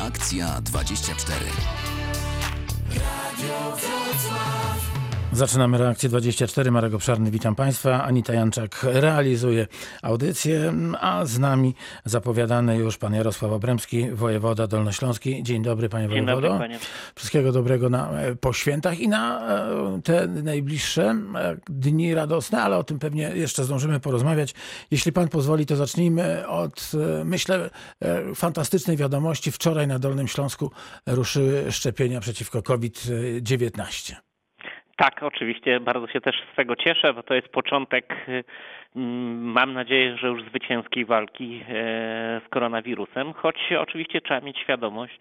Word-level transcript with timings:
Reakcja 0.00 0.60
24. 0.60 1.44
Zaczynamy 5.32 5.78
reakcję 5.78 6.08
24. 6.08 6.70
Marek 6.70 6.94
Obszarny, 6.94 7.30
witam 7.30 7.54
Państwa. 7.54 8.04
Anita 8.04 8.34
Janczak 8.34 8.80
realizuje 8.82 9.66
audycję, 10.02 10.72
a 11.00 11.26
z 11.26 11.38
nami 11.38 11.74
zapowiadany 12.04 12.76
już 12.76 12.98
pan 12.98 13.14
Jarosław 13.14 13.52
Obremski, 13.52 14.10
wojewoda 14.10 14.66
dolnośląski. 14.66 15.42
Dzień 15.42 15.62
dobry, 15.62 15.88
panie 15.88 16.08
Dzień 16.08 16.24
wojewodo. 16.24 16.48
dobry, 16.48 16.58
panie. 16.58 16.78
Wszystkiego 17.14 17.52
dobrego 17.52 17.90
na, 17.90 18.10
e, 18.10 18.36
po 18.36 18.52
świętach 18.52 19.00
i 19.00 19.08
na 19.08 19.48
e, 19.48 20.00
te 20.04 20.26
najbliższe 20.26 21.16
e, 21.34 21.56
dni 21.68 22.14
radosne, 22.14 22.62
ale 22.62 22.76
o 22.76 22.84
tym 22.84 22.98
pewnie 22.98 23.32
jeszcze 23.34 23.64
zdążymy 23.64 24.00
porozmawiać. 24.00 24.54
Jeśli 24.90 25.12
pan 25.12 25.28
pozwoli, 25.28 25.66
to 25.66 25.76
zacznijmy 25.76 26.48
od, 26.48 26.92
myślę, 27.24 27.70
fantastycznej 28.34 28.96
wiadomości. 28.96 29.52
Wczoraj 29.52 29.86
na 29.86 29.98
Dolnym 29.98 30.28
Śląsku 30.28 30.70
ruszyły 31.06 31.72
szczepienia 31.72 32.20
przeciwko 32.20 32.62
COVID-19. 32.62 34.29
Tak, 35.00 35.22
oczywiście, 35.22 35.80
bardzo 35.80 36.06
się 36.06 36.20
też 36.20 36.36
z 36.52 36.56
tego 36.56 36.76
cieszę, 36.76 37.14
bo 37.14 37.22
to 37.22 37.34
jest 37.34 37.48
początek, 37.48 38.16
y, 38.28 38.44
mm, 38.96 39.52
mam 39.52 39.72
nadzieję, 39.72 40.16
że 40.16 40.28
już 40.28 40.44
zwycięskiej 40.44 41.04
walki 41.04 41.64
e, 41.68 42.40
z 42.46 42.48
koronawirusem, 42.50 43.32
choć 43.32 43.72
oczywiście 43.78 44.20
trzeba 44.20 44.40
mieć 44.40 44.58
świadomość, 44.58 45.20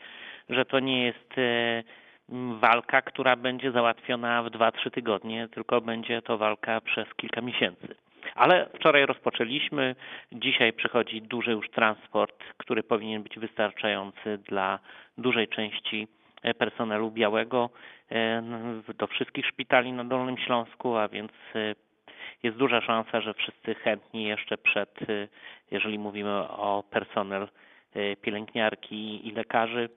że 0.50 0.66
to 0.66 0.80
nie 0.80 1.06
jest 1.06 1.38
e, 1.38 1.84
m, 2.30 2.60
walka, 2.60 3.02
która 3.02 3.36
będzie 3.36 3.72
załatwiona 3.72 4.44
w 4.44 4.50
2-3 4.50 4.92
tygodnie, 4.92 5.48
tylko 5.48 5.82
będzie 5.82 6.22
to 6.22 6.38
walka 6.38 6.82
przez 6.82 7.16
kilka 7.16 7.42
miesięcy. 7.42 7.96
Ale 8.36 8.70
wczoraj 8.76 9.06
rozpoczęliśmy, 9.06 9.96
dzisiaj 10.32 10.74
przychodzi 10.74 11.22
duży 11.22 11.52
już 11.52 11.70
transport, 11.70 12.44
który 12.58 12.84
powinien 12.84 13.24
być 13.24 13.40
wystarczający 13.40 14.38
dla 14.38 14.80
dużej 15.18 15.48
części 15.48 16.08
e, 16.44 16.54
personelu 16.54 17.12
białego 17.12 17.70
do 18.98 19.08
wszystkich 19.08 19.46
szpitali 19.46 19.92
na 19.94 20.04
Dolnym 20.04 20.38
Śląsku, 20.38 20.96
a 20.98 21.08
więc 21.08 21.32
e, 21.56 21.76
jest 22.44 22.58
duża 22.58 22.82
szansa, 22.82 23.22
że 23.22 23.34
wszyscy 23.34 23.76
chętni 23.76 24.24
jeszcze 24.24 24.58
przed, 24.58 25.02
e, 25.02 25.28
jeżeli 25.72 26.00
mówimy 26.00 26.30
o 26.50 26.84
personel 26.90 27.48
pielęgniarki 28.22 29.28
i 29.28 29.32
lekarzy 29.32 29.90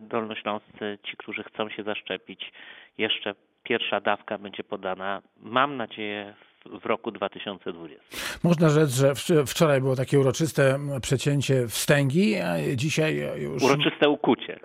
dolnośląscy, 0.00 0.98
ci, 1.02 1.16
którzy 1.16 1.42
chcą 1.42 1.68
się 1.68 1.82
zaszczepić, 1.82 2.52
jeszcze 2.98 3.34
pierwsza 3.62 4.00
dawka 4.00 4.38
będzie 4.38 4.64
podana, 4.64 5.22
mam 5.36 5.76
nadzieję, 5.76 6.34
w- 6.40 6.51
w 6.82 6.86
roku 6.86 7.10
2020. 7.10 8.02
Można 8.42 8.68
rzec, 8.70 8.90
że 8.90 9.12
wcz- 9.12 9.46
wczoraj 9.46 9.80
było 9.80 9.96
takie 9.96 10.20
uroczyste 10.20 10.78
przecięcie 11.02 11.68
wstęgi, 11.68 12.36
a 12.36 12.54
dzisiaj 12.76 13.16
już... 13.38 13.62
Uroczyste 13.62 14.08
ukucie. 14.08 14.60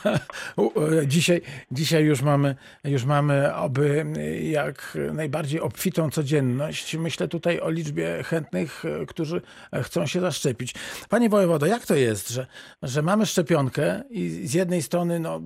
U- 0.56 0.80
e, 0.80 1.06
Dzisiaj, 1.06 1.40
dzisiaj 1.70 2.04
już 2.04 2.22
mamy, 2.22 2.54
już 2.84 3.04
mamy 3.04 3.54
oby 3.54 4.06
jak 4.42 4.98
najbardziej 5.12 5.60
obfitą 5.60 6.10
codzienność. 6.10 6.96
Myślę 6.96 7.28
tutaj 7.28 7.60
o 7.60 7.70
liczbie 7.70 8.22
chętnych, 8.22 8.84
e, 8.84 9.06
którzy 9.06 9.42
chcą 9.82 10.06
się 10.06 10.20
zaszczepić. 10.20 10.74
Panie 11.08 11.28
wojewodo, 11.28 11.66
jak 11.66 11.86
to 11.86 11.94
jest, 11.94 12.30
że, 12.30 12.46
że 12.82 13.02
mamy 13.02 13.26
szczepionkę 13.26 14.02
i 14.10 14.28
z 14.28 14.54
jednej 14.54 14.82
strony 14.82 15.20
no, 15.20 15.40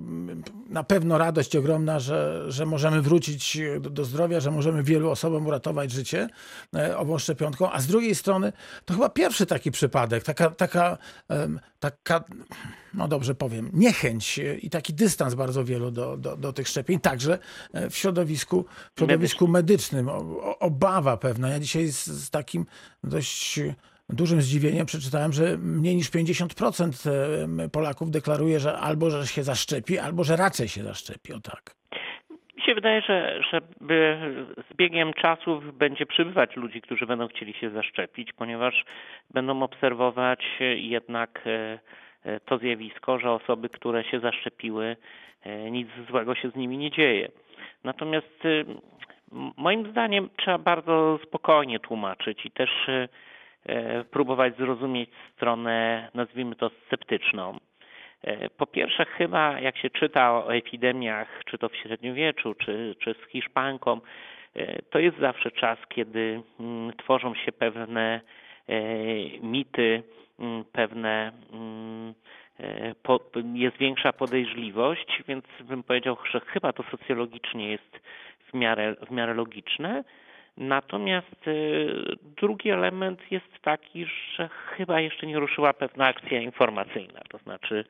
na 0.71 0.85
pewno 0.85 1.19
radość 1.19 1.57
ogromna, 1.57 1.99
że, 2.01 2.45
że 2.53 2.67
możemy 2.67 3.03
wrócić 3.03 3.59
do, 3.81 3.91
do 3.91 4.05
zdrowia, 4.05 4.41
że 4.41 4.51
możemy 4.51 4.83
wielu 4.83 5.11
osobom 5.11 5.47
uratować 5.47 5.93
życie 5.95 6.29
e, 6.77 6.99
ową 6.99 7.19
szczepionką, 7.19 7.73
a 7.73 7.81
z 7.81 7.87
drugiej 7.87 8.15
strony 8.15 8.53
to 8.85 8.95
chyba 8.95 9.09
pierwszy 9.09 9.47
taki 9.47 9.71
przypadek, 9.71 10.25
taka, 10.25 10.51
taka, 10.51 10.99
taka 11.81 12.25
no 12.95 13.09
dobrze 13.09 13.35
powiem, 13.35 13.71
niechęć 13.73 14.39
e, 14.39 14.55
i 14.55 14.71
taki 14.71 14.95
dystans 14.95 15.35
bardzo 15.35 15.65
wielu 15.65 15.91
do, 15.91 16.17
do, 16.17 16.37
do 16.37 16.53
tych 16.53 16.69
szczepień, 16.69 17.01
także 17.01 17.39
e, 17.73 17.91
w 17.91 17.97
środowisku, 17.97 18.65
w 18.95 18.99
środowisku 18.99 19.49
medycznym, 19.49 20.09
obawa 20.61 21.17
pewna. 21.17 21.49
Ja 21.49 21.61
dzisiaj 21.61 21.89
z, 21.89 22.07
z 22.07 22.31
takim 22.31 22.67
dość 23.05 23.61
dużym 24.09 24.43
zdziwieniem 24.43 24.87
przeczytałem, 24.87 25.33
że 25.33 25.59
mniej 25.59 25.97
niż 25.97 26.11
50% 26.11 27.11
e, 27.65 27.69
Polaków 27.69 28.11
deklaruje, 28.11 28.61
że 28.61 28.79
albo 28.79 29.11
że 29.11 29.27
się 29.27 29.45
zaszczepi, 29.45 29.99
albo 29.99 30.25
że 30.25 30.37
raczej 30.37 30.69
się 30.69 30.85
zaszczepi, 30.85 31.33
o 31.33 31.41
tak. 31.41 31.75
Się 32.67 32.75
wydaje, 32.75 33.03
że, 33.03 33.43
że 33.51 33.61
z 34.71 34.77
biegiem 34.77 35.13
czasów 35.13 35.79
będzie 35.79 36.07
przybywać 36.07 36.57
ludzi, 36.57 36.81
którzy 36.81 37.07
będą 37.07 37.29
chcieli 37.29 37.53
się 37.53 37.71
zaszczepić, 37.71 38.33
ponieważ 38.33 38.85
będą 39.31 39.63
obserwować 39.63 40.45
jednak 40.77 41.43
e, 41.47 41.79
e, 42.25 42.41
to 42.41 42.59
zjawisko, 42.59 43.19
że 43.19 43.31
osoby, 43.31 43.69
które 43.69 44.05
się 44.05 44.21
zaszczepiły, 44.21 44.97
e, 45.43 45.71
nic 45.71 45.89
złego 46.09 46.35
się 46.35 46.51
z 46.51 46.57
nimi 46.57 46.79
nie 46.79 46.91
dzieje. 46.91 47.29
Natomiast 47.85 48.43
moim 49.57 49.91
zdaniem 49.91 50.31
trzeba 50.37 50.59
bardzo 50.59 51.19
spokojnie 51.23 51.81
tłumaczyć 51.81 52.47
i 52.47 52.51
też 52.51 52.71
próbować 54.11 54.57
zrozumieć 54.57 55.11
stronę, 55.37 56.09
nazwijmy 56.15 56.57
to 56.57 56.71
sceptyczną. 56.87 57.59
E, 58.25 58.51
Po 58.51 58.67
pierwsze, 58.67 59.05
chyba 59.05 59.61
jak 59.61 59.77
się 59.79 59.91
czyta 59.91 60.33
o 60.33 60.55
epidemiach, 60.55 61.43
czy 61.45 61.59
to 61.59 61.69
w 61.69 61.77
średniowieczu, 61.77 62.55
czy, 62.55 62.97
czy 62.99 63.15
z 63.15 63.31
Hiszpanką, 63.31 64.01
e, 64.57 64.83
to 64.83 64.99
jest 64.99 65.19
zawsze 65.19 65.51
czas, 65.51 65.79
kiedy 65.89 66.43
mm, 66.61 66.93
tworzą 66.97 67.35
się 67.35 67.53
pewne 67.53 68.21
e, 68.69 68.81
mity, 69.41 70.03
mm, 70.39 70.65
pewne 70.73 71.33
mm, 71.53 72.15
jest 73.55 73.77
większa 73.77 74.13
podejrzliwość, 74.13 75.23
więc 75.29 75.45
bym 75.61 75.83
powiedział, 75.83 76.17
że 76.31 76.41
chyba 76.41 76.73
to 76.73 76.83
socjologicznie 76.91 77.71
jest 77.71 78.01
w 78.51 78.55
miarę, 78.55 78.95
w 79.07 79.11
miarę 79.11 79.35
logiczne. 79.35 80.05
Natomiast 80.57 81.49
y, 81.49 82.17
drugi 82.37 82.71
element 82.71 83.33
jest 83.33 83.63
taki, 83.63 84.07
że 84.35 84.49
chyba 84.49 85.01
jeszcze 85.01 85.27
nie 85.27 85.39
ruszyła 85.39 85.73
pewna 85.73 86.07
akcja 86.07 86.41
informacyjna. 86.41 87.21
To 87.29 87.39
znaczy 87.39 87.85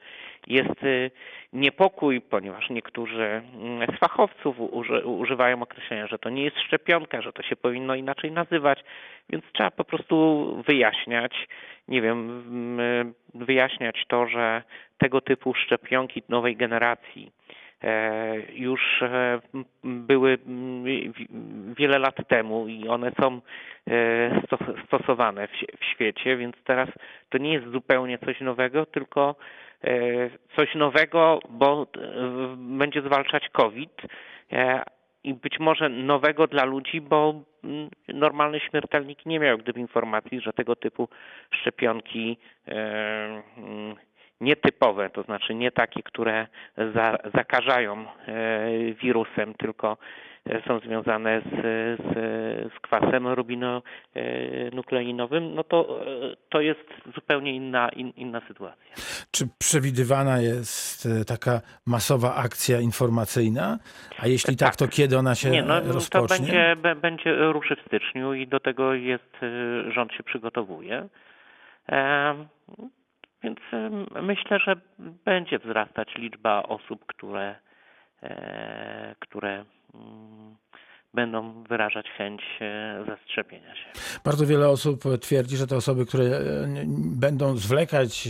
jest 0.47 0.83
y, 0.83 1.11
niepokój, 1.53 2.21
ponieważ 2.21 2.71
niektórzy 2.71 3.43
mm, 3.55 3.97
z 3.97 3.99
fachowców 3.99 4.61
uży, 4.61 5.07
używają 5.07 5.63
określenia, 5.63 6.07
że 6.07 6.19
to 6.19 6.31
nie 6.31 6.45
jest 6.45 6.59
szczepionka, 6.59 7.23
że 7.23 7.33
to 7.33 7.43
się 7.43 7.57
powinno 7.57 7.95
inaczej 7.95 8.33
nazywać, 8.33 8.85
więc 9.31 9.45
trzeba 9.53 9.71
po 9.71 9.85
prostu 9.85 10.47
wyjaśniać, 10.67 11.49
nie 11.89 12.03
wiem, 12.03 12.45
mm, 12.47 13.15
wyjaśniać 13.35 14.05
to, 14.09 14.27
że 14.27 14.63
tego 14.99 15.21
typu 15.21 15.55
szczepionki 15.55 16.23
nowej 16.29 16.57
generacji 16.57 17.33
już 18.53 19.03
e, 19.03 19.41
były 19.85 20.39
m, 20.47 20.85
wi- 20.85 21.13
wiele 21.79 21.99
lat 21.99 22.29
temu 22.29 22.69
i 22.69 22.89
one 22.89 23.13
są 23.21 23.41
e, 23.91 24.43
sto- 24.47 24.75
stosowane 24.87 25.49
w, 25.49 25.85
świecie, 25.85 26.37
więc 26.37 26.57
teraz 26.65 26.89
to 27.31 27.39
nie 27.39 27.53
jest 27.53 27.73
zupełnie 27.73 28.19
coś 28.19 28.41
nowego, 28.41 28.87
tylko 28.87 29.35
e, 29.85 30.31
coś 30.57 30.75
nowego, 30.75 31.41
bo 31.51 31.87
e, 31.97 32.57
będzie 32.57 33.03
zwalczać 33.03 33.49
COVID 33.49 34.03
e, 34.53 34.83
i 35.25 35.35
być 35.35 35.59
może 35.61 35.89
nowego 35.89 36.47
dla 36.47 36.65
ludzi, 36.65 37.01
bo 37.01 37.43
mm, 37.65 37.91
normalny 38.09 38.61
śmiertelnik 38.61 39.27
nie 39.27 39.41
miał 39.41 39.59
gdyby 39.59 39.81
informacji, 39.81 40.41
że 40.41 40.53
tego 40.53 40.77
typu 40.77 41.09
szczepionki 41.51 42.37
e, 42.69 42.73
mm, 43.57 43.97
nietypowe, 44.41 45.11
to 45.11 45.23
znaczy 45.23 45.55
nie 45.55 45.71
takie, 45.73 46.03
które 46.03 46.47
za, 46.95 47.17
zakażają 47.35 48.07
e, 48.27 48.69
wirusem, 49.03 49.55
tylko 49.55 49.97
e, 50.47 50.63
są 50.69 50.79
związane 50.81 51.41
z, 51.41 51.51
z, 52.01 52.05
z 52.75 52.81
kwasem 52.81 53.27
rubinonukleinowym, 53.29 55.55
no 55.55 55.65
to, 55.65 56.07
e, 56.07 56.11
to 56.49 56.61
jest 56.61 56.81
zupełnie 57.15 57.55
inna, 57.55 57.89
in, 57.89 58.13
inna 58.17 58.41
sytuacja. 58.49 58.95
Czy 59.31 59.49
przewidywana 59.59 60.41
jest 60.41 61.07
e, 61.07 61.25
taka 61.25 61.61
masowa 61.87 62.35
akcja 62.35 62.81
informacyjna? 62.81 63.79
A 64.19 64.27
jeśli 64.27 64.57
tak, 64.57 64.77
to 64.77 64.89
kiedy 64.89 65.19
ona 65.19 65.35
się 65.35 65.51
Nie, 65.51 65.63
no, 65.63 65.81
to 65.81 65.93
rozpocznie? 65.93 66.37
będzie, 66.39 66.77
be- 66.77 66.95
będzie 66.95 67.35
ruszy 67.37 67.77
w 67.77 67.81
styczniu 67.87 68.35
i 68.35 68.47
do 68.47 68.61
tego 68.61 68.95
jest, 68.95 69.35
e, 69.43 69.93
rząd 69.93 70.13
się 70.13 70.23
przygotowuje. 70.23 71.09
Em, 71.87 72.49
Więc 73.45 73.59
myślę, 74.23 74.59
że 74.59 74.77
będzie 75.25 75.59
wzrastać 75.59 76.09
liczba 76.19 76.63
osób, 76.63 77.07
które, 77.07 77.57
e, 78.23 79.15
które 79.21 79.65
mm, 79.95 80.57
będą 81.15 81.63
wyrażać 81.63 82.07
chęć 82.19 82.43
e, 82.61 83.05
zaszczepienia 83.07 83.75
się. 83.75 83.85
Bardzo 84.25 84.47
wiele 84.47 84.69
osób 84.69 85.05
twierdzi, 85.21 85.57
że 85.57 85.67
te 85.67 85.77
osoby, 85.77 86.07
które 86.07 86.25
e, 86.25 86.41
będą 87.17 87.57
zwlekać 87.57 88.29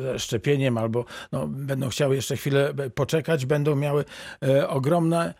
ze 0.00 0.18
szczepieniem 0.18 0.78
albo 0.78 1.04
no, 1.32 1.46
będą 1.48 1.88
chciały 1.88 2.14
jeszcze 2.14 2.36
chwilę 2.36 2.74
poczekać, 2.94 3.46
będą 3.46 3.76
miały 3.76 4.04
ogromne 4.68 5.34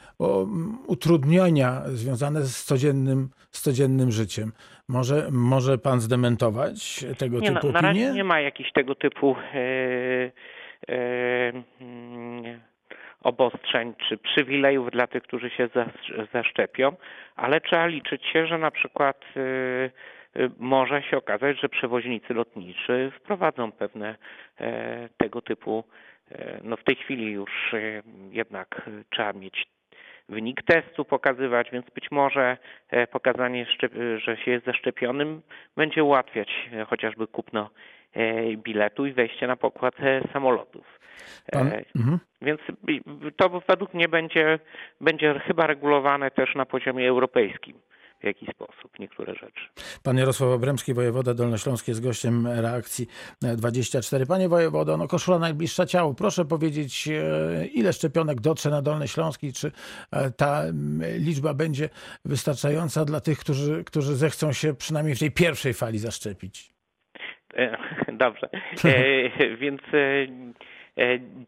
utrudnienia 0.86 1.82
związane 1.86 2.42
z 2.42 2.64
codziennym, 2.64 3.30
z 3.50 3.60
codziennym 3.60 4.12
życiem. 4.12 4.52
Może, 4.88 5.28
może 5.30 5.78
pan 5.78 6.00
zdementować 6.00 7.04
tego 7.18 7.40
Nie, 7.40 7.50
na, 7.50 7.60
typu 7.60 7.72
na 7.72 7.80
razie 7.80 8.00
opinie? 8.00 8.16
nie 8.16 8.24
ma 8.24 8.40
jakichś 8.40 8.72
tego 8.72 8.94
typu 8.94 9.36
e, 9.54 11.52
mm, 11.80 12.60
obostrzeń 13.22 13.94
czy 14.08 14.18
przywilejów 14.18 14.90
dla 14.90 15.06
tych, 15.06 15.22
którzy 15.22 15.50
się 15.50 15.68
zaszczepią, 16.32 16.96
ale 17.36 17.60
trzeba 17.60 17.86
liczyć 17.86 18.26
się, 18.26 18.46
że 18.46 18.58
na 18.58 18.70
przykład 18.70 19.24
może 20.58 21.02
się 21.02 21.16
okazać, 21.16 21.60
że 21.60 21.68
przewoźnicy 21.68 22.34
lotniczy 22.34 23.12
wprowadzą 23.16 23.72
pewne 23.72 24.16
tego 25.16 25.42
typu, 25.42 25.84
no 26.64 26.76
w 26.76 26.84
tej 26.84 26.96
chwili 26.96 27.32
już 27.32 27.74
jednak 28.30 28.90
trzeba 29.10 29.32
mieć 29.32 29.66
wynik 30.28 30.62
testu 30.62 31.04
pokazywać, 31.04 31.70
więc 31.70 31.90
być 31.90 32.10
może 32.10 32.56
e, 32.88 33.06
pokazanie, 33.06 33.66
że 34.16 34.36
się 34.36 34.50
jest 34.50 34.66
zaszczepionym 34.66 35.42
będzie 35.76 36.04
ułatwiać 36.04 36.48
e, 36.72 36.84
chociażby 36.84 37.26
kupno 37.26 37.70
e, 38.12 38.56
biletu 38.56 39.06
i 39.06 39.12
wejście 39.12 39.46
na 39.46 39.56
pokład 39.56 39.94
samolotów. 40.32 40.98
Pan? 41.52 41.72
Mhm. 41.96 42.18
Więc 42.42 42.60
to 43.36 43.60
według 43.68 43.94
mnie 43.94 44.08
będzie, 44.08 44.58
będzie 45.00 45.40
chyba 45.46 45.66
regulowane 45.66 46.30
też 46.30 46.54
na 46.54 46.66
poziomie 46.66 47.08
europejskim 47.08 47.74
w 48.20 48.24
jaki 48.24 48.46
sposób 48.46 48.98
niektóre 48.98 49.34
rzeczy. 49.34 49.68
Pan 50.02 50.18
Jarosław 50.18 50.50
Obremski, 50.50 50.94
wojewoda 50.94 51.34
dolnośląski 51.34 51.90
jest 51.90 52.02
gościem 52.04 52.46
reakcji 52.46 53.06
24. 53.56 54.26
Panie 54.26 54.48
wojewodo, 54.48 54.96
no 54.96 55.08
koszula 55.08 55.38
najbliższa 55.38 55.86
ciału. 55.86 56.14
Proszę 56.14 56.44
powiedzieć, 56.44 57.08
e, 57.08 57.66
ile 57.66 57.92
szczepionek 57.92 58.40
dotrze 58.40 58.70
na 58.70 58.82
Dolny 58.82 59.08
Śląski? 59.08 59.52
Czy 59.52 59.72
e, 60.12 60.30
ta 60.30 60.62
liczba 61.18 61.54
będzie 61.54 61.88
wystarczająca 62.24 63.04
dla 63.04 63.20
tych, 63.20 63.38
którzy, 63.38 63.84
którzy 63.84 64.16
zechcą 64.16 64.52
się 64.52 64.74
przynajmniej 64.74 65.16
w 65.16 65.18
tej 65.18 65.30
pierwszej 65.30 65.74
fali 65.74 65.98
zaszczepić? 65.98 66.74
E, 67.54 67.78
dobrze. 68.24 68.48
Więc 69.60 69.80
E, 69.92 70.26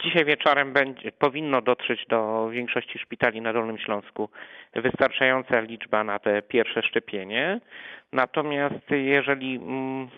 dzisiaj 0.02 0.24
wieczorem 0.24 0.72
będzie, 0.72 1.12
powinno 1.12 1.62
dotrzeć 1.62 2.06
do 2.08 2.48
większości 2.50 2.98
szpitali 2.98 3.40
na 3.40 3.52
Dolnym 3.52 3.78
Śląsku 3.78 4.28
wystarczająca 4.74 5.60
liczba 5.60 6.04
na 6.04 6.18
te 6.18 6.42
pierwsze 6.42 6.82
szczepienie. 6.82 7.60
Natomiast 8.12 8.90
jeżeli 8.90 9.56
mm, 9.56 10.08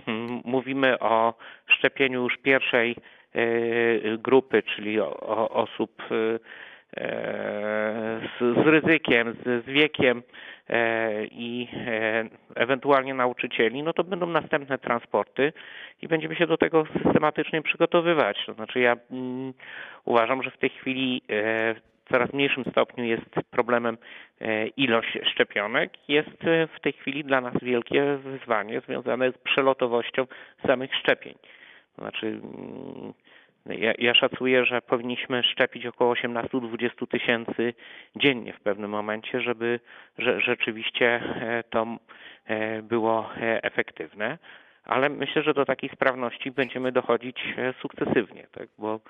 mówimy 0.44 0.98
o 0.98 1.34
szczepieniu 1.66 2.22
już 2.22 2.36
pierwszej 2.36 2.96
e, 3.34 3.46
grupy, 4.18 4.62
czyli 4.62 5.00
osób 5.50 6.02
e, 6.10 6.38
z, 8.40 8.66
ryzykiem, 8.66 9.36
z, 9.46 9.66
wiekiem 9.66 10.18
e, 10.18 10.22
i 11.30 11.68
e, 11.86 12.24
ewentualnie 12.54 13.14
nauczycieli, 13.14 13.82
no 13.82 13.92
to 13.92 14.04
będą 14.04 14.26
następne 14.26 14.78
transporty 14.78 15.52
i 16.02 16.08
będziemy 16.08 16.36
się 16.36 16.46
do 16.46 16.56
tego 16.56 16.84
systematycznie 17.02 17.62
przygotowywać. 17.62 18.46
To 18.46 18.54
znaczy 18.54 18.80
ja 18.80 18.96
mm, 19.10 19.52
uważam, 20.04 20.42
że 20.42 20.50
w 20.50 20.58
tej 20.58 20.70
chwili 20.70 21.22
e, 21.28 21.74
w 21.74 21.80
coraz 22.12 22.32
mniejszym 22.32 22.64
stopniu 22.64 23.04
jest 23.04 23.30
problemem 23.50 23.98
ilość 24.76 25.18
szczepionek. 25.32 25.92
Jest 26.08 26.30
w 26.76 26.80
tej 26.80 26.92
chwili 26.92 27.24
dla 27.24 27.40
nas 27.40 27.54
wielkie 27.62 28.16
wyzwanie 28.16 28.80
związane 28.80 29.32
z 29.32 29.38
przelotowością 29.38 30.26
samych 30.66 30.94
szczepień. 30.94 31.34
To 31.96 32.02
znaczy 32.02 32.26
mm, 32.26 33.12
ja, 33.66 33.92
ja, 33.98 34.14
szacuję, 34.14 34.64
że 34.64 34.82
powinniśmy 34.82 35.42
szczepić 35.42 35.86
około 35.86 36.14
18-20 36.14 37.06
tysięcy 37.06 37.74
dziennie 38.16 38.52
w 38.52 38.60
pewnym 38.60 38.90
momencie, 38.90 39.40
żeby 39.40 39.80
że, 40.18 40.40
rzeczywiście 40.40 41.06
e, 41.06 41.64
to 41.70 41.86
e, 42.46 42.82
było 42.82 43.30
e, 43.36 43.62
efektywne. 43.62 44.38
Ale 44.84 45.08
myślę, 45.08 45.42
że 45.42 45.54
do 45.54 45.64
takiej 45.64 45.90
sprawności 45.90 46.50
będziemy 46.50 46.92
dochodzić 46.92 47.54
sukcesywnie, 47.82 48.46
tak? 48.52 48.68
bo 48.78 49.00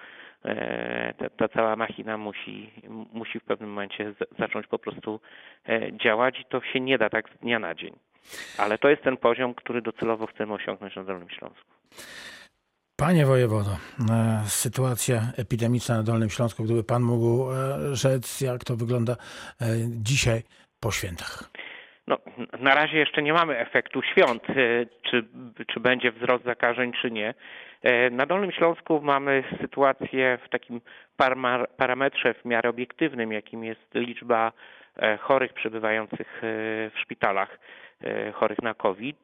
ta, 1.19 1.31
ta 1.31 1.49
cała 1.49 1.77
machina 1.77 2.19
musi, 2.19 2.71
musi 3.13 3.41
w 3.41 3.45
pewnym 3.45 3.71
momencie 3.71 4.13
zacząć 4.39 4.67
po 4.67 4.79
prostu 4.79 5.21
działać 5.93 6.41
i 6.41 6.45
to 6.45 6.61
się 6.61 6.81
nie 6.81 6.99
da 6.99 7.11
tak 7.11 7.29
z 7.29 7.39
dnia 7.39 7.59
na 7.59 7.75
dzień. 7.75 7.93
Ale 8.59 8.79
to 8.79 8.89
jest 8.89 9.03
ten 9.03 9.17
poziom, 9.17 9.55
który 9.55 9.83
docelowo 9.83 10.27
chcemy 10.27 10.53
osiągnąć 10.55 10.97
na 10.97 11.05
Dolnym 11.05 11.31
Śląsku. 11.31 11.71
Panie 13.07 13.27
wojewodo, 13.27 13.71
e, 13.71 14.43
sytuacja 14.47 15.21
epidemiczna 15.39 15.97
na 15.97 16.03
Dolnym 16.03 16.31
Śląsku, 16.31 16.65
gdyby 16.65 16.85
pan 16.85 17.03
mógł 17.03 17.53
e, 17.53 17.55
rzec, 17.97 18.41
jak 18.41 18.65
to 18.65 18.77
wygląda 18.77 19.13
e, 19.13 19.17
dzisiaj 19.89 20.43
po 20.81 20.91
świętach? 20.91 21.51
No, 22.07 22.19
na 22.59 22.75
razie 22.75 22.99
jeszcze 22.99 23.23
nie 23.23 23.33
mamy 23.33 23.59
efektu 23.59 24.03
świąt, 24.03 24.43
czy, 25.03 25.29
czy 25.67 25.81
będzie 25.81 26.13
wzrost 26.13 26.45
zakażeń, 26.45 26.93
czy 27.03 27.11
nie. 27.11 27.35
Na 28.11 28.27
Dolnym 28.27 28.53
Śląsku 28.53 29.01
mamy 29.01 29.45
sytuację 29.61 30.39
w 30.47 30.49
takim 30.49 30.81
parametrze 31.77 32.35
w 32.35 32.45
miarę 32.45 32.71
obiektywnym, 32.71 33.33
jakim 33.33 33.65
jest 33.65 33.95
liczba 33.95 34.53
chorych 35.21 35.53
przebywających 35.53 36.41
w 36.43 36.93
szpitalach, 37.03 37.59
chorych 38.33 38.63
na 38.63 38.75
COVID 38.75 39.17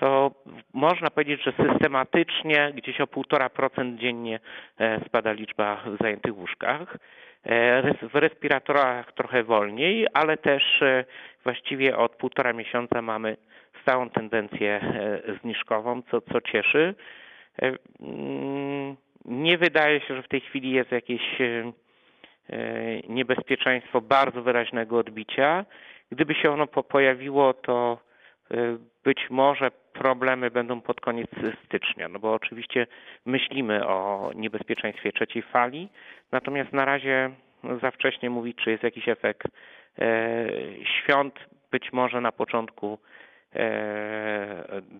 to 0.00 0.30
można 0.74 1.10
powiedzieć, 1.10 1.44
że 1.44 1.52
systematycznie 1.52 2.72
gdzieś 2.74 3.00
o 3.00 3.04
1,5% 3.04 3.96
dziennie 3.96 4.40
e, 4.78 5.00
spada 5.06 5.32
liczba 5.32 5.82
w 5.86 6.02
zajętych 6.02 6.36
łóżkach. 6.36 6.96
E, 7.44 7.82
w 8.08 8.14
respiratorach 8.14 9.12
trochę 9.12 9.44
wolniej, 9.44 10.06
ale 10.14 10.36
też 10.36 10.82
e, 10.82 11.04
właściwie 11.44 11.96
od 11.96 12.16
półtora 12.16 12.52
miesiąca 12.52 13.02
mamy 13.02 13.36
stałą 13.82 14.10
tendencję 14.10 14.80
zniżkową, 15.42 16.02
co, 16.10 16.20
co 16.20 16.40
cieszy. 16.40 16.94
Mm, 18.00 18.96
nie 19.24 19.58
wydaje 19.58 20.00
się, 20.00 20.16
że 20.16 20.22
w 20.22 20.28
tej 20.28 20.40
chwili 20.40 20.70
jest 20.70 20.92
jakieś 20.92 21.22
niebezpieczeństwo 23.08 24.00
bardzo 24.00 24.42
wyraźnego 24.42 24.98
odbicia. 24.98 25.64
Gdyby 26.10 26.34
się 26.34 26.50
ono 26.50 26.66
pojawiło, 26.66 27.54
to 27.54 27.98
być 29.04 29.30
może 29.30 29.70
problemy 30.00 30.50
będą 30.50 30.80
pod 30.80 31.00
koniec 31.00 31.30
stycznia, 31.64 32.08
no 32.08 32.18
bo 32.18 32.34
oczywiście 32.34 32.86
myślimy 33.26 33.86
o 33.86 34.30
niebezpieczeństwie 34.34 35.12
trzeciej 35.12 35.42
fali, 35.42 35.88
natomiast 36.32 36.72
na 36.72 36.84
razie 36.84 37.30
za 37.82 37.90
wcześnie 37.90 38.30
mówić, 38.30 38.56
czy 38.64 38.70
jest 38.70 38.82
jakiś 38.82 39.08
efekt 39.08 39.48
e, 39.98 40.46
świąt, 40.84 41.34
być 41.70 41.92
może 41.92 42.20
na 42.20 42.32
początku 42.32 42.98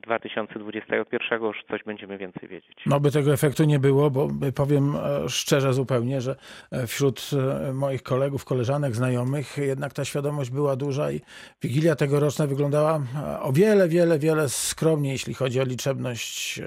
2021 0.03 1.43
już 1.43 1.57
coś 1.71 1.85
będziemy 1.85 2.19
więcej 2.19 2.49
wiedzieć. 2.49 2.79
No 2.87 3.01
by 3.01 3.11
tego 3.11 3.33
efektu 3.33 3.65
nie 3.65 3.79
było, 3.79 4.11
bo 4.11 4.29
powiem 4.55 4.97
e, 4.97 5.29
szczerze 5.29 5.73
zupełnie, 5.73 6.21
że 6.21 6.37
e, 6.71 6.87
wśród 6.87 7.31
e, 7.69 7.73
moich 7.73 8.03
kolegów, 8.03 8.45
koleżanek, 8.45 8.95
znajomych 8.95 9.59
jednak 9.59 9.93
ta 9.93 10.05
świadomość 10.05 10.51
była 10.51 10.77
duża 10.77 11.13
i 11.13 11.21
Wigilia 11.63 11.97
tegoroczna 11.97 12.47
wyglądała 12.47 13.01
o 13.41 13.53
wiele, 13.53 13.89
wiele, 13.89 14.19
wiele 14.19 14.49
skromniej, 14.49 15.13
jeśli 15.13 15.35
chodzi 15.35 15.61
o 15.61 15.65
liczebność 15.65 16.61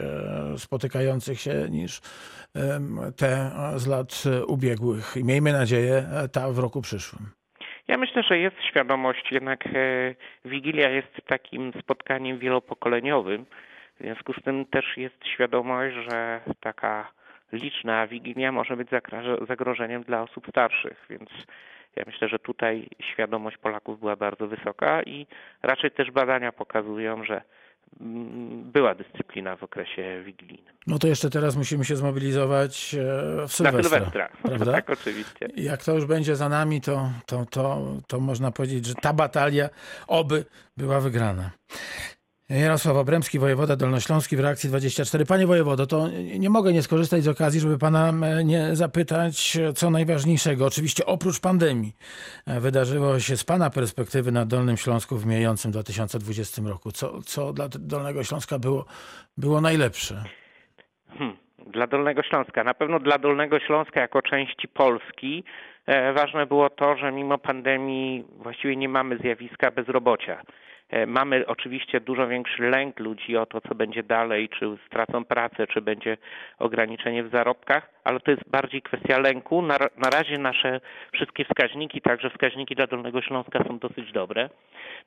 spotykających 0.57 1.41
się 1.41 1.67
niż 1.69 2.01
te 3.15 3.51
z 3.75 3.87
lat 3.87 4.23
ubiegłych. 4.47 5.17
I 5.17 5.23
miejmy 5.23 5.53
nadzieję 5.53 6.05
ta 6.31 6.51
w 6.51 6.59
roku 6.59 6.81
przyszłym. 6.81 7.42
Ja 7.87 7.97
myślę, 7.97 8.23
że 8.23 8.37
jest 8.37 8.63
świadomość, 8.63 9.31
jednak 9.31 9.67
e, 9.67 9.69
Wigilia 10.45 10.89
jest 10.89 11.21
takim 11.27 11.73
spotkaniem 11.79 12.39
wielopokoleniowym. 12.39 13.45
W 13.99 14.03
związku 14.03 14.33
z 14.33 14.43
tym 14.43 14.65
też 14.65 14.97
jest 14.97 15.27
świadomość, 15.27 15.95
że 15.95 16.41
taka 16.59 17.11
liczna 17.51 18.07
Wigilia 18.07 18.51
może 18.51 18.77
być 18.77 18.89
zagrożeniem 19.47 20.03
dla 20.03 20.21
osób 20.21 20.47
starszych, 20.49 21.05
więc 21.09 21.29
ja 21.95 22.03
myślę, 22.05 22.27
że 22.27 22.39
tutaj 22.39 22.87
świadomość 23.01 23.57
Polaków 23.57 23.99
była 23.99 24.15
bardzo 24.15 24.47
wysoka 24.47 25.03
i 25.03 25.27
raczej 25.63 25.91
też 25.91 26.11
badania 26.11 26.51
pokazują, 26.51 27.23
że 27.23 27.41
była 28.73 28.95
dyscyplina 28.95 29.55
w 29.55 29.63
okresie 29.63 30.23
wigilijnym. 30.25 30.73
No 30.87 30.99
to 30.99 31.07
jeszcze 31.07 31.29
teraz 31.29 31.55
musimy 31.55 31.85
się 31.85 31.95
zmobilizować 31.95 32.95
e, 32.95 33.47
w 33.47 33.53
Sylwestra. 33.53 33.71
Na 33.71 33.83
Sylwestra, 33.83 34.29
prawda? 34.43 34.71
tak 34.71 34.89
oczywiście. 34.89 35.47
Jak 35.55 35.83
to 35.83 35.93
już 35.93 36.05
będzie 36.05 36.35
za 36.35 36.49
nami, 36.49 36.81
to, 36.81 37.09
to, 37.25 37.45
to, 37.45 37.81
to 38.07 38.19
można 38.19 38.51
powiedzieć, 38.51 38.85
że 38.85 38.95
ta 38.95 39.13
batalia 39.13 39.69
oby 40.07 40.45
była 40.77 40.99
wygrana. 40.99 41.51
Jarosław 42.61 42.97
Obremski, 42.97 43.39
wojewoda 43.39 43.75
dolnośląski 43.75 44.37
w 44.37 44.39
reakcji 44.39 44.69
24. 44.69 45.25
Panie 45.25 45.47
wojewodo, 45.47 45.87
to 45.87 46.07
nie 46.39 46.49
mogę 46.49 46.73
nie 46.73 46.81
skorzystać 46.81 47.23
z 47.23 47.27
okazji, 47.27 47.59
żeby 47.59 47.77
pana 47.77 48.09
e, 48.09 48.43
nie 48.43 48.75
zapytać, 48.75 49.57
co 49.75 49.89
najważniejszego. 49.89 50.65
Oczywiście 50.65 51.05
oprócz 51.05 51.39
pandemii 51.39 51.93
e, 52.47 52.59
wydarzyło 52.59 53.19
się 53.19 53.37
z 53.37 53.43
pana 53.43 53.69
perspektywy 53.69 54.31
na 54.31 54.45
Dolnym 54.45 54.77
Śląsku 54.77 55.17
w 55.17 55.25
mijającym 55.25 55.71
2020 55.71 56.61
roku. 56.65 56.91
Co, 56.91 57.21
co 57.21 57.53
dla 57.53 57.67
Dolnego 57.69 58.23
Śląska 58.23 58.59
było, 58.59 58.85
było 59.37 59.61
najlepsze? 59.61 60.23
Hmm, 61.17 61.37
dla 61.67 61.87
Dolnego 61.87 62.23
Śląska. 62.23 62.63
Na 62.63 62.73
pewno 62.73 62.99
dla 62.99 63.17
Dolnego 63.17 63.59
Śląska 63.59 64.01
jako 64.01 64.21
części 64.21 64.67
Polski 64.67 65.43
e, 65.85 66.13
ważne 66.13 66.45
było 66.45 66.69
to, 66.69 66.97
że 66.97 67.11
mimo 67.11 67.37
pandemii 67.37 68.23
właściwie 68.37 68.75
nie 68.75 68.89
mamy 68.89 69.17
zjawiska 69.17 69.71
bezrobocia 69.71 70.41
E, 70.41 70.72
Mamy 71.07 71.47
oczywiście 71.47 71.99
dużo 72.01 72.27
większy 72.27 72.63
lęk 72.63 72.99
ludzi 72.99 73.37
o 73.37 73.45
to, 73.45 73.61
co 73.61 73.75
będzie 73.75 74.03
dalej, 74.03 74.49
czy 74.49 74.77
stracą 74.87 75.25
pracę, 75.25 75.67
czy 75.67 75.81
będzie 75.81 76.17
ograniczenie 76.59 77.23
w 77.23 77.31
zarobkach, 77.31 77.89
ale 78.03 78.19
to 78.19 78.31
jest 78.31 78.49
bardziej 78.49 78.81
kwestia 78.81 79.19
lęku. 79.19 79.61
Na, 79.61 79.77
na 79.97 80.09
razie 80.09 80.37
nasze 80.37 80.81
wszystkie 81.13 81.45
wskaźniki, 81.45 82.01
także 82.01 82.29
wskaźniki 82.29 82.75
dla 82.75 82.87
Dolnego 82.87 83.21
Śląska 83.21 83.63
są 83.63 83.79
dosyć 83.79 84.11
dobre. 84.11 84.49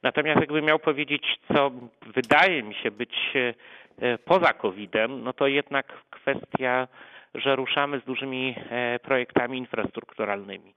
Natomiast 0.02 0.40
jakbym 0.40 0.64
miał 0.64 0.78
powiedzieć, 0.78 1.38
co 1.54 1.70
wydaje 2.14 2.62
mi 2.62 2.74
się 2.74 2.90
być 2.90 3.14
e, 3.34 3.54
e, 4.06 4.18
poza 4.18 4.52
COVID-em, 4.52 5.22
no 5.22 5.32
to 5.32 5.46
jednak 5.46 5.92
kwestia, 6.10 6.88
że 7.34 7.56
ruszamy 7.56 8.00
z 8.00 8.04
dużymi 8.04 8.54
e, 8.70 8.98
projektami 8.98 9.58
infrastrukturalnymi 9.58 10.74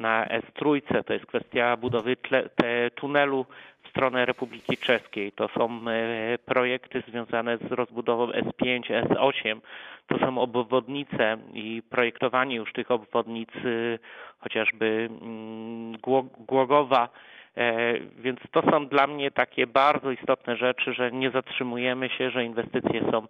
na 0.00 0.26
S3, 0.26 0.80
to 1.04 1.12
jest 1.12 1.26
kwestia 1.26 1.76
budowy 1.76 2.16
tle, 2.16 2.48
te 2.48 2.90
tunelu 2.90 3.46
w 3.82 3.88
stronę 3.88 4.26
Republiki 4.26 4.76
Czeskiej. 4.76 5.32
To 5.32 5.48
są 5.48 5.80
e, 5.88 6.38
projekty 6.38 7.02
związane 7.08 7.58
z 7.58 7.72
rozbudową 7.72 8.26
S5, 8.26 8.80
S8. 9.08 9.60
To 10.06 10.18
są 10.18 10.38
obwodnice 10.38 11.36
i 11.54 11.82
projektowanie 11.90 12.56
już 12.56 12.72
tych 12.72 12.90
obwodnic, 12.90 13.48
y, 13.64 13.98
chociażby 14.38 15.08
mm, 15.22 15.92
Gło- 15.96 16.28
Głogowa. 16.38 17.08
E, 17.56 17.94
Więc 18.18 18.40
to 18.50 18.62
są 18.70 18.86
dla 18.86 19.06
mnie 19.06 19.30
takie 19.30 19.66
bardzo 19.66 20.10
istotne 20.10 20.56
rzeczy, 20.56 20.94
że 20.94 21.12
nie 21.12 21.30
zatrzymujemy 21.30 22.08
się, 22.08 22.30
że 22.30 22.44
inwestycje 22.44 23.00
są 23.10 23.26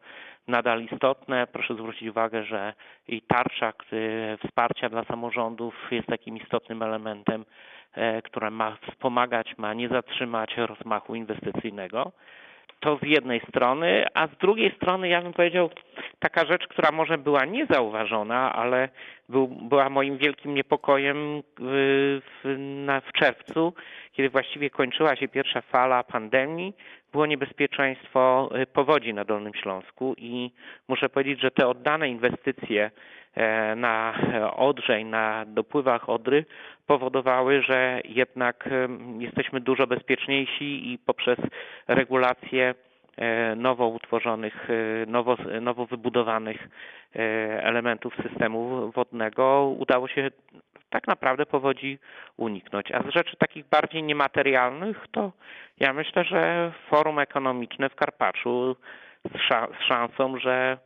nadal 0.48 0.82
istotne. 0.82 1.46
Proszę 1.46 1.74
zwrócić 1.74 2.08
uwagę, 2.08 2.44
że 2.44 2.74
i 3.08 3.22
tarcza 3.22 3.72
y, 3.92 4.38
wsparcia 4.46 4.88
dla 4.88 5.04
samorządów 5.04 5.74
jest 5.90 6.08
takim 6.08 6.36
istotnym 6.36 6.82
elementem, 6.82 7.44
e, 7.94 8.22
które 8.22 8.50
ma 8.50 8.76
wspomagać, 8.90 9.58
ma 9.58 9.74
nie 9.74 9.88
zatrzymać 9.88 10.56
rozmachu 10.56 11.14
inwestycyjnego. 11.14 12.12
To 12.80 12.98
z 13.02 13.06
jednej 13.06 13.40
strony, 13.48 14.06
a 14.14 14.26
z 14.26 14.36
drugiej 14.36 14.74
strony 14.76 15.08
ja 15.08 15.22
bym 15.22 15.32
powiedział 15.32 15.70
taka 16.18 16.46
rzecz, 16.46 16.66
która 16.68 16.90
może 16.92 17.18
była 17.18 17.44
niezauważona, 17.44 18.52
ale 18.52 18.88
był, 19.28 19.48
była 19.48 19.90
moim 19.90 20.18
wielkim 20.18 20.54
niepokojem 20.54 21.42
w, 21.58 22.20
w, 22.44 22.58
na, 22.58 23.00
w 23.00 23.12
czerwcu, 23.12 23.74
kiedy 24.12 24.30
właściwie 24.30 24.70
kończyła 24.70 25.16
się 25.16 25.28
pierwsza 25.28 25.60
fala 25.60 26.04
pandemii, 26.04 26.74
było 27.14 27.26
niebezpieczeństwo 27.26 28.50
y, 28.62 28.66
powodzi 28.66 29.14
na 29.14 29.24
Dolnym 29.24 29.54
Śląsku 29.54 30.14
i 30.18 30.50
muszę 30.88 31.08
powiedzieć, 31.08 31.40
że 31.40 31.50
te 31.50 31.68
oddane 31.68 32.08
inwestycje 32.08 32.90
e, 33.34 33.74
na 33.76 34.14
e, 34.32 34.56
Odrzej, 34.56 35.04
na 35.04 35.44
dopływach 35.46 36.08
Odry 36.08 36.44
powodowały, 36.86 37.62
że 37.62 38.00
jednak 38.04 38.66
em, 38.66 39.22
jesteśmy 39.22 39.60
dużo 39.60 39.86
bezpieczniejsi 39.86 40.92
i 40.92 40.98
poprzez 40.98 41.38
regulacje 41.88 42.74
e, 43.16 43.56
nowo 43.56 43.88
utworzonych, 43.88 44.68
e, 44.70 45.06
nowo, 45.06 45.36
nowo 45.60 45.86
wybudowanych 45.86 46.68
e, 47.16 47.18
elementów 47.64 48.14
systemu 48.22 48.90
wodnego 48.92 49.74
udało 49.78 50.08
się 50.08 50.30
tak 50.94 51.06
naprawdę 51.08 51.46
powodzi 51.46 51.98
uniknąć. 52.36 52.92
A 52.92 53.02
z 53.02 53.14
rzeczy 53.14 53.36
takich 53.36 53.68
bardziej 53.68 54.02
niematerialnych, 54.02 54.96
to 55.12 55.32
ja 55.80 55.92
myślę, 55.92 56.24
że 56.24 56.72
forum 56.90 57.18
ekonomiczne 57.18 57.88
w 57.90 57.94
Karpaczu 57.94 58.76
z, 59.24 59.36
sza- 59.48 59.68
z 59.80 59.88
szansą, 59.88 60.38
że 60.38 60.78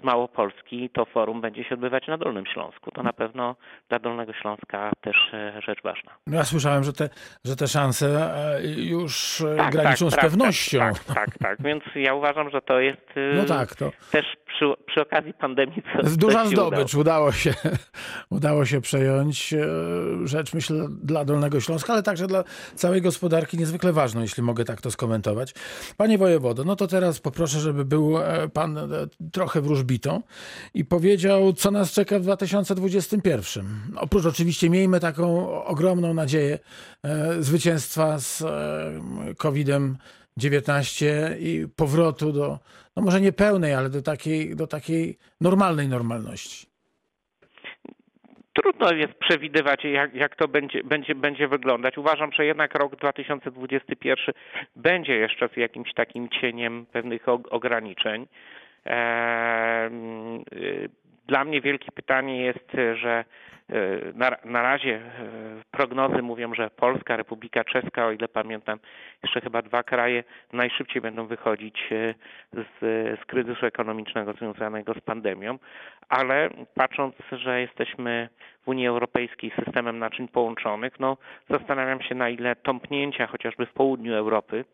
z 0.00 0.04
Małopolski 0.04 0.90
to 0.90 1.04
forum 1.04 1.40
będzie 1.40 1.64
się 1.64 1.74
odbywać 1.74 2.06
na 2.06 2.18
Dolnym 2.18 2.46
Śląsku. 2.46 2.90
To 2.90 3.02
na 3.02 3.12
pewno 3.12 3.56
dla 3.88 3.98
Dolnego 3.98 4.32
Śląska 4.32 4.90
też 5.00 5.16
e, 5.32 5.60
rzecz 5.66 5.82
ważna. 5.82 6.12
No 6.26 6.36
Ja 6.36 6.44
słyszałem, 6.44 6.84
że 6.84 6.92
te, 6.92 7.08
że 7.44 7.56
te 7.56 7.66
szanse 7.68 8.06
e, 8.06 8.60
już 8.66 9.40
e, 9.40 9.56
Tak, 9.56 9.72
graniczą 9.72 10.04
tak, 10.06 10.12
z 10.14 10.16
prawda, 10.16 10.30
pewnością. 10.38 10.78
Tak, 10.78 11.04
tak, 11.14 11.38
tak. 11.38 11.62
Więc 11.62 11.84
ja 11.94 12.14
uważam, 12.14 12.50
że 12.50 12.60
to 12.62 12.80
jest 12.80 13.06
No 13.36 13.44
tak, 13.44 13.74
to 13.74 13.90
też 14.12 14.26
przy, 14.56 14.64
przy 14.86 15.00
okazji 15.00 15.34
pandemii 15.34 15.82
co, 15.82 16.16
duża 16.16 16.46
zdobycz. 16.46 16.94
udało. 16.94 17.16
Udało 17.16 17.32
się, 17.32 17.54
udało 18.30 18.64
się 18.64 18.80
przejąć 18.80 19.52
e, 19.52 19.66
rzecz, 20.24 20.54
myślę, 20.54 20.86
dla 21.02 21.24
Dolnego 21.24 21.60
Śląska, 21.60 21.92
ale 21.92 22.02
także 22.02 22.26
dla 22.26 22.44
całej 22.74 23.02
gospodarki 23.02 23.58
niezwykle 23.58 23.92
ważną, 23.92 24.20
jeśli 24.20 24.42
mogę 24.42 24.64
tak 24.64 24.80
to 24.80 24.90
skomentować. 24.90 25.54
Panie 25.96 26.18
wojewodo, 26.18 26.64
no 26.64 26.76
to 26.76 26.86
teraz 26.86 27.20
poproszę, 27.20 27.60
żeby 27.60 27.84
był 27.84 28.18
e, 28.18 28.48
pan 28.48 28.78
e, 28.78 28.84
trochę 29.32 29.60
wróżbitą 29.60 30.22
i 30.74 30.84
powiedział, 30.84 31.52
co 31.52 31.70
nas 31.70 31.92
czeka 31.92 32.18
w 32.18 32.22
2021. 32.22 33.66
Oprócz 33.96 34.26
oczywiście 34.26 34.70
miejmy 34.70 35.00
taką 35.00 35.48
ogromną 35.64 36.14
nadzieję 36.14 36.58
zwycięstwa 37.40 38.18
z 38.18 38.42
e, 38.42 39.34
COVID-em 39.36 39.96
19 40.36 41.36
i 41.40 41.66
powrotu 41.76 42.32
do, 42.32 42.58
no 42.96 43.02
może 43.02 43.20
nie 43.20 43.32
pełnej, 43.32 43.74
ale 43.74 43.90
do 43.90 44.02
takiej, 44.02 44.56
do 44.56 44.66
takiej 44.66 45.18
normalnej 45.40 45.88
normalności. 45.88 46.66
Trudno 48.52 48.92
jest 48.92 49.14
przewidywać, 49.14 49.84
jak, 49.84 50.14
jak 50.14 50.36
to 50.36 50.48
będzie, 50.48 50.84
będzie, 50.84 51.14
będzie 51.14 51.48
wyglądać. 51.48 51.98
Uważam, 51.98 52.32
że 52.32 52.46
jednak 52.46 52.74
rok 52.74 52.96
2021 52.96 54.34
będzie 54.76 55.14
jeszcze 55.14 55.48
z 55.48 55.56
jakimś 55.56 55.94
takim 55.94 56.28
cieniem 56.28 56.86
pewnych 56.92 57.26
og- 57.28 57.48
ograniczeń. 57.50 58.26
Y, 58.86 58.90
Dla 61.28 61.44
mnie 61.44 61.60
wielkie 61.60 61.92
pytanie 61.92 62.44
jest, 62.44 62.70
że 63.00 63.24
na, 64.14 64.36
na 64.44 64.62
razie 64.62 64.96
y, 64.96 65.00
prognozy 65.70 66.22
mówią, 66.22 66.54
że 66.54 66.70
Polska, 66.70 67.16
Republika 67.16 67.64
Czeska, 67.64 68.06
o 68.06 68.12
ile 68.12 68.28
pamiętam, 68.28 68.78
jeszcze 69.22 69.40
chyba 69.40 69.62
dwa 69.62 69.82
kraje 69.82 70.24
najszybciej 70.52 71.02
będą 71.02 71.26
wychodzić 71.26 71.88
y, 71.92 72.14
z, 72.52 72.80
z 73.20 73.24
kryzysu 73.24 73.66
ekonomicznego 73.66 74.32
związanego 74.32 74.94
z 74.94 75.00
pandemią, 75.00 75.58
ale 76.08 76.50
patrząc, 76.74 77.14
że 77.32 77.60
jesteśmy 77.60 78.28
w 78.64 78.68
Unii 78.68 78.86
Europejskiej 78.86 79.52
systemem 79.64 79.98
naczyń 79.98 80.28
połączonych, 80.28 81.00
no 81.00 81.16
zastanawiam 81.50 82.02
się 82.02 82.14
na 82.14 82.28
ile 82.28 82.56
tąpnięcia 82.56 83.26
chociażby 83.26 83.66
w 83.66 83.72
południu 83.72 84.14
Europy 84.14 84.64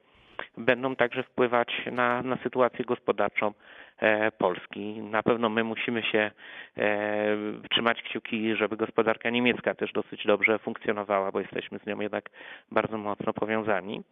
będą 0.56 0.96
także 0.96 1.22
wpływać 1.22 1.68
na, 1.92 2.22
na 2.22 2.36
sytuację 2.36 2.84
gospodarczą 2.84 3.52
e, 3.98 4.30
Polski. 4.32 5.00
Na 5.02 5.22
pewno 5.22 5.48
my 5.48 5.64
musimy 5.64 6.02
się 6.02 6.30
e, 6.76 7.36
trzymać 7.70 8.02
kciuki, 8.02 8.56
żeby 8.56 8.76
gospodarka 8.76 9.30
niemiecka 9.30 9.74
też 9.74 9.92
dosyć 9.92 10.26
dobrze 10.26 10.58
funkcjonowała, 10.58 11.32
bo 11.32 11.40
jesteśmy 11.40 11.78
z 11.78 11.86
nią 11.86 12.00
jednak 12.00 12.30
bardzo 12.70 12.98
mocno 12.98 13.32
powiązani. 13.32 14.02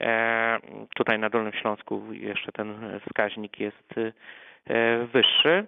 E, 0.00 0.58
tutaj 0.96 1.18
na 1.18 1.30
Dolnym 1.30 1.52
Śląsku 1.52 2.12
jeszcze 2.12 2.52
ten 2.52 3.00
wskaźnik 3.06 3.60
jest 3.60 3.94
wyższy. 5.12 5.66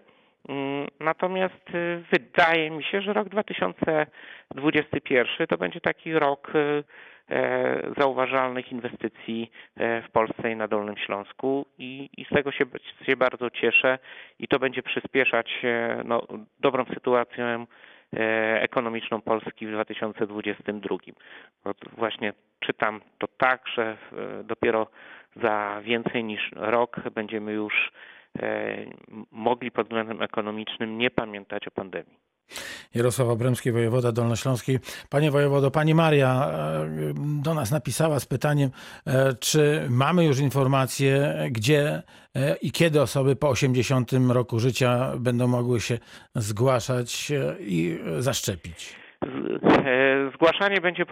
Mm, 0.49 0.87
Natomiast 1.01 1.75
y, 1.75 2.03
wydaje 2.13 2.71
mi 2.71 2.85
się, 2.85 3.03
że 3.03 3.13
rok 3.13 3.29
2021 3.29 5.47
to 5.47 5.59
będzie 5.59 5.81
taki 5.81 6.13
rok 6.13 6.53
y, 6.55 6.85
e, 7.31 7.83
zauważalnych 7.99 8.73
inwestycji 8.73 9.51
e, 9.77 10.03
w 10.03 10.11
Polsce 10.11 10.51
i 10.51 10.57
na 10.57 10.69
Dolnym 10.69 10.97
Śląsku 10.97 11.67
i, 11.79 12.11
i 12.17 12.25
z 12.25 12.29
tego 12.29 12.53
się, 12.53 12.65
się 13.07 13.17
bardzo 13.17 13.51
cieszę 13.51 13.99
i 14.39 14.49
to 14.49 14.59
będzie 14.59 14.83
przyspieszać 14.83 15.51
e, 15.65 16.03
no, 16.05 16.23
dobrą 16.61 16.85
sytuację 16.85 17.67
ekonomiczną 18.61 19.21
Polski 19.21 19.67
w 19.67 19.71
2022. 19.71 20.97
Bo 21.65 21.75
to 21.75 21.91
właśnie 21.97 22.33
czytam 22.61 23.01
to 23.19 23.29
tak, 23.37 23.63
że 23.75 23.97
dopiero 24.45 24.87
za 25.37 25.81
więcej 25.83 26.25
niż 26.25 26.51
rok 26.57 27.01
będziemy 27.15 27.53
już 27.53 27.93
mogli 29.31 29.71
pod 29.71 29.87
względem 29.87 30.23
ekonomicznym 30.23 30.99
nie 30.99 31.11
pamiętać 31.11 31.69
o 31.69 31.71
pandemii. 31.71 32.31
Jarosław 32.95 33.29
Obremski, 33.29 33.73
wojewoda 33.73 34.13
dolnośląski. 34.13 34.79
Panie 35.11 35.31
wojewodo, 35.31 35.71
pani 35.71 35.95
Maria 35.95 36.51
e, 36.51 36.89
do 37.43 37.55
nas 37.55 37.71
napisała 37.71 38.21
z 38.21 38.27
pytaniem, 38.27 38.71
e, 39.07 39.35
czy 39.35 39.87
mamy 39.91 40.25
już 40.25 40.39
informacje, 40.39 41.35
gdzie 41.51 42.03
e, 42.37 42.57
i 42.57 42.73
kiedy 42.73 43.03
osoby 43.03 43.37
po 43.37 43.49
80 43.49 44.11
roku 44.29 44.59
życia 44.59 45.13
będą 45.19 45.47
mogły 45.47 45.81
się 45.81 45.99
zgłaszać 46.35 47.31
e, 47.31 47.57
i 47.61 47.99
zaszczepić. 48.19 49.01
Zgłaszanie 50.41 50.81
będzie 50.81 51.05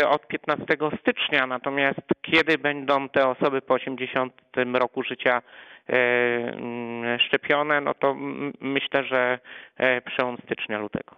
e, 0.00 0.08
od 0.08 0.26
15 0.26 0.64
stycznia, 1.00 1.46
natomiast 1.46 2.00
kiedy 2.22 2.58
będą 2.58 3.08
te 3.08 3.28
osoby 3.28 3.62
po 3.62 3.74
80 3.74 4.32
roku 4.74 5.02
życia 5.02 5.42
e, 5.88 5.92
mm, 5.92 7.18
szczepione, 7.20 7.80
no 7.80 7.94
to 7.94 8.14
myślę, 8.60 9.04
że 9.04 9.38
e, 9.76 10.00
przełom 10.00 10.36
stycznia, 10.44 10.78
lutego. 10.78 11.16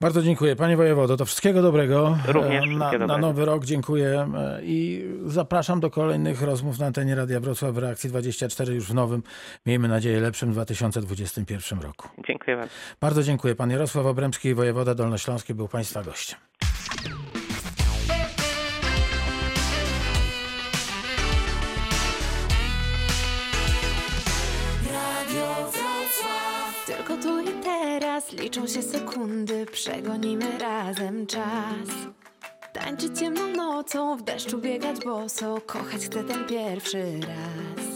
Bardzo 0.00 0.22
dziękuję. 0.22 0.56
Panie 0.56 0.76
wojewodo, 0.76 1.16
to 1.16 1.24
wszystkiego 1.24 1.62
dobrego. 1.62 2.16
Również 2.28 2.64
na, 2.66 3.06
na 3.06 3.18
nowy 3.18 3.44
rok 3.44 3.64
dziękuję 3.64 4.28
i 4.62 5.04
zapraszam 5.24 5.80
do 5.80 5.90
kolejnych 5.90 6.42
rozmów 6.42 6.78
na 6.78 6.86
antenie 6.86 7.14
Radia 7.14 7.40
Wrocław 7.40 7.74
w 7.74 7.78
Reakcji 7.78 8.10
24 8.10 8.74
już 8.74 8.84
w 8.84 8.94
nowym, 8.94 9.22
miejmy 9.66 9.88
nadzieję, 9.88 10.20
lepszym 10.20 10.52
2021 10.52 11.80
roku. 11.80 12.08
Dziękuję 12.26 12.56
bardzo. 12.56 12.74
Bardzo 13.00 13.22
dziękuję. 13.22 13.54
Pan 13.54 13.70
Jarosław 13.70 14.06
Obremski, 14.06 14.54
wojewoda 14.54 14.94
dolnośląski, 14.94 15.54
był 15.54 15.68
Państwa 15.68 16.02
gościem. 16.02 16.49
Tylko 26.86 27.16
tu 27.16 27.40
i 27.40 27.52
teraz 27.64 28.32
liczą 28.32 28.66
się 28.66 28.82
sekundy, 28.82 29.66
przegonimy 29.66 30.58
razem 30.58 31.26
czas. 31.26 31.88
Tańczyć 32.72 33.18
ciemną 33.18 33.46
nocą, 33.46 34.16
w 34.16 34.22
deszczu 34.22 34.58
biegać 34.58 35.04
boso, 35.04 35.60
kochać 35.66 36.06
chcę 36.06 36.24
ten 36.24 36.44
pierwszy 36.44 37.20
raz. 37.20 37.89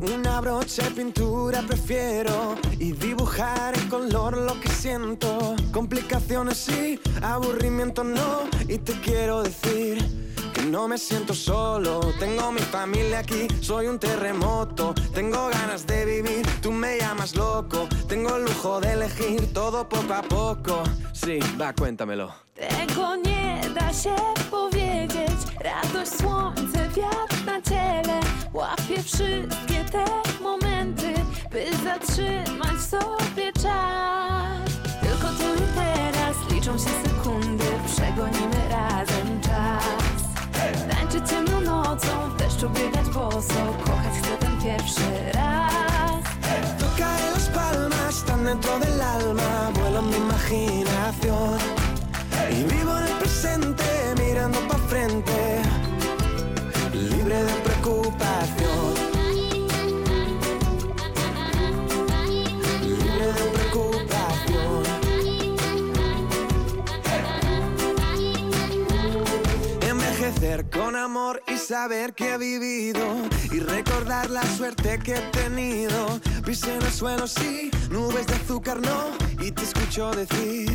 Una 0.00 0.40
brocha 0.40 0.82
de 0.82 0.90
pintura 0.90 1.62
prefiero 1.62 2.56
y 2.78 2.92
dibujar 2.92 3.76
en 3.78 3.88
color 3.88 4.36
lo 4.36 4.60
que 4.60 4.68
siento. 4.68 5.54
Complicaciones 5.72 6.58
sí, 6.58 6.98
aburrimiento 7.22 8.02
no 8.02 8.42
y 8.68 8.78
te 8.78 8.92
quiero 9.00 9.42
decir 9.42 9.98
que 10.52 10.62
no 10.62 10.88
me 10.88 10.98
siento 10.98 11.34
solo. 11.34 12.00
Tengo 12.18 12.52
mi 12.52 12.60
familia 12.60 13.20
aquí, 13.20 13.46
soy 13.60 13.86
un 13.86 13.98
terremoto. 13.98 14.94
Tengo 15.14 15.48
ganas 15.48 15.86
de 15.86 16.04
vivir, 16.04 16.46
tú 16.60 16.72
me 16.72 16.98
llamas 16.98 17.36
loco. 17.36 17.88
Tengo 18.08 18.36
el 18.36 18.44
lujo 18.44 18.80
de 18.80 18.92
elegir 18.92 19.52
todo 19.52 19.88
poco 19.88 20.14
a 20.14 20.22
poco. 20.22 20.82
Sí, 21.12 21.38
va, 21.60 21.72
cuéntamelo. 21.72 22.32
Na 27.46 27.62
ciele. 27.62 28.20
Łapię 28.52 29.02
wszystkie 29.02 29.84
te 29.92 30.04
momenty, 30.42 31.14
by 31.50 31.64
zatrzymać 31.84 32.80
sobie 32.80 33.52
czas. 33.52 34.70
Tylko 35.02 35.28
tu 35.28 35.54
i 35.54 35.66
teraz 35.74 36.36
liczą 36.50 36.72
się 36.72 36.90
sekundy, 37.04 37.64
przegonimy 37.86 38.68
razem 38.70 39.40
czas. 39.40 40.22
Tańczyć 40.90 41.30
ciemną 41.30 41.60
nocą, 41.60 42.30
w 42.30 42.36
deszczu 42.36 42.70
biegać 42.70 43.08
boso, 43.14 43.74
kochać 43.84 44.14
chcę 44.22 44.36
ten 44.36 44.60
pierwszy 44.62 45.32
raz. 45.34 46.22
Toca 46.78 47.18
en 47.18 47.32
las 47.34 47.48
palmas, 47.48 48.16
están 48.16 48.44
dentro 48.44 48.78
del 48.78 49.00
alma, 49.00 49.70
vuelo 49.74 50.02
mi 50.02 50.16
imaginación. 50.16 51.58
Y 52.50 52.64
vivo 52.64 52.98
en 52.98 53.04
el 53.04 53.14
presente, 53.18 53.91
saber 71.82 72.14
que 72.14 72.34
he 72.34 72.38
vivido 72.38 73.04
y 73.50 73.58
recordar 73.58 74.30
la 74.30 74.44
suerte 74.56 75.00
que 75.00 75.14
he 75.14 75.22
tenido. 75.32 76.20
En 76.46 76.82
el 76.82 76.92
suelo, 76.92 77.26
sí, 77.26 77.72
nubes 77.90 78.24
de 78.28 78.34
azúcar 78.34 78.78
no, 78.80 78.98
y 79.44 79.50
te 79.50 79.62
escucho 79.62 80.12
decir. 80.12 80.70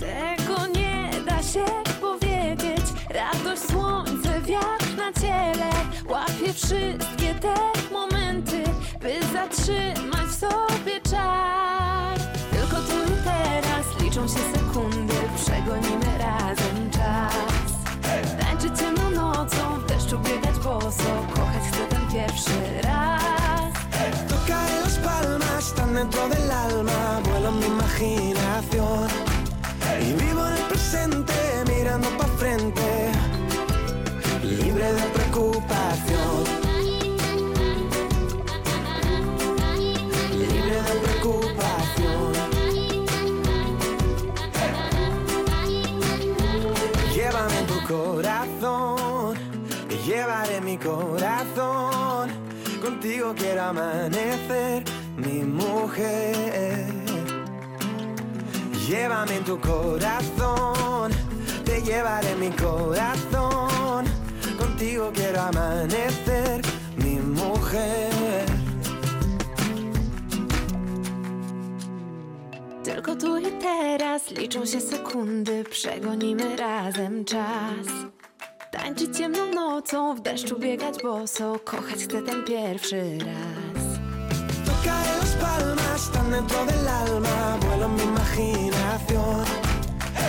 Tego 0.00 0.66
nie 0.74 1.10
da 1.26 1.42
się 1.42 1.64
powiedzieć 2.00 2.86
Radość, 3.10 3.62
słońce, 3.70 4.40
wiatr 4.40 4.96
na 4.96 5.12
ciele 5.12 5.70
Łapię 6.08 6.52
wszystkie 6.52 7.34
te 7.40 7.54
momenty 7.92 8.64
By 9.00 9.14
zatrzymać 9.32 10.26
w 10.26 10.34
sobie 10.34 11.00
czar 11.10 12.18
Tylko 12.50 12.76
tu 12.76 13.12
i 13.12 13.16
teraz 13.24 14.02
liczą 14.02 14.28
się 14.28 14.42
sekundy 14.54 15.14
Przegonimy 15.36 16.18
razem 16.18 16.90
czas 16.90 17.51
boso 20.96 21.26
Kochać 21.34 21.62
chcę 21.70 21.86
ten 21.86 22.06
pierwszy 22.12 22.82
las 24.82 24.98
palmas, 24.98 25.66
están 25.68 25.94
dentro 25.94 26.28
del 26.28 26.50
alma, 26.50 27.20
vuelo 27.24 27.52
mi 27.52 27.66
imaginación. 27.66 29.08
Y 30.00 30.12
vivo 30.12 30.46
en 30.46 30.52
el 30.54 30.62
presente, 30.68 31.32
mirando 31.68 32.08
pa' 32.18 32.26
frente, 32.38 33.11
Contigo 53.12 53.34
quiero 53.36 53.62
amanecer, 53.64 54.84
mi 55.18 55.44
mujer. 55.44 56.86
Llévame 58.88 59.36
en 59.36 59.44
tu 59.44 59.60
corazón, 59.60 61.12
te 61.62 61.82
llevaré 61.82 62.34
mi 62.36 62.48
corazón. 62.52 64.06
Contigo 64.56 65.12
quiero 65.12 65.42
amanecer, 65.42 66.62
mi 66.96 67.16
mujer. 67.16 68.46
Tylko 72.82 73.14
tu 73.16 73.36
i 73.36 73.52
teraz 73.60 74.30
liczą 74.30 74.64
się 74.66 74.80
sekundy, 74.80 75.64
przegonimy 75.64 76.56
razem 76.56 77.24
czas. 77.26 78.11
Tańczyć 78.82 79.16
ciemną 79.18 79.46
nocą, 79.46 80.14
w 80.14 80.20
deszczu 80.20 80.58
biegać 80.58 81.02
boso, 81.02 81.58
kochać 81.64 82.04
chcę 82.04 82.22
ten 82.22 82.44
pierwszy 82.44 83.18
raz. 83.18 83.82
Toca 84.66 84.94
en 85.04 85.18
las 85.18 85.34
palmas, 85.34 86.00
están 86.00 86.30
dentro 86.30 86.66
del 86.66 86.88
alma, 86.88 87.58
vuelo 87.60 87.88
mi 87.88 88.02
imaginación. 88.02 89.44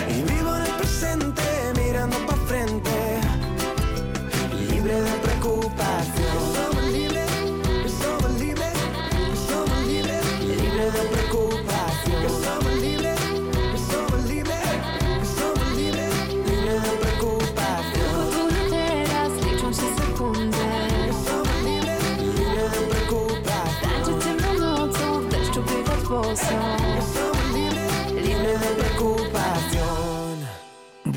Y 0.08 0.22
vivo 0.22 0.56
en 0.56 0.62
el 0.62 0.72
presente, 0.78 1.42
mirando 1.76 2.16
pa' 2.26 2.36
frente, 2.46 3.20
libre 4.70 5.02
de 5.02 5.12
preocupación. 5.22 6.53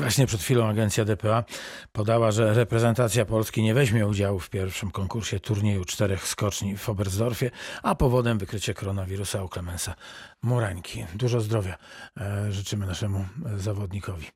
Właśnie 0.08 0.26
przed 0.26 0.40
chwilą 0.40 0.68
agencja 0.68 1.04
DPA 1.04 1.44
podała, 1.92 2.30
że 2.30 2.54
reprezentacja 2.54 3.24
Polski 3.24 3.62
nie 3.62 3.74
weźmie 3.74 4.06
udziału 4.06 4.38
w 4.38 4.50
pierwszym 4.50 4.90
konkursie 4.90 5.40
turnieju 5.40 5.84
czterech 5.84 6.28
skoczni 6.28 6.76
w 6.76 6.88
Oberstdorfie, 6.88 7.50
a 7.82 7.94
powodem 7.94 8.38
wykrycie 8.38 8.74
koronawirusa 8.74 9.42
u 9.42 9.48
Klemensa 9.48 9.94
Murańki. 10.42 11.04
Dużo 11.14 11.40
zdrowia 11.40 11.76
e, 12.20 12.52
życzymy 12.52 12.86
naszemu 12.86 13.18
e, 13.18 13.58
zawodnikowi. 13.58 14.26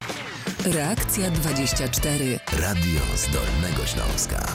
Reakcja 0.64 1.30
24. 1.30 2.40
Radio 2.52 3.00
z 3.16 3.30
Dolnego 3.30 3.86
Śląska. 3.86 4.46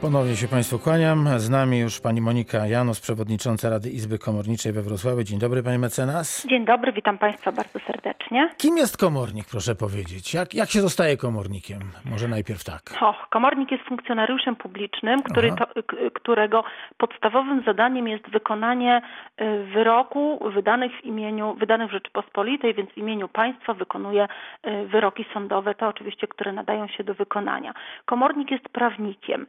Ponownie 0.00 0.36
się 0.36 0.48
Państwu 0.48 0.78
kłaniam. 0.78 1.28
Z 1.38 1.50
nami 1.50 1.78
już 1.78 2.00
pani 2.00 2.20
Monika 2.20 2.66
Janos, 2.66 3.00
przewodnicząca 3.00 3.70
Rady 3.70 3.90
Izby 3.90 4.18
Komorniczej 4.18 4.72
we 4.72 4.82
Wrocławiu. 4.82 5.22
Dzień 5.22 5.38
dobry, 5.38 5.62
pani 5.62 5.78
mecenas. 5.78 6.46
Dzień 6.46 6.64
dobry, 6.64 6.92
witam 6.92 7.18
Państwa 7.18 7.52
bardzo 7.52 7.78
serdecznie. 7.78 8.50
Kim 8.56 8.76
jest 8.76 8.96
komornik, 8.96 9.46
proszę 9.50 9.74
powiedzieć? 9.74 10.34
Jak, 10.34 10.54
jak 10.54 10.70
się 10.70 10.80
zostaje 10.80 11.16
komornikiem? 11.16 11.78
Może 12.10 12.28
najpierw 12.28 12.64
tak. 12.64 12.82
O, 13.00 13.14
komornik 13.30 13.70
jest 13.70 13.84
funkcjonariuszem 13.84 14.56
publicznym, 14.56 15.22
który 15.22 15.52
to, 15.52 15.66
którego 16.14 16.64
podstawowym 16.98 17.62
zadaniem 17.66 18.08
jest 18.08 18.30
wykonanie 18.30 19.02
y, 19.40 19.64
wyroku 19.64 20.50
wydanych 20.54 20.92
w 21.00 21.04
imieniu, 21.04 21.54
wydanych 21.54 21.88
w 21.88 21.92
Rzeczypospolitej, 21.92 22.74
więc 22.74 22.90
w 22.90 22.98
imieniu 22.98 23.28
państwa 23.28 23.74
wykonuje 23.74 24.28
y, 24.66 24.86
wyroki 24.86 25.24
sądowe, 25.34 25.74
te 25.74 25.88
oczywiście, 25.88 26.26
które 26.28 26.52
nadają 26.52 26.88
się 26.88 27.04
do 27.04 27.14
wykonania. 27.14 27.74
Komornik 28.04 28.50
jest 28.50 28.68
prawnikiem. 28.68 29.46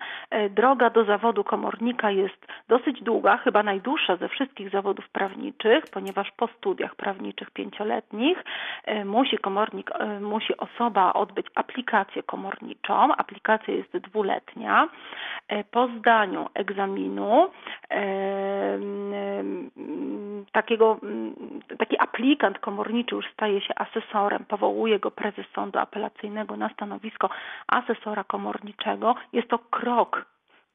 Droga 0.49 0.89
do 0.89 1.05
zawodu 1.05 1.43
komornika 1.43 2.11
jest 2.11 2.47
dosyć 2.67 3.03
długa, 3.03 3.37
chyba 3.37 3.63
najdłuższa 3.63 4.15
ze 4.15 4.29
wszystkich 4.29 4.69
zawodów 4.69 5.09
prawniczych, 5.09 5.83
ponieważ 5.93 6.31
po 6.31 6.47
studiach 6.47 6.95
prawniczych 6.95 7.51
pięcioletnich 7.51 8.43
musi 9.05 9.37
komornik, 9.37 9.91
musi 10.21 10.57
osoba 10.57 11.13
odbyć 11.13 11.47
aplikację 11.55 12.23
komorniczą. 12.23 13.15
Aplikacja 13.15 13.73
jest 13.73 13.97
dwuletnia. 13.97 14.89
Po 15.71 15.87
zdaniu 15.87 16.49
egzaminu 16.53 17.51
takiego, 20.51 20.99
taki 21.77 21.99
aplikant 21.99 22.59
komorniczy 22.59 23.15
już 23.15 23.25
staje 23.33 23.61
się 23.61 23.73
asesorem, 23.75 24.45
powołuje 24.45 24.99
go 24.99 25.11
prezes 25.11 25.45
sądu 25.55 25.79
apelacyjnego 25.79 26.57
na 26.57 26.69
stanowisko 26.69 27.29
asesora 27.67 28.23
komorniczego. 28.23 29.15
Jest 29.33 29.47
to 29.47 29.59
krok 29.59 30.25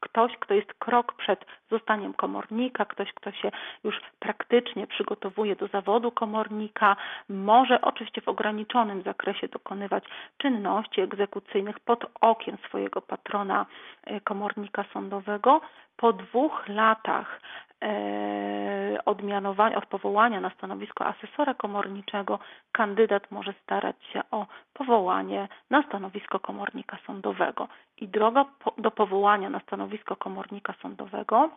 ktoś, 0.00 0.36
kto 0.38 0.54
jest 0.54 0.74
krok 0.74 1.12
przed 1.16 1.44
zostaniem 1.70 2.14
komornika, 2.14 2.84
ktoś, 2.84 3.12
kto 3.12 3.32
się 3.32 3.50
już 3.84 4.00
praktycznie 4.18 4.86
przygotowuje 4.86 5.56
do 5.56 5.66
zawodu 5.66 6.10
komornika, 6.10 6.96
może 7.28 7.80
oczywiście 7.80 8.20
w 8.20 8.28
ograniczonym 8.28 9.02
zakresie 9.02 9.48
dokonywać 9.48 10.04
czynności 10.38 11.00
egzekucyjnych 11.00 11.80
pod 11.80 12.04
okiem 12.20 12.56
swojego 12.68 13.02
patrona 13.02 13.66
e, 14.04 14.20
komornika 14.20 14.84
sądowego. 14.92 15.60
Po 15.96 16.12
dwóch 16.12 16.68
latach 16.68 17.40
e, 17.82 18.98
odmianowania, 19.04 19.76
od 19.76 19.86
powołania 19.86 20.40
na 20.40 20.50
stanowisko 20.50 21.06
asesora 21.06 21.54
komorniczego, 21.54 22.38
kandydat 22.72 23.30
może 23.30 23.52
starać 23.62 23.96
się 24.12 24.22
o 24.30 24.46
powołanie 24.74 25.48
na 25.70 25.82
stanowisko 25.82 26.40
komornika 26.40 26.98
sądowego. 27.06 27.68
I 28.00 28.08
droga 28.08 28.44
do 28.78 28.90
powołania 28.90 29.50
na 29.50 29.60
stanowisko 29.60 30.16
komornika 30.16 30.74
sądowego 30.82 31.50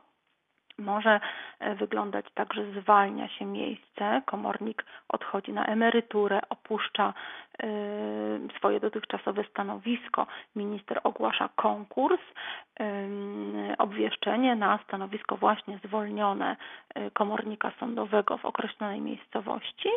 może 0.80 1.20
e, 1.60 1.76
wyglądać 1.76 2.26
tak, 2.34 2.54
że 2.54 2.72
zwalnia 2.82 3.28
się 3.28 3.46
miejsce, 3.46 4.22
komornik 4.26 4.86
odchodzi 5.10 5.54
na 5.54 5.66
emeryturę, 5.66 6.40
opuszcza 6.50 7.14
e, 7.64 7.68
swoje 8.58 8.80
dotychczasowe 8.80 9.44
stanowisko, 9.44 10.28
minister 10.56 11.02
ogłasza 11.04 11.50
konkurs, 11.56 12.22
obwieszczenie 13.78 14.56
na 14.56 14.80
stanowisko 14.88 15.38
właśnie 15.38 15.80
zwolnione 15.86 16.56
e, 16.96 17.12
komornika 17.12 17.72
sądowego 17.80 18.38
w 18.38 18.46
określonej 18.46 19.02
miejscowości, 19.02 19.90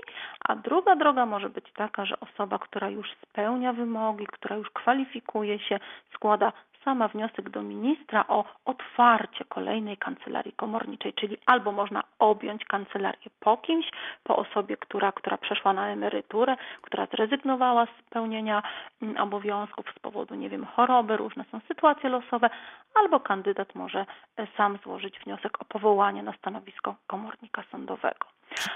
a 0.49 0.57
druga 0.57 0.97
droga 0.97 1.27
może 1.27 1.51
być 1.51 1.73
taka, 1.73 2.05
że 2.05 2.21
osoba, 2.21 2.59
która 2.59 2.91
już 2.91 3.09
spełnia 3.23 3.73
wymogi, 3.73 4.27
która 4.27 4.57
już 4.57 4.71
kwalifikuje 4.71 5.59
się, 5.59 5.79
składa 6.15 6.53
sama 6.85 7.09
wniosek 7.09 7.51
do 7.51 7.63
ministra 7.63 8.25
o 8.29 8.45
otwarcie 8.65 9.45
kolejnej 9.45 9.97
kancelarii 9.97 10.53
komorniczej, 10.53 11.13
czyli 11.13 11.39
albo 11.47 11.73
można 11.73 12.03
objąć 12.19 12.65
kancelarię 12.65 13.31
po 13.41 13.57
kimś, 13.57 13.91
po 14.25 14.37
osobie, 14.37 14.77
która, 14.77 15.13
która 15.13 15.37
przeszła 15.39 15.73
na 15.73 15.89
emeryturę, 15.89 16.57
która 16.83 17.07
zrezygnowała 17.07 17.87
z 17.87 18.11
pełnienia 18.11 18.63
mm, 19.03 19.17
obowiązków 19.17 19.87
z 19.97 19.99
powodu, 19.99 20.35
nie 20.35 20.49
wiem, 20.49 20.67
choroby, 20.67 21.17
różne 21.17 21.45
są 21.51 21.61
sytuacje 21.69 22.11
losowe, 22.11 22.51
albo 22.95 23.21
kandydat 23.21 23.75
może 23.75 24.07
e, 24.37 24.47
sam 24.57 24.79
złożyć 24.83 25.19
wniosek 25.19 25.63
o 25.63 25.65
powołanie 25.65 26.23
na 26.23 26.33
stanowisko 26.33 26.95
komornika 27.07 27.63
sądowego. 27.71 28.27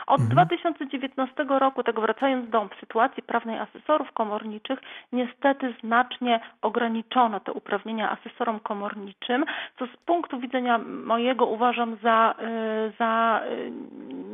Od 0.06 0.20
mhm. 0.20 0.30
2019 0.30 1.44
roku, 1.48 1.82
tak 1.82 2.00
wracając 2.00 2.50
do 2.50 2.68
sytuacji 2.80 3.22
prawnej 3.22 3.58
asesorów 3.58 4.12
komorniczych, 4.12 4.78
niestety 5.12 5.74
znacznie 5.80 6.40
ograniczono 6.62 7.40
te 7.40 7.52
uprawnienia 7.52 8.10
asesorom 8.10 8.60
komorniczym, 8.60 9.44
co 9.78 9.86
z 9.86 9.96
punktu 9.96 10.40
widzenia 10.40 10.78
mojego 11.04 11.46
uważam 11.46 11.96
za, 12.02 12.34
y, 12.40 12.92
za 12.98 13.40
y, 13.50 13.70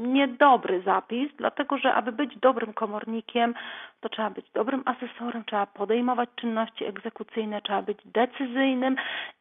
niedobry 0.09 0.83
zapis, 0.83 1.33
dlatego 1.37 1.79
że 1.79 1.95
aby 1.95 2.13
być 2.13 2.39
dobrym 2.39 2.73
komornikiem, 2.73 3.55
to 4.01 4.09
trzeba 4.09 4.31
być 4.31 4.47
dobrym 4.55 4.83
asesorem, 4.85 5.45
trzeba 5.45 5.67
podejmować 5.67 6.29
czynności 6.37 6.85
egzekucyjne, 6.85 7.63
trzeba 7.63 7.83
być 7.83 7.99
decyzyjnym 8.05 8.97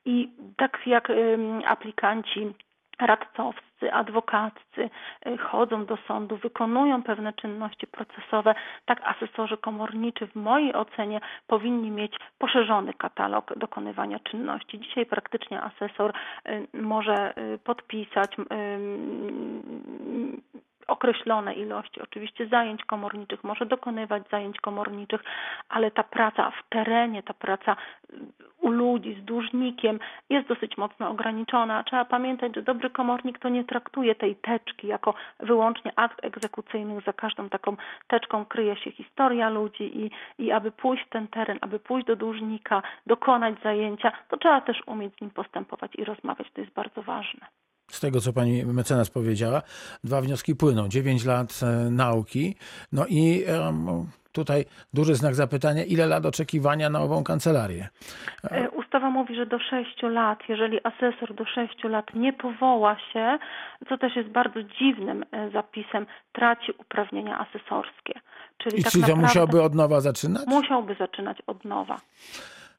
i 0.05 0.29
tak 0.57 0.79
jak 0.85 1.11
aplikanci 1.65 2.53
radcowscy, 3.01 3.93
adwokatcy 3.93 4.89
y, 5.27 5.37
chodzą 5.37 5.85
do 5.85 5.97
sądu, 6.07 6.37
wykonują 6.37 7.03
pewne 7.03 7.33
czynności 7.33 7.87
procesowe, 7.87 8.55
tak 8.85 9.01
asesorzy 9.03 9.57
komorniczy 9.57 10.27
w 10.27 10.35
mojej 10.35 10.73
ocenie 10.73 11.21
powinni 11.47 11.91
mieć 11.91 12.15
poszerzony 12.37 12.93
katalog 12.93 13.57
dokonywania 13.57 14.19
czynności. 14.19 14.79
Dzisiaj 14.79 15.05
praktycznie 15.05 15.61
asesor 15.61 16.13
y, 16.49 16.67
może 16.73 17.33
y, 17.37 17.59
podpisać 17.59 18.35
określone 20.91 21.53
ilości 21.53 22.01
oczywiście 22.01 22.47
zajęć 22.47 22.85
komorniczych, 22.85 23.43
może 23.43 23.65
dokonywać 23.65 24.23
zajęć 24.31 24.59
komorniczych, 24.59 25.21
ale 25.69 25.91
ta 25.91 26.03
praca 26.03 26.51
w 26.51 26.69
terenie, 26.69 27.23
ta 27.23 27.33
praca 27.33 27.75
u 28.62 28.71
ludzi 28.71 29.13
z 29.13 29.26
dłużnikiem 29.26 30.00
jest 30.30 30.47
dosyć 30.47 30.78
mocno 30.78 31.10
ograniczona. 31.10 31.84
Trzeba 31.84 32.06
pamiętać, 32.06 32.56
że 32.56 32.62
dobry 32.62 32.89
komornik 32.89 33.39
to 33.39 33.50
nie 33.50 33.63
traktuje 33.63 34.15
tej 34.15 34.36
teczki 34.36 34.88
jako 34.88 35.13
wyłącznie 35.39 35.91
akt 35.95 36.26
egzekucyjny. 36.26 37.02
Za 37.06 37.13
każdą 37.13 37.50
taką 37.50 37.78
teczką 38.08 38.45
kryje 38.45 38.76
się 38.76 38.91
historia 38.91 39.50
ludzi 39.50 40.00
i, 40.00 40.12
i 40.43 40.52
aby 40.52 40.71
pójść 40.71 41.06
w 41.06 41.10
ten 41.10 41.28
teren, 41.28 41.58
aby 41.62 41.80
pójść 41.80 42.08
do 42.08 42.15
dłużnika, 42.15 42.82
dokonać 43.08 43.56
zajęcia, 43.63 44.12
to 44.30 44.38
trzeba 44.38 44.62
też 44.62 44.82
umieć 44.88 45.15
z 45.17 45.21
nim 45.21 45.30
postępować 45.30 45.95
i 45.95 46.04
rozmawiać. 46.04 46.52
To 46.54 46.62
jest 46.62 46.74
bardzo 46.74 47.02
ważne 47.02 47.47
z 47.91 47.99
tego, 47.99 48.21
co 48.21 48.34
pani 48.34 48.65
mecenas 48.65 49.10
powiedziała, 49.10 49.62
dwa 50.04 50.21
wnioski 50.21 50.56
płyną. 50.56 50.88
9 50.88 51.25
lat 51.25 51.60
e, 51.63 51.89
nauki, 51.89 52.56
no 52.91 53.06
i 53.08 53.45
tutaj 54.32 54.65
duży 54.93 55.15
znak 55.15 55.36
zapytania, 55.36 55.84
ile 55.84 56.06
lat 56.08 56.25
oczekiwania 56.25 56.89
na 56.89 57.01
ową 57.01 57.23
kancelarię? 57.23 57.89
E, 58.51 58.69
ustawa 58.69 59.10
mówi, 59.10 59.36
że 59.36 59.45
do 59.45 59.60
6 59.60 60.01
lat, 60.04 60.39
jeżeli 60.49 60.80
asesor 60.84 61.36
do 61.36 61.45
6 61.45 61.84
lat 61.84 62.06
nie 62.15 62.34
powoła 62.34 62.97
się, 63.13 63.38
co 63.89 63.97
też 63.97 64.15
jest 64.15 64.30
bardzo 64.30 64.63
dziwnym 64.63 65.25
e, 65.32 65.49
zapisem, 65.49 66.06
traci 66.34 66.71
uprawnienia 66.77 67.39
asesorskie. 67.39 68.13
Czyli 68.58 68.80
I 68.80 68.84
tak 68.84 68.91
czy 68.91 69.01
to 69.01 69.15
musiałby 69.15 69.62
od 69.62 69.75
nowa 69.75 70.01
zaczynać? 70.01 70.47
Musiałby 70.47 70.95
zaczynać 70.95 71.38
od 71.47 71.65
nowa. 71.65 71.97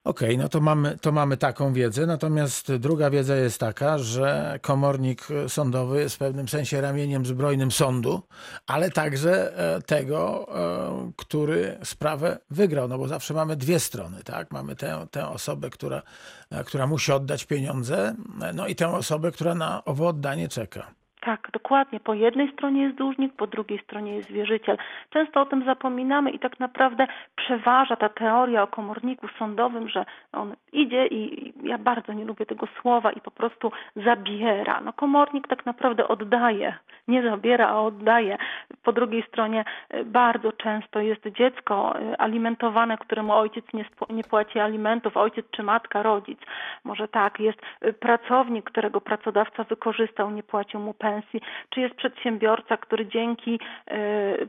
Okej, 0.04 0.28
okay, 0.28 0.42
no 0.42 0.48
to 0.48 0.60
mamy, 0.60 0.98
to 0.98 1.12
mamy 1.12 1.36
taką 1.36 1.72
wiedzę, 1.72 2.06
natomiast 2.06 2.76
druga 2.76 3.10
wiedza 3.10 3.36
jest 3.36 3.60
taka, 3.60 3.98
że 3.98 4.58
komornik 4.62 5.28
sądowy 5.48 6.00
jest 6.00 6.14
w 6.14 6.18
pewnym 6.18 6.48
sensie 6.48 6.80
ramieniem 6.80 7.26
zbrojnym 7.26 7.70
sądu, 7.70 8.22
ale 8.66 8.90
także 8.90 9.58
e, 9.76 9.82
tego, 9.82 10.46
e, 10.56 11.12
który 11.16 11.78
sprawę 11.84 12.38
wygrał, 12.50 12.88
no 12.88 12.98
bo 12.98 13.08
zawsze 13.08 13.34
mamy 13.34 13.56
dwie 13.56 13.80
strony, 13.80 14.22
tak? 14.24 14.50
Mamy 14.50 14.76
tę, 14.76 15.06
tę 15.10 15.28
osobę, 15.28 15.70
która, 15.70 16.02
e, 16.50 16.64
która 16.64 16.86
musi 16.86 17.12
oddać 17.12 17.44
pieniądze, 17.44 18.14
no 18.54 18.66
i 18.66 18.74
tę 18.74 18.88
osobę, 18.88 19.32
która 19.32 19.54
na 19.54 19.84
owo 19.84 20.08
oddanie 20.08 20.48
czeka. 20.48 21.01
Tak, 21.24 21.48
dokładnie. 21.52 22.00
Po 22.00 22.14
jednej 22.14 22.52
stronie 22.52 22.82
jest 22.82 22.96
dłużnik, 22.96 23.32
po 23.32 23.46
drugiej 23.46 23.78
stronie 23.78 24.16
jest 24.16 24.30
wierzyciel. 24.30 24.78
Często 25.10 25.40
o 25.40 25.46
tym 25.46 25.64
zapominamy 25.64 26.30
i 26.30 26.38
tak 26.38 26.60
naprawdę 26.60 27.06
przeważa 27.36 27.96
ta 27.96 28.08
teoria 28.08 28.62
o 28.62 28.66
komorniku 28.66 29.28
sądowym, 29.38 29.88
że 29.88 30.04
on 30.32 30.54
idzie 30.72 31.06
i 31.06 31.52
ja 31.62 31.78
bardzo 31.78 32.12
nie 32.12 32.24
lubię 32.24 32.46
tego 32.46 32.66
słowa 32.80 33.12
i 33.12 33.20
po 33.20 33.30
prostu 33.30 33.72
zabiera. 33.96 34.80
No 34.80 34.92
komornik 34.92 35.48
tak 35.48 35.66
naprawdę 35.66 36.08
oddaje, 36.08 36.74
nie 37.08 37.22
zabiera, 37.22 37.68
a 37.68 37.80
oddaje. 37.80 38.38
Po 38.82 38.92
drugiej 38.92 39.22
stronie 39.22 39.64
e, 39.90 40.04
bardzo 40.04 40.52
często 40.52 41.00
jest 41.00 41.26
dziecko 41.28 41.94
e, 41.98 42.20
alimentowane, 42.20 42.98
któremu 42.98 43.32
ojciec 43.32 43.64
nie, 43.74 43.84
nie 44.10 44.24
płaci 44.24 44.58
alimentów, 44.58 45.16
ojciec 45.16 45.46
czy 45.50 45.62
matka, 45.62 46.02
rodzic. 46.02 46.40
Może 46.84 47.08
tak, 47.08 47.40
jest 47.40 47.58
e, 47.80 47.92
pracownik, 47.92 48.70
którego 48.70 49.00
pracodawca 49.00 49.64
wykorzystał, 49.64 50.30
nie 50.30 50.42
płacił 50.42 50.80
mu 50.80 50.94
pensji 50.94 51.40
czy 51.70 51.80
jest 51.80 51.94
przedsiębiorca, 51.94 52.76
który 52.76 53.06
dzięki 53.06 53.60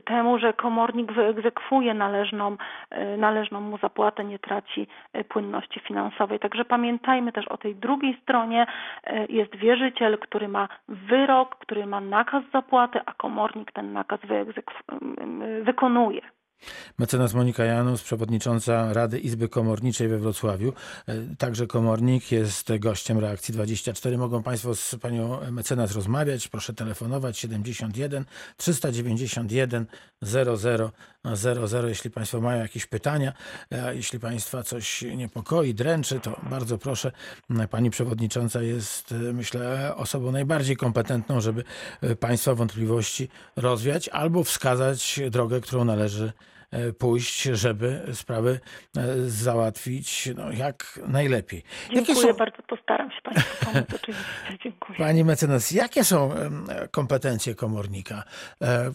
temu, 0.04 0.38
że 0.38 0.52
komornik 0.52 1.12
wyegzekwuje 1.12 1.94
należną, 1.94 2.56
należną 3.18 3.60
mu 3.60 3.78
zapłatę, 3.78 4.24
nie 4.24 4.38
traci 4.38 4.86
płynności 5.28 5.80
finansowej. 5.80 6.38
Także 6.38 6.64
pamiętajmy 6.64 7.32
też 7.32 7.48
o 7.48 7.56
tej 7.56 7.76
drugiej 7.76 8.18
stronie. 8.22 8.66
Jest 9.28 9.56
wierzyciel, 9.56 10.18
który 10.18 10.48
ma 10.48 10.68
wyrok, 10.88 11.56
który 11.56 11.86
ma 11.86 12.00
nakaz 12.00 12.43
zapłaty, 12.52 13.00
a 13.06 13.12
komornik 13.12 13.72
ten 13.72 13.92
nakaz 13.92 14.20
wykonuje. 15.62 16.20
Mecenas 16.98 17.34
Monika 17.34 17.64
Janus, 17.64 18.02
przewodnicząca 18.02 18.92
Rady 18.92 19.18
Izby 19.18 19.48
Komorniczej 19.48 20.08
we 20.08 20.18
Wrocławiu. 20.18 20.72
E, 21.08 21.14
Także 21.38 21.66
komornik 21.66 22.32
jest 22.32 22.78
gościem 22.78 23.18
reakcji 23.18 23.54
24. 23.54 24.18
Mogą 24.18 24.42
Państwo 24.42 24.74
z 24.74 24.96
panią 25.00 25.50
mecenas 25.50 25.92
rozmawiać. 25.92 26.48
Proszę 26.48 26.74
telefonować 26.74 27.38
71 27.38 28.24
391 28.56 29.86
00 30.22 30.58
00. 31.34 31.88
Jeśli 31.88 32.10
Państwo 32.10 32.40
mają 32.40 32.62
jakieś 32.62 32.86
pytania, 32.86 33.32
e, 33.70 33.96
jeśli 33.96 34.20
Państwa 34.20 34.62
coś 34.62 35.02
niepokoi, 35.02 35.74
dręczy, 35.74 36.20
to 36.20 36.40
bardzo 36.50 36.78
proszę. 36.78 37.12
Pani 37.70 37.90
przewodnicząca 37.90 38.62
jest, 38.62 39.12
e, 39.12 39.14
myślę, 39.14 39.92
osobą 39.96 40.32
najbardziej 40.32 40.76
kompetentną, 40.76 41.40
żeby 41.40 41.64
e, 42.00 42.16
Państwa 42.16 42.54
wątpliwości 42.54 43.28
rozwiać 43.56 44.08
albo 44.08 44.44
wskazać 44.44 45.20
drogę, 45.30 45.60
którą 45.60 45.84
należy 45.84 46.24
e, 46.24 46.53
pójść, 46.98 47.42
żeby 47.42 48.02
sprawy 48.12 48.60
e, 48.96 49.02
załatwić 49.26 50.28
no, 50.36 50.52
jak 50.52 51.00
najlepiej. 51.06 51.62
Dziękuję 51.94 52.32
są, 52.32 52.32
bardzo, 52.32 52.62
postaram 52.68 53.10
się 53.10 53.20
Państwu 53.22 53.64
pomóc 53.64 53.86
oczywiście. 53.94 54.24
Dziękuję. 54.62 54.98
Pani 54.98 55.24
mecenas, 55.24 55.70
jakie 55.70 56.04
są 56.04 56.30
kompetencje 56.90 57.54
komornika? 57.54 58.22
E, 58.62 58.92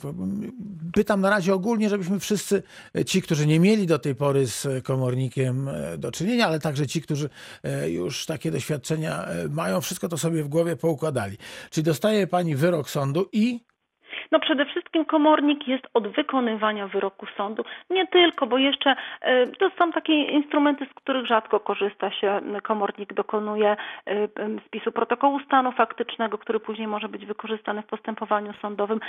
Pytam 0.94 1.22
na 1.22 1.30
razie 1.30 1.54
ogólnie, 1.54 1.90
żebyśmy 1.90 2.20
wszyscy, 2.20 2.64
e, 2.96 3.06
ci, 3.06 3.22
którzy 3.22 3.48
nie 3.48 3.60
mieli 3.60 3.88
do 3.88 4.00
tej 4.00 4.16
pory 4.16 4.48
z 4.48 4.84
komornikiem 4.84 5.68
e, 5.68 5.98
do 5.98 6.12
czynienia, 6.12 6.48
ale 6.48 6.60
także 6.60 6.88
ci, 6.88 7.02
którzy 7.02 7.30
e, 7.64 7.90
już 7.90 8.26
takie 8.26 8.52
doświadczenia 8.52 9.26
e, 9.26 9.48
mają, 9.50 9.82
wszystko 9.82 10.08
to 10.10 10.18
sobie 10.18 10.44
w 10.44 10.48
głowie 10.48 10.76
poukładali. 10.76 11.38
Czyli 11.70 11.84
dostaje 11.84 12.28
pani 12.28 12.56
wyrok 12.56 12.90
sądu 12.90 13.30
i 13.32 13.69
No 14.32 14.40
przede 14.40 14.66
wszystkim 14.66 15.06
komornik 15.06 15.68
jest 15.68 15.88
od 15.94 16.08
wykonywania 16.08 16.88
wyroku 16.88 17.26
sądu. 17.38 17.64
Nie 17.90 18.08
tylko, 18.08 18.48
bo 18.48 18.58
jeszcze 18.58 18.96
e, 19.22 19.48
to 19.48 19.70
są 19.70 19.92
takie 19.92 20.24
instrumenty, 20.24 20.86
z 20.86 20.94
których 20.94 21.26
rzadko 21.26 21.60
korzysta 21.60 22.12
się. 22.12 22.42
Komornik 22.64 23.14
dokonuje 23.14 23.72
e, 23.72 23.78
spisu 24.66 24.92
protokołu 24.92 25.40
stanu 25.40 25.72
faktycznego, 25.72 26.38
który 26.38 26.60
później 26.60 26.88
może 26.88 27.10
być 27.10 27.26
wykorzystany 27.26 27.82
w 27.82 27.86
postępowaniu 27.86 28.54
sądowym. 28.54 29.00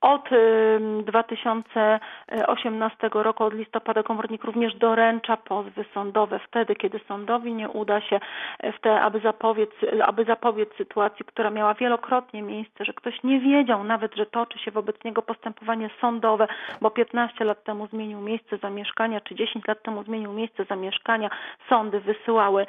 Od 0.00 0.28
em, 0.32 1.04
2018 1.04 3.10
roku, 3.12 3.44
od 3.44 3.54
listopada 3.54 4.02
komornik 4.02 4.44
również 4.44 4.74
doręcza 4.74 5.36
pozwy 5.36 5.84
sądowe 5.94 6.38
wtedy, 6.38 6.74
kiedy 6.74 7.00
sądowi 7.08 7.54
nie 7.54 7.68
uda 7.68 8.00
się 8.00 8.20
e, 8.60 8.72
w 8.72 8.80
te, 8.80 9.00
aby 9.00 9.20
zapobiec, 9.20 9.70
aby 10.06 10.24
zapobiec 10.24 10.68
sytuacji, 10.76 11.24
która 11.24 11.50
miała 11.50 11.74
wielokrotnie 11.74 12.42
miejsce, 12.42 12.84
że 12.84 12.92
ktoś 12.92 13.22
nie 13.22 13.40
wiedział 13.40 13.84
nawet, 13.84 14.14
że 14.14 14.26
toczy 14.26 14.58
się 14.58 14.67
wobec 14.70 15.04
niego 15.04 15.22
postępowanie 15.22 15.90
sądowe, 16.00 16.48
bo 16.80 16.90
15 16.90 17.44
lat 17.44 17.64
temu 17.64 17.86
zmienił 17.86 18.20
miejsce 18.20 18.58
zamieszkania, 18.58 19.20
czy 19.20 19.34
10 19.34 19.66
lat 19.66 19.82
temu 19.82 20.02
zmienił 20.02 20.32
miejsce 20.32 20.64
zamieszkania. 20.64 21.30
Sądy 21.68 22.00
wysyłały 22.00 22.66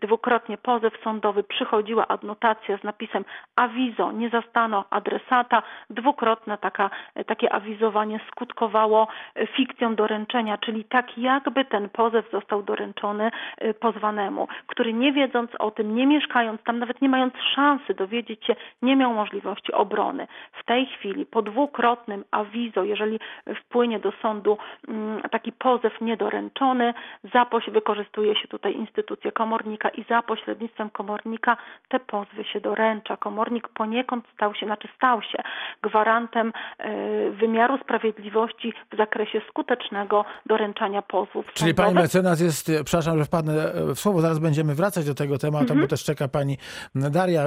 dwukrotnie 0.00 0.58
pozew 0.58 0.94
sądowy, 1.04 1.42
przychodziła 1.42 2.08
adnotacja 2.08 2.78
z 2.78 2.84
napisem 2.84 3.24
awizo, 3.56 4.12
nie 4.12 4.30
zastano 4.30 4.84
adresata. 4.90 5.62
Dwukrotne 5.90 6.58
taka, 6.58 6.90
takie 7.26 7.52
awizowanie 7.52 8.20
skutkowało 8.30 9.08
e, 9.34 9.46
fikcją 9.46 9.94
doręczenia, 9.94 10.58
czyli 10.58 10.84
tak 10.84 11.18
jakby 11.18 11.64
ten 11.64 11.88
pozew 11.88 12.30
został 12.30 12.62
doręczony 12.62 13.30
e, 13.58 13.74
pozwanemu, 13.74 14.48
który 14.66 14.92
nie 14.92 15.12
wiedząc 15.12 15.50
o 15.58 15.70
tym, 15.70 15.94
nie 15.94 16.06
mieszkając 16.06 16.62
tam, 16.62 16.78
nawet 16.78 17.02
nie 17.02 17.08
mając 17.08 17.34
szansy 17.54 17.94
dowiedzieć 17.94 18.46
się, 18.46 18.56
nie 18.82 18.96
miał 18.96 19.14
możliwości 19.14 19.72
obrony. 19.72 20.26
W 20.52 20.64
tej 20.64 20.86
chwili 20.86 21.26
po 21.26 21.37
dwukrotnym 21.42 22.24
awizo, 22.30 22.84
jeżeli 22.84 23.20
wpłynie 23.64 24.00
do 24.00 24.12
sądu 24.22 24.58
mm, 24.88 25.22
taki 25.30 25.52
pozew 25.52 26.00
niedoręczony, 26.00 26.94
za 27.34 27.44
poś- 27.46 27.70
wykorzystuje 27.72 28.36
się 28.36 28.48
tutaj 28.48 28.74
instytucję 28.74 29.32
komornika 29.32 29.88
i 29.88 30.04
za 30.08 30.22
pośrednictwem 30.22 30.90
komornika 30.90 31.56
te 31.88 32.00
pozwy 32.00 32.44
się 32.44 32.60
doręcza. 32.60 33.16
Komornik 33.16 33.68
poniekąd 33.68 34.24
stał 34.34 34.54
się, 34.54 34.66
znaczy 34.66 34.88
stał 34.96 35.22
się 35.22 35.38
gwarantem 35.82 36.52
e, 36.78 37.30
wymiaru 37.30 37.78
sprawiedliwości 37.78 38.72
w 38.92 38.96
zakresie 38.96 39.40
skutecznego 39.48 40.24
doręczania 40.46 41.02
pozwów 41.02 41.52
Czyli 41.54 41.74
pani 41.74 41.86
sądowych. 41.88 42.04
mecenas 42.04 42.40
jest, 42.40 42.68
e, 42.68 42.84
przepraszam, 42.84 43.18
że 43.18 43.24
wpadnę 43.24 43.52
e, 43.52 43.94
w 43.94 43.98
słowo, 43.98 44.20
zaraz 44.20 44.38
będziemy 44.38 44.74
wracać 44.74 45.06
do 45.06 45.14
tego 45.14 45.38
tematu, 45.38 45.62
Mhm. 45.62 45.80
bo 45.80 45.86
też 45.86 46.04
czeka 46.04 46.28
pani 46.28 46.56
Daria. 46.94 47.44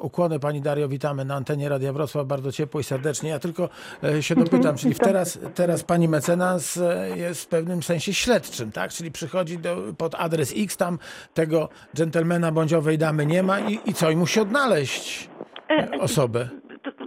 Ukłony 0.00 0.40
pani 0.40 0.60
Dario, 0.60 0.88
witamy 0.88 1.24
na 1.24 1.34
antenie 1.34 1.68
Radia 1.68 1.92
Wrocław 1.92 2.26
bardzo 2.26 2.52
ciepło 2.52 2.80
i 2.80 2.84
serdecznie. 2.84 3.17
Ja 3.22 3.38
tylko 3.38 3.68
e, 4.04 4.22
się 4.22 4.34
dopytam, 4.34 4.76
czyli 4.76 4.94
teraz, 5.08 5.38
teraz 5.54 5.82
pani 5.82 6.08
mecenas 6.08 6.76
e, 6.76 7.18
jest 7.18 7.42
w 7.42 7.46
pewnym 7.46 7.82
sensie 7.82 8.14
śledczym, 8.14 8.72
tak? 8.72 8.92
Czyli 8.92 9.12
przychodzi 9.12 9.58
do, 9.58 9.76
pod 9.98 10.14
adres 10.14 10.54
X, 10.56 10.76
tam 10.76 10.98
tego 11.34 11.68
dżentelmena 11.96 12.52
bądź 12.52 12.72
owej 12.72 12.98
damy 12.98 13.26
nie 13.26 13.42
ma 13.42 13.60
i, 13.60 13.80
i 13.86 13.94
co? 13.94 14.10
I 14.10 14.16
musi 14.16 14.40
odnaleźć 14.40 15.28
e, 15.70 15.90
osobę. 16.00 16.48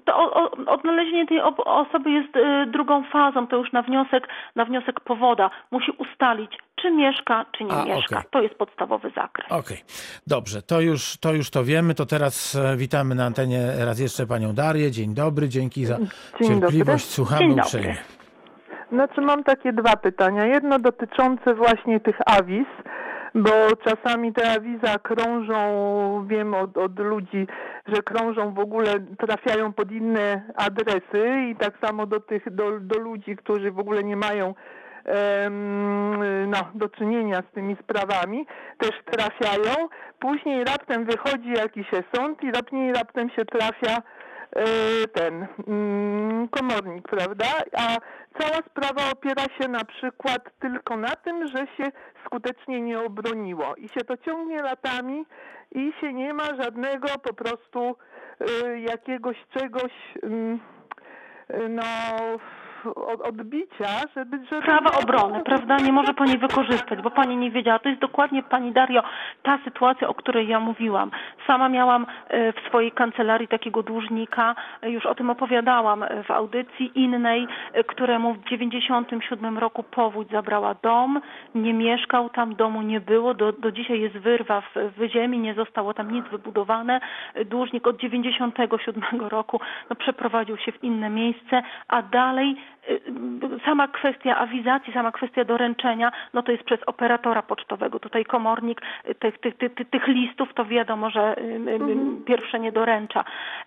To, 0.05 0.15
o, 0.15 0.33
o, 0.33 0.51
odnalezienie 0.73 1.27
tej 1.27 1.41
ob- 1.41 1.59
osoby 1.65 2.11
jest 2.11 2.35
y, 2.35 2.65
drugą 2.71 3.03
fazą, 3.03 3.47
to 3.47 3.55
już 3.57 3.71
na 3.71 3.81
wniosek, 3.81 4.27
na 4.55 4.65
wniosek 4.65 4.99
powoda. 4.99 5.49
Musi 5.71 5.91
ustalić, 5.91 6.51
czy 6.81 6.91
mieszka, 6.91 7.45
czy 7.57 7.63
nie 7.63 7.71
A, 7.73 7.85
mieszka. 7.85 8.17
okej. 8.17 8.29
To 8.31 8.41
jest 8.41 8.55
podstawowy 8.55 9.11
zakres. 9.15 9.51
Okej, 9.51 9.77
dobrze, 10.27 10.61
to 10.61 10.81
już, 10.81 11.17
to 11.17 11.33
już 11.33 11.49
to 11.49 11.63
wiemy. 11.63 11.93
To 11.95 12.05
teraz 12.05 12.55
e, 12.55 12.77
witamy 12.77 13.15
na 13.15 13.25
antenie 13.25 13.59
raz 13.85 13.99
jeszcze 13.99 14.27
panią 14.27 14.53
Darię. 14.53 14.91
Dzień 14.91 15.13
dobry, 15.13 15.49
dzięki 15.49 15.85
za 15.85 15.97
Dzień 15.97 16.07
cierpliwość. 16.61 16.77
dobry. 16.85 16.97
Słuchamy 16.99 17.39
Dzień 17.41 17.49
dobry. 17.49 17.63
uprzejmie. 17.63 17.95
Znaczy 18.91 19.21
mam 19.21 19.43
takie 19.43 19.73
dwa 19.73 19.95
pytania. 19.95 20.45
Jedno 20.45 20.79
dotyczące 20.79 21.53
właśnie 21.53 21.99
tych 21.99 22.15
awiz, 22.25 22.65
bo 23.35 23.51
czasami 23.85 24.33
te 24.33 24.51
awiza 24.51 24.99
krążą, 24.99 26.27
wiem 26.27 26.53
od, 26.53 26.77
od 26.77 26.99
ludzi, 26.99 27.47
że 27.87 28.01
krążą 28.01 28.53
w 28.53 28.59
ogóle, 28.59 28.93
trafiają 29.27 29.73
pod 29.73 29.91
inne 29.91 30.41
adresy 30.55 31.49
i 31.51 31.55
tak 31.55 31.73
samo 31.85 32.05
do 32.05 32.19
tych, 32.19 32.55
do, 32.55 32.79
do 32.79 32.99
ludzi, 32.99 33.35
którzy 33.35 33.71
w 33.71 33.79
ogóle 33.79 34.03
nie 34.03 34.15
mają 34.15 34.53
no, 36.47 36.57
do 36.75 36.89
czynienia 36.89 37.43
z 37.49 37.53
tymi 37.53 37.75
sprawami, 37.75 38.45
też 38.77 38.91
trafiają. 39.05 39.89
Później 40.19 40.63
raptem 40.63 41.05
wychodzi 41.05 41.51
jakiś 41.51 41.87
sąd 42.15 42.43
i 42.43 42.51
raptem, 42.51 42.93
raptem 42.93 43.29
się 43.29 43.45
trafia 43.45 44.01
ten 45.13 45.47
mm, 45.67 46.47
komornik, 46.47 47.07
prawda? 47.07 47.45
A 47.77 47.97
cała 48.39 48.61
sprawa 48.69 49.11
opiera 49.11 49.43
się 49.43 49.67
na 49.69 49.85
przykład 49.85 50.59
tylko 50.59 50.97
na 50.97 51.15
tym, 51.15 51.47
że 51.47 51.67
się 51.77 51.91
skutecznie 52.25 52.81
nie 52.81 52.99
obroniło 52.99 53.75
i 53.75 53.89
się 53.89 54.01
to 54.07 54.17
ciągnie 54.17 54.61
latami 54.61 55.25
i 55.71 55.93
się 56.01 56.13
nie 56.13 56.33
ma 56.33 56.55
żadnego 56.63 57.07
po 57.23 57.33
prostu 57.33 57.95
y, 58.65 58.79
jakiegoś 58.79 59.37
czegoś 59.57 59.91
mm, 60.23 60.59
y, 61.49 61.69
no 61.69 61.83
od- 62.85 63.21
odbicia, 63.21 63.87
żeby... 64.15 64.39
żeby 64.51 64.61
Prawa 64.61 64.91
obrony, 64.91 65.41
prawda? 65.43 65.77
Nie 65.77 65.91
może 65.91 66.13
pani 66.13 66.37
wykorzystać, 66.37 67.01
bo 67.01 67.11
pani 67.11 67.37
nie 67.37 67.51
wiedziała. 67.51 67.79
To 67.79 67.89
jest 67.89 68.01
dokładnie, 68.01 68.43
pani 68.43 68.71
Dario, 68.71 69.03
ta 69.43 69.59
sytuacja, 69.63 70.07
o 70.07 70.13
której 70.13 70.47
ja 70.47 70.59
mówiłam. 70.59 71.11
Sama 71.47 71.69
miałam 71.69 72.05
e, 72.27 72.53
w 72.53 72.55
swojej 72.67 72.91
kancelarii 72.91 73.47
takiego 73.47 73.83
dłużnika, 73.83 74.55
e, 74.81 74.91
już 74.91 75.05
o 75.05 75.15
tym 75.15 75.29
opowiadałam 75.29 76.03
e, 76.03 76.23
w 76.23 76.31
audycji 76.31 76.91
innej, 76.95 77.47
któremu 77.87 78.33
w 78.33 78.43
97 78.43 79.57
roku 79.57 79.83
powódź 79.83 80.29
zabrała 80.29 80.75
dom, 80.83 81.21
nie 81.55 81.73
mieszkał 81.73 82.29
tam, 82.29 82.55
domu 82.55 82.81
nie 82.81 83.01
było, 83.01 83.33
do, 83.33 83.51
do 83.53 83.71
dzisiaj 83.71 84.01
jest 84.01 84.17
wyrwa 84.17 84.61
w, 84.61 84.73
w 84.97 85.09
ziemi, 85.11 85.39
nie 85.39 85.53
zostało 85.53 85.93
tam 85.93 86.11
nic 86.11 86.25
wybudowane. 86.27 87.01
Dłużnik 87.45 87.87
od 87.87 87.97
97 87.97 89.03
roku 89.21 89.59
no, 89.89 89.95
przeprowadził 89.95 90.57
się 90.57 90.71
w 90.71 90.83
inne 90.83 91.09
miejsce, 91.09 91.61
a 91.87 92.01
dalej 92.01 92.55
sama 93.65 93.87
kwestia 93.87 94.37
awizacji, 94.37 94.93
sama 94.93 95.11
kwestia 95.11 95.43
doręczenia, 95.45 96.11
no 96.33 96.43
to 96.43 96.51
jest 96.51 96.63
przez 96.63 96.79
operatora 96.85 97.41
pocztowego. 97.41 97.99
Tutaj 97.99 98.25
komornik 98.25 98.81
y, 99.09 99.15
tych, 99.15 99.37
tych, 99.39 99.57
tych, 99.57 99.73
tych- 99.89 100.07
listów 100.07 100.53
to 100.53 100.65
wiadomo, 100.65 101.09
że 101.09 101.37
y, 101.37 101.41
y, 101.41 102.25
pierwsze 102.25 102.59
nie 102.59 102.71
doręcza. 102.71 103.19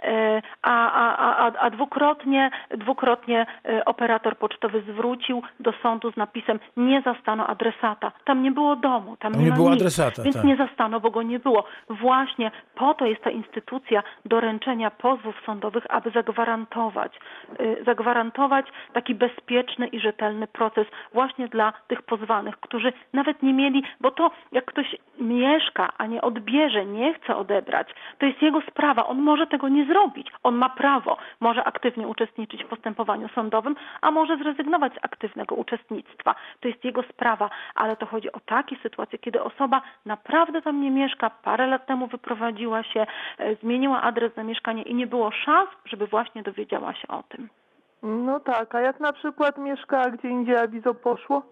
Y, 0.04 0.42
A, 0.62 0.92
a, 0.92 1.36
a, 1.36 1.52
a- 1.58 1.70
dwukrotnie, 1.70 2.50
dwukrotnie 2.70 3.46
y, 3.68 3.84
operator 3.84 4.36
pocztowy 4.36 4.80
zwrócił 4.80 5.42
do 5.60 5.72
sądu 5.82 6.12
z 6.12 6.16
napisem 6.16 6.58
nie 6.76 7.02
zastano 7.02 7.46
adresata. 7.46 8.12
Tam 8.24 8.42
nie 8.42 8.52
było 8.52 8.76
domu, 8.76 9.16
tam 9.16 9.32
Tam 9.32 9.40
nie, 9.42 9.50
nie 9.50 9.52
było 9.56 9.70
nic, 9.70 9.78
adresata, 9.80 10.22
Więc 10.22 10.36
tak. 10.36 10.44
nie 10.44 10.56
zastano, 10.56 11.00
bo 11.00 11.10
go 11.10 11.22
nie 11.22 11.38
było. 11.38 11.64
Właśnie 11.90 12.50
po 12.74 12.94
to 12.94 13.06
jest 13.06 13.22
ta 13.22 13.30
instytucja 13.30 14.02
doręczenia 14.24 14.90
pozwów 14.90 15.34
sądowych, 15.46 15.86
aby 15.90 16.10
zagwarantować, 16.10 17.12
y, 17.60 17.84
zagwarantować 17.84 18.66
taki 18.92 19.03
bezpieczny 19.12 19.74
skuteczny 19.74 19.86
i 19.86 20.00
rzetelny 20.00 20.46
proces 20.46 20.86
właśnie 21.12 21.48
dla 21.48 21.72
tych 21.88 22.02
pozwanych, 22.02 22.60
którzy 22.60 22.92
nawet 23.12 23.42
nie 23.42 23.52
mieli, 23.52 23.82
bo 24.00 24.10
to 24.10 24.30
jak 24.52 24.64
ktoś 24.64 24.96
mieszka, 25.18 25.88
a 25.98 26.06
nie 26.06 26.22
odbierze, 26.22 26.86
nie 26.86 27.14
chce 27.14 27.36
odebrać, 27.36 27.88
to 28.18 28.26
jest 28.26 28.42
jego 28.42 28.60
sprawa. 28.60 29.06
On 29.06 29.18
może 29.18 29.46
tego 29.46 29.68
nie 29.68 29.84
zrobić. 29.84 30.28
On 30.42 30.54
ma 30.54 30.68
prawo, 30.68 31.16
może 31.40 31.64
aktywnie 31.64 32.08
uczestniczyć 32.08 32.64
w 32.64 32.66
postępowaniu 32.66 33.28
sądowym, 33.28 33.76
a 34.00 34.10
może 34.10 34.36
zrezygnować 34.36 34.92
z 34.94 35.04
aktywnego 35.04 35.54
uczestnictwa. 35.54 36.34
To 36.60 36.68
jest 36.68 36.84
jego 36.84 37.02
sprawa, 37.02 37.50
ale 37.74 37.96
to 37.96 38.06
chodzi 38.06 38.32
o 38.32 38.40
takie 38.40 38.76
sytuacje, 38.76 39.18
kiedy 39.18 39.42
osoba 39.42 39.82
naprawdę 40.06 40.62
tam 40.62 40.80
nie 40.80 40.90
mieszka, 40.90 41.30
parę 41.30 41.66
lat 41.66 41.86
temu 41.86 42.06
wyprowadziła 42.06 42.82
się, 42.82 43.06
e, 43.38 43.54
zmieniła 43.56 44.02
adres 44.02 44.34
zamieszkania 44.34 44.82
i 44.82 44.94
nie 44.94 45.06
było 45.06 45.30
szans, 45.30 45.70
żeby 45.84 46.06
właśnie 46.06 46.42
dowiedziała 46.42 46.94
się 46.94 47.08
o 47.08 47.22
tym. 47.22 47.48
No 48.04 48.40
tak, 48.40 48.74
a 48.74 48.80
jak 48.80 49.00
na 49.00 49.12
przykład 49.12 49.58
mieszka 49.58 50.10
gdzie 50.10 50.28
indziej, 50.28 50.56
a 50.56 50.68
wizo 50.68 50.94
poszło? 50.94 51.42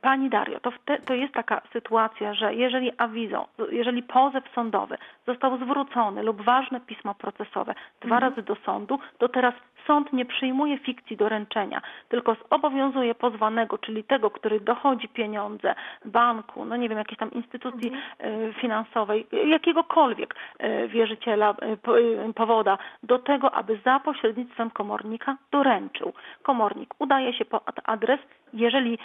Pani 0.00 0.30
Dario, 0.30 0.60
to, 0.60 0.70
wte, 0.70 0.98
to 0.98 1.14
jest 1.14 1.34
taka 1.34 1.62
sytuacja, 1.72 2.34
że 2.34 2.54
jeżeli 2.54 2.92
awizą, 2.98 3.44
jeżeli 3.70 4.02
pozew 4.02 4.44
sądowy 4.54 4.98
został 5.26 5.56
zwrócony 5.58 6.22
lub 6.22 6.42
ważne 6.42 6.80
pismo 6.80 7.14
procesowe 7.14 7.74
dwa 8.00 8.20
razy 8.20 8.42
do 8.42 8.54
sądu, 8.54 8.98
to 9.18 9.28
teraz 9.28 9.54
sąd 9.86 10.12
nie 10.12 10.24
przyjmuje 10.24 10.78
fikcji 10.78 11.16
doręczenia, 11.16 11.80
tylko 12.08 12.36
zobowiązuje 12.52 13.14
pozwanego, 13.14 13.78
czyli 13.78 14.04
tego, 14.04 14.30
który 14.30 14.60
dochodzi 14.60 15.08
pieniądze 15.08 15.74
banku, 16.04 16.64
no 16.64 16.76
nie 16.76 16.88
wiem, 16.88 16.98
jakiejś 16.98 17.18
tam 17.18 17.30
instytucji 17.32 17.92
y, 18.24 18.52
finansowej, 18.60 19.26
jakiegokolwiek 19.46 20.34
y, 20.64 20.88
wierzyciela, 20.88 21.54
y, 21.72 21.76
po- 21.76 21.94
powoda, 22.34 22.78
do 23.02 23.18
tego, 23.18 23.54
aby 23.54 23.78
za 23.84 24.00
pośrednictwem 24.00 24.70
komornika 24.70 25.36
doręczył. 25.50 26.12
Komornik 26.42 26.94
udaje 26.98 27.32
się 27.32 27.44
po 27.44 27.68
ad- 27.68 27.80
adres, 27.84 28.20
jeżeli, 28.52 28.98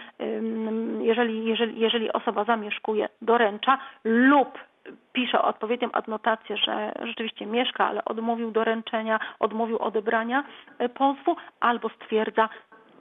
jeżeli, 1.01 1.45
jeżeli, 1.45 1.79
jeżeli 1.79 2.11
osoba 2.13 2.43
zamieszkuje, 2.43 3.09
doręcza 3.21 3.77
lub 4.03 4.57
pisze 5.13 5.41
odpowiednią 5.41 5.91
adnotację, 5.91 6.57
że 6.57 6.91
rzeczywiście 7.01 7.45
mieszka, 7.45 7.87
ale 7.87 8.05
odmówił 8.05 8.51
doręczenia, 8.51 9.19
odmówił 9.39 9.77
odebrania 9.77 10.43
e, 10.79 10.89
pozwu, 10.89 11.35
albo 11.59 11.89
stwierdza, 11.89 12.49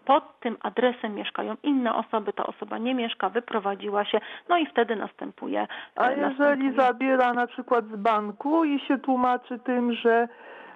pod 0.04 0.40
tym 0.40 0.56
adresem 0.62 1.14
mieszkają 1.14 1.56
inne 1.62 1.94
osoby, 1.94 2.32
ta 2.32 2.46
osoba 2.46 2.78
nie 2.78 2.94
mieszka, 2.94 3.28
wyprowadziła 3.28 4.04
się, 4.04 4.20
no 4.48 4.58
i 4.58 4.66
wtedy 4.66 4.96
następuje. 4.96 5.60
e, 5.60 5.66
A 5.96 6.10
jeżeli 6.10 6.64
następuje... 6.64 6.72
zabiera 6.72 7.32
na 7.32 7.46
przykład 7.46 7.84
z 7.84 7.96
banku 7.96 8.64
i 8.64 8.80
się 8.80 8.98
tłumaczy 8.98 9.58
tym, 9.58 9.92
że, 9.92 10.28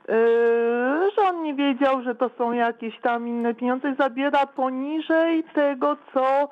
yy, 0.09 1.11
że 1.16 1.22
on 1.29 1.42
nie 1.42 1.55
wiedział, 1.55 2.03
że 2.03 2.14
to 2.14 2.31
są 2.38 2.53
jakieś 2.53 3.01
tam 3.01 3.29
inne 3.29 3.55
pieniądze, 3.55 3.94
zabiera 3.94 4.46
poniżej 4.46 5.44
tego, 5.44 5.96
co, 6.14 6.48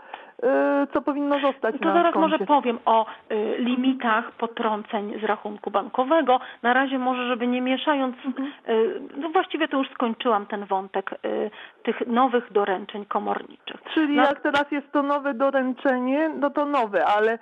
co 0.92 1.02
powinno 1.02 1.40
zostać 1.40 1.74
To 1.78 1.84
na 1.84 1.92
zaraz 1.94 2.12
koncie. 2.14 2.28
może 2.28 2.38
powiem 2.46 2.78
o 2.84 3.06
y, 3.32 3.56
limitach 3.58 4.32
potrąceń 4.32 5.20
z 5.20 5.24
rachunku 5.24 5.70
bankowego. 5.70 6.40
Na 6.62 6.72
razie 6.72 6.98
może, 6.98 7.28
żeby 7.28 7.46
nie 7.46 7.60
mieszając, 7.62 8.16
Mhm. 8.26 8.48
y, 8.68 9.00
no 9.16 9.28
właściwie 9.30 9.68
to 9.68 9.78
już 9.78 9.90
skończyłam 9.90 10.46
ten 10.46 10.64
wątek 10.64 11.12
y, 11.26 11.50
tych 11.82 12.06
nowych 12.06 12.52
doręczeń 12.52 13.04
komorniczych. 13.04 13.80
Czyli 13.94 14.16
No- 14.16 14.22
jak 14.22 14.40
teraz 14.40 14.70
jest 14.70 14.92
to 14.92 15.02
nowe 15.02 15.34
doręczenie, 15.34 16.28
no 16.28 16.50
to 16.50 16.64
nowe, 16.64 17.06
ale 17.06 17.38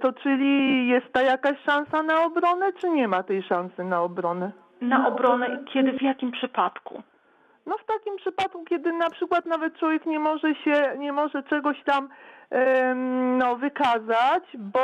to 0.00 0.12
czyli 0.12 0.88
jest 0.88 1.12
ta 1.12 1.22
jakaś 1.22 1.58
szansa 1.66 2.02
na 2.02 2.24
obronę, 2.24 2.72
czy 2.72 2.90
nie 2.90 3.08
ma 3.08 3.22
tej 3.22 3.42
szansy 3.42 3.84
na 3.84 4.00
obronę? 4.02 4.52
Na 4.80 5.08
obronę 5.08 5.46
i 5.62 5.64
kiedy, 5.64 5.92
w 5.92 6.02
jakim 6.02 6.30
przypadku? 6.32 7.02
No 7.66 7.78
w 7.78 7.84
takim 7.84 8.16
przypadku, 8.16 8.64
kiedy 8.64 8.92
na 8.92 9.10
przykład 9.10 9.46
nawet 9.46 9.78
człowiek 9.78 10.06
nie 10.06 10.18
może 10.18 10.54
się, 10.54 10.94
nie 10.98 11.12
może 11.12 11.42
czegoś 11.42 11.82
tam 11.84 12.08
no, 13.38 13.56
wykazać, 13.56 14.44
bo 14.58 14.80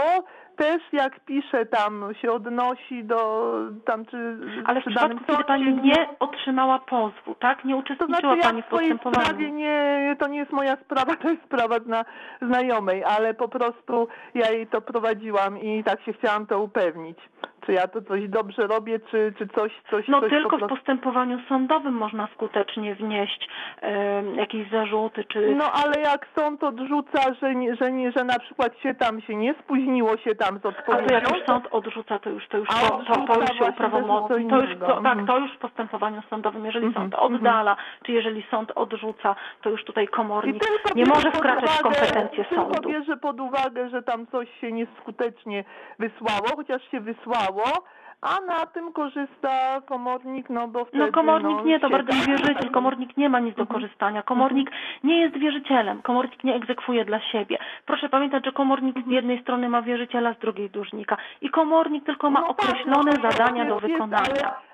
też 0.56 0.82
jak 0.92 1.20
pisze 1.20 1.66
tam 1.66 2.04
się 2.22 2.32
odnosi 2.32 3.04
do 3.04 3.52
tam 3.84 4.06
czy 4.06 4.38
Ale 4.64 4.80
w 4.80 4.84
przy 4.84 4.90
przypadku, 4.90 5.24
kiedy 5.26 5.44
Pani 5.44 5.74
nie 5.74 6.08
otrzymała 6.18 6.78
pozwu, 6.78 7.34
tak? 7.34 7.64
Nie 7.64 7.74
to 7.74 7.78
uczestniczyła 7.78 8.20
znaczy 8.20 8.36
ja 8.36 8.42
Pani 8.42 8.62
w 8.62 8.66
swojej 8.66 8.98
sprawie 8.98 9.16
postępowaniu. 9.16 9.54
nie, 9.54 10.16
to 10.18 10.28
nie 10.28 10.38
jest 10.38 10.52
moja 10.52 10.76
sprawa, 10.76 11.16
to 11.16 11.30
jest 11.30 11.42
sprawa 11.42 11.78
zna, 11.78 12.04
znajomej, 12.42 13.04
ale 13.04 13.34
po 13.34 13.48
prostu 13.48 14.08
ja 14.34 14.50
jej 14.50 14.66
to 14.66 14.80
prowadziłam 14.80 15.58
i 15.58 15.84
tak 15.84 16.02
się 16.02 16.12
chciałam 16.12 16.46
to 16.46 16.62
upewnić. 16.62 17.18
Czy 17.66 17.72
ja 17.72 17.86
to 17.88 18.02
coś 18.02 18.28
dobrze 18.28 18.66
robię, 18.66 18.98
czy, 19.10 19.32
czy 19.38 19.48
coś, 19.48 19.72
coś, 19.90 20.08
No 20.08 20.20
coś 20.20 20.30
tylko 20.30 20.50
po 20.50 20.56
w 20.56 20.58
prostu... 20.58 20.76
postępowaniu 20.76 21.38
sądowym 21.48 21.94
można 21.94 22.28
skutecznie 22.34 22.94
wnieść 22.94 23.48
em, 23.80 24.34
jakieś 24.34 24.70
zarzuty, 24.70 25.24
czy 25.24 25.54
No 25.56 25.64
ale 25.72 26.00
jak 26.00 26.26
sąd 26.38 26.64
odrzuca, 26.64 27.34
że, 27.40 27.54
nie, 27.54 27.76
że, 27.76 27.92
nie, 27.92 28.12
że 28.12 28.24
na 28.24 28.38
przykład 28.38 28.78
się 28.78 28.94
tam 28.94 29.20
się 29.20 29.34
nie 29.36 29.54
spóźniło 29.54 30.16
się 30.16 30.34
tam 30.34 30.58
z 30.58 30.66
A 30.66 30.68
odpowiedzią, 30.68 31.06
to 31.08 31.14
jak 31.14 31.36
już 31.36 31.46
sąd 31.46 31.66
odrzuca, 31.70 32.18
to 32.18 32.30
już 32.30 32.48
to 32.48 32.58
już 32.58 32.68
A 32.70 32.88
to, 32.90 32.98
to, 33.04 33.34
to 33.34 33.40
już 33.40 33.58
się 33.58 33.64
uprawomocni. 33.64 34.50
to 34.50 34.60
już 34.60 34.78
to, 34.78 34.86
tak, 34.86 34.96
Mhm. 35.18 35.26
to 35.26 35.38
już 35.38 35.52
w 35.52 35.58
postępowaniu 35.58 36.22
sądowym, 36.30 36.64
jeżeli 36.64 36.86
Mhm, 36.86 37.04
sąd 37.10 37.14
oddala, 37.14 37.76
czy 38.06 38.12
jeżeli 38.12 38.44
sąd 38.50 38.72
odrzuca, 38.74 39.34
to 39.62 39.70
już 39.70 39.84
tutaj 39.84 40.08
komornik 40.08 40.66
tylko 40.66 40.94
nie 40.98 41.04
może 41.06 41.30
wkraczać 41.32 41.70
w 41.70 41.82
kompetencje 41.82 42.44
tylko 42.44 42.64
sądu. 42.74 42.88
bierze 42.88 43.16
pod 43.16 43.40
uwagę, 43.40 43.88
że 43.88 44.02
tam 44.02 44.26
coś 44.26 44.48
się 44.60 44.72
nieskutecznie 44.72 45.64
wysłało, 45.98 46.46
chociaż 46.56 46.90
się 46.90 47.00
wysłało, 47.00 47.55
a 48.20 48.40
na 48.40 48.66
tym 48.66 48.92
korzysta 48.92 49.80
komornik, 49.86 50.50
no 50.50 50.68
bo 50.68 50.84
wtedy 50.84 51.04
No 51.06 51.12
komornik 51.12 51.56
no, 51.56 51.64
nie, 51.64 51.80
to 51.80 51.90
bardziej 51.90 52.20
wierzyciel. 52.20 52.70
Komornik 52.70 53.16
nie 53.16 53.28
ma 53.28 53.40
nic 53.40 53.56
do 53.56 53.66
korzystania. 53.66 54.22
Komornik 54.22 54.70
nie 55.04 55.20
jest 55.20 55.36
wierzycielem. 55.38 56.02
Komornik 56.02 56.44
nie 56.44 56.54
egzekwuje 56.54 57.04
dla 57.04 57.20
siebie. 57.20 57.58
Proszę 57.86 58.08
pamiętać, 58.08 58.44
że 58.44 58.52
komornik 58.52 58.96
z 59.06 59.10
jednej 59.10 59.42
strony 59.42 59.68
ma 59.68 59.82
wierzyciela, 59.82 60.34
z 60.34 60.38
drugiej 60.38 60.70
dłużnika. 60.70 61.16
I 61.40 61.50
komornik 61.50 62.04
tylko 62.04 62.30
ma 62.30 62.40
No 62.40 62.54
tak, 62.54 62.68
określone 62.68 63.12
no 63.16 63.22
jest- 63.28 63.38
zadania 63.38 63.64
do 63.64 63.74
jest- 63.74 63.82
jest, 63.82 63.92
wykonania. 63.92 64.24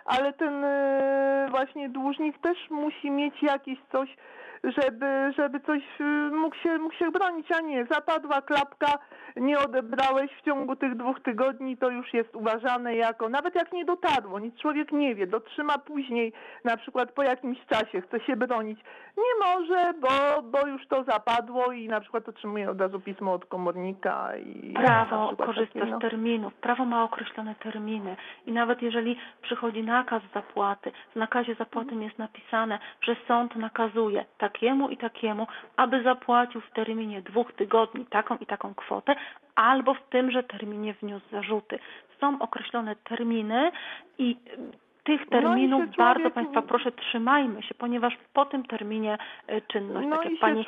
Ale, 0.06 0.18
ale 0.18 0.32
ten 0.32 0.64
e, 0.64 1.46
właśnie 1.50 1.88
dłużnik 1.88 2.38
też 2.38 2.70
musi 2.70 3.10
mieć 3.10 3.42
jakieś 3.42 3.78
coś, 3.92 4.16
żeby, 4.64 5.32
żeby 5.36 5.60
coś 5.60 5.82
e, 6.00 6.04
mógł 6.30 6.56
się, 6.56 6.78
mógł 6.78 6.94
się 6.94 7.10
bronić, 7.10 7.52
a 7.52 7.60
nie 7.60 7.84
zapadła 7.84 8.42
klapka, 8.42 8.98
nie 9.36 9.58
odebrałeś 9.58 10.30
w 10.30 10.44
ciągu 10.44 10.76
tych 10.76 10.96
dwóch 10.96 11.20
tygodni, 11.20 11.76
to 11.76 11.90
już 11.90 12.14
jest 12.14 12.36
uważane 12.36 12.96
jako, 12.96 13.28
nawet 13.28 13.54
jak 13.54 13.72
nie 13.72 13.84
dotarło, 13.84 14.38
nic 14.38 14.56
człowiek 14.58 14.92
nie 14.92 15.14
wie, 15.14 15.26
dotrzyma 15.26 15.78
później, 15.78 16.32
na 16.64 16.76
przykład 16.76 17.12
po 17.12 17.22
jakimś 17.22 17.58
czasie, 17.66 18.00
chce 18.00 18.20
się 18.20 18.36
bronić. 18.36 18.80
Nie 19.16 19.46
może, 19.46 19.92
bo, 20.00 20.42
bo 20.42 20.66
już 20.66 20.86
to 20.86 21.04
zapadło 21.04 21.72
i 21.72 21.88
na 21.88 22.00
przykład 22.00 22.28
otrzymuje 22.28 22.70
od 22.70 22.80
razu 22.80 23.00
pismo 23.00 23.32
od 23.32 23.46
komornika 23.46 24.36
i 24.36 24.72
Prawo 24.72 25.36
korzysta 25.36 25.80
takie, 25.80 25.90
no. 25.90 25.98
z 25.98 26.00
terminów. 26.00 26.54
Prawo 26.54 26.84
ma 26.84 27.04
określone 27.04 27.54
terminy. 27.54 28.16
I 28.46 28.52
nawet 28.52 28.82
jeżeli 28.82 29.16
przychodzi 29.42 29.82
nakaz 29.82 30.22
zapłaty, 30.34 30.92
w 31.12 31.16
nakazie 31.16 31.54
zapłaty 31.54 31.94
jest 31.94 32.18
napisane, 32.18 32.78
że 33.00 33.16
sąd 33.28 33.56
nakazuje 33.56 34.24
takiemu 34.52 34.88
i 34.88 34.96
takiemu, 34.96 35.46
aby 35.76 36.02
zapłacił 36.02 36.60
w 36.60 36.70
terminie 36.70 37.22
dwóch 37.22 37.52
tygodni 37.52 38.06
taką 38.06 38.36
i 38.36 38.46
taką 38.46 38.74
kwotę, 38.74 39.14
albo 39.54 39.94
w 39.94 40.08
tymże 40.10 40.42
terminie 40.42 40.94
wniósł 40.94 41.26
zarzuty. 41.30 41.78
Są 42.20 42.38
określone 42.38 42.96
terminy 42.96 43.72
i 44.18 44.36
tych 45.04 45.20
No 45.20 45.26
terminów 45.40 45.80
się 45.84 45.90
bardzo 45.98 46.14
człowiek- 46.20 46.34
Państwa 46.34 46.62
proszę 46.62 46.92
trzymajmy 46.92 47.62
się, 47.62 47.74
ponieważ 47.74 48.14
po 48.32 48.44
tym 48.44 48.64
terminie 48.64 49.18
e, 49.46 49.60
czynność, 49.60 50.08
No 50.10 50.16
tak 50.16 50.30
jak 50.30 50.40
pani, 50.40 50.64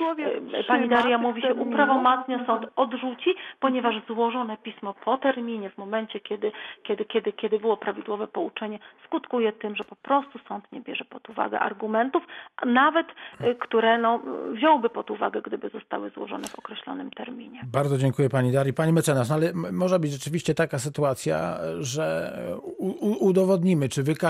e, 0.55 0.65
pani 0.65 0.89
Daria 0.89 1.19
mówi, 1.19 1.43
się 1.43 1.55
uprawomacnia, 1.55 2.47
sąd 2.47 2.67
odrzuci, 2.77 3.31
ponieważ 3.61 3.95
złożone 4.07 4.57
pismo 4.57 4.95
po 5.05 5.17
terminie, 5.19 5.71
w 5.71 5.79
momencie, 5.79 6.21
kiedy, 6.21 6.53
kiedy, 6.83 7.05
kiedy, 7.05 7.33
kiedy 7.33 7.59
było 7.59 7.77
prawidłowe 7.77 8.27
pouczenie, 8.27 8.79
skutkuje 9.07 9.53
tym, 9.53 9.77
że 9.77 9.85
po 9.85 9.97
prostu 9.97 10.39
sąd 10.49 10.73
nie 10.73 10.81
bierze 10.81 11.05
pod 11.05 11.31
uwagę 11.31 11.61
argumentów, 11.61 12.23
a 12.57 12.67
nawet 12.67 13.07
y, 13.41 13.55
które 13.55 13.99
no, 13.99 14.21
wziąłby 14.53 14.91
pod 14.91 15.11
uwagę, 15.11 15.43
gdyby 15.43 15.69
zostały 15.69 16.11
złożone 16.11 16.45
w 16.49 16.59
określonym 16.59 17.11
terminie. 17.11 17.61
Bardzo 17.73 17.99
dziękuję 17.99 18.29
pani 18.29 18.53
Darii. 18.53 18.73
Pani 18.75 18.93
mecenas, 18.93 19.29
no 19.31 19.35
ale 19.35 19.53
może 19.73 19.99
być 19.99 20.13
rzeczywiście 20.13 20.55
taka 20.55 20.79
sytuacja, 20.79 21.57
że 21.81 22.33
u, 22.79 22.89
u, 23.11 23.27
udowodnimy, 23.29 23.89
czy 23.89 24.03
wykażemy, 24.03 24.24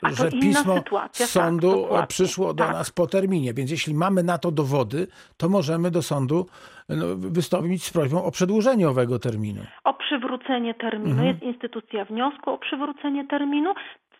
To 0.00 0.14
że 0.14 0.30
pismo 0.30 0.76
sytuacja, 0.76 1.26
tak, 1.26 1.32
sądu 1.32 1.70
dokładnie, 1.70 2.06
przyszło 2.06 2.54
do 2.54 2.64
tak. 2.64 2.72
nas 2.72 2.90
po 2.90 3.06
terminie. 3.06 3.54
Więc 3.54 3.70
jeśli 3.70 3.94
mamy 3.94 4.22
na 4.22 4.38
to 4.38 4.50
dowody, 4.50 5.06
to 5.36 5.48
możemy 5.48 5.90
do 5.90 6.02
sądu 6.02 6.46
no, 6.88 7.06
wystąpić 7.16 7.84
z 7.84 7.92
prośbą 7.92 8.24
o 8.24 8.30
przedłużenie 8.30 8.88
owego 8.88 9.18
terminu. 9.18 9.60
O 9.84 9.94
przywrócenie 9.94 10.74
terminu. 10.74 11.10
Mhm. 11.10 11.28
Jest 11.28 11.42
instytucja 11.42 12.04
wniosku 12.04 12.50
o 12.50 12.58
przywrócenie 12.58 13.26
terminu. 13.26 13.74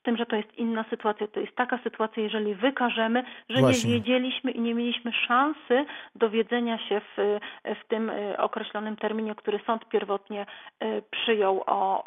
Tym, 0.06 0.16
że 0.16 0.26
to 0.26 0.36
jest 0.36 0.58
inna 0.58 0.84
sytuacja. 0.90 1.26
To 1.28 1.40
jest 1.40 1.56
taka 1.56 1.78
sytuacja, 1.78 2.22
jeżeli 2.22 2.54
wykażemy, 2.54 3.24
że 3.48 3.60
Właśnie. 3.60 3.90
nie 3.90 3.96
wiedzieliśmy 3.96 4.50
i 4.50 4.60
nie 4.60 4.74
mieliśmy 4.74 5.12
szansy 5.12 5.84
dowiedzenia 6.14 6.78
się 6.78 7.00
w, 7.00 7.40
w 7.64 7.88
tym 7.88 8.10
y, 8.10 8.38
określonym 8.38 8.96
terminie, 8.96 9.34
który 9.34 9.60
sąd 9.66 9.88
pierwotnie 9.88 10.46
y, 10.82 11.02
przyjął 11.10 11.62
o, 11.66 12.04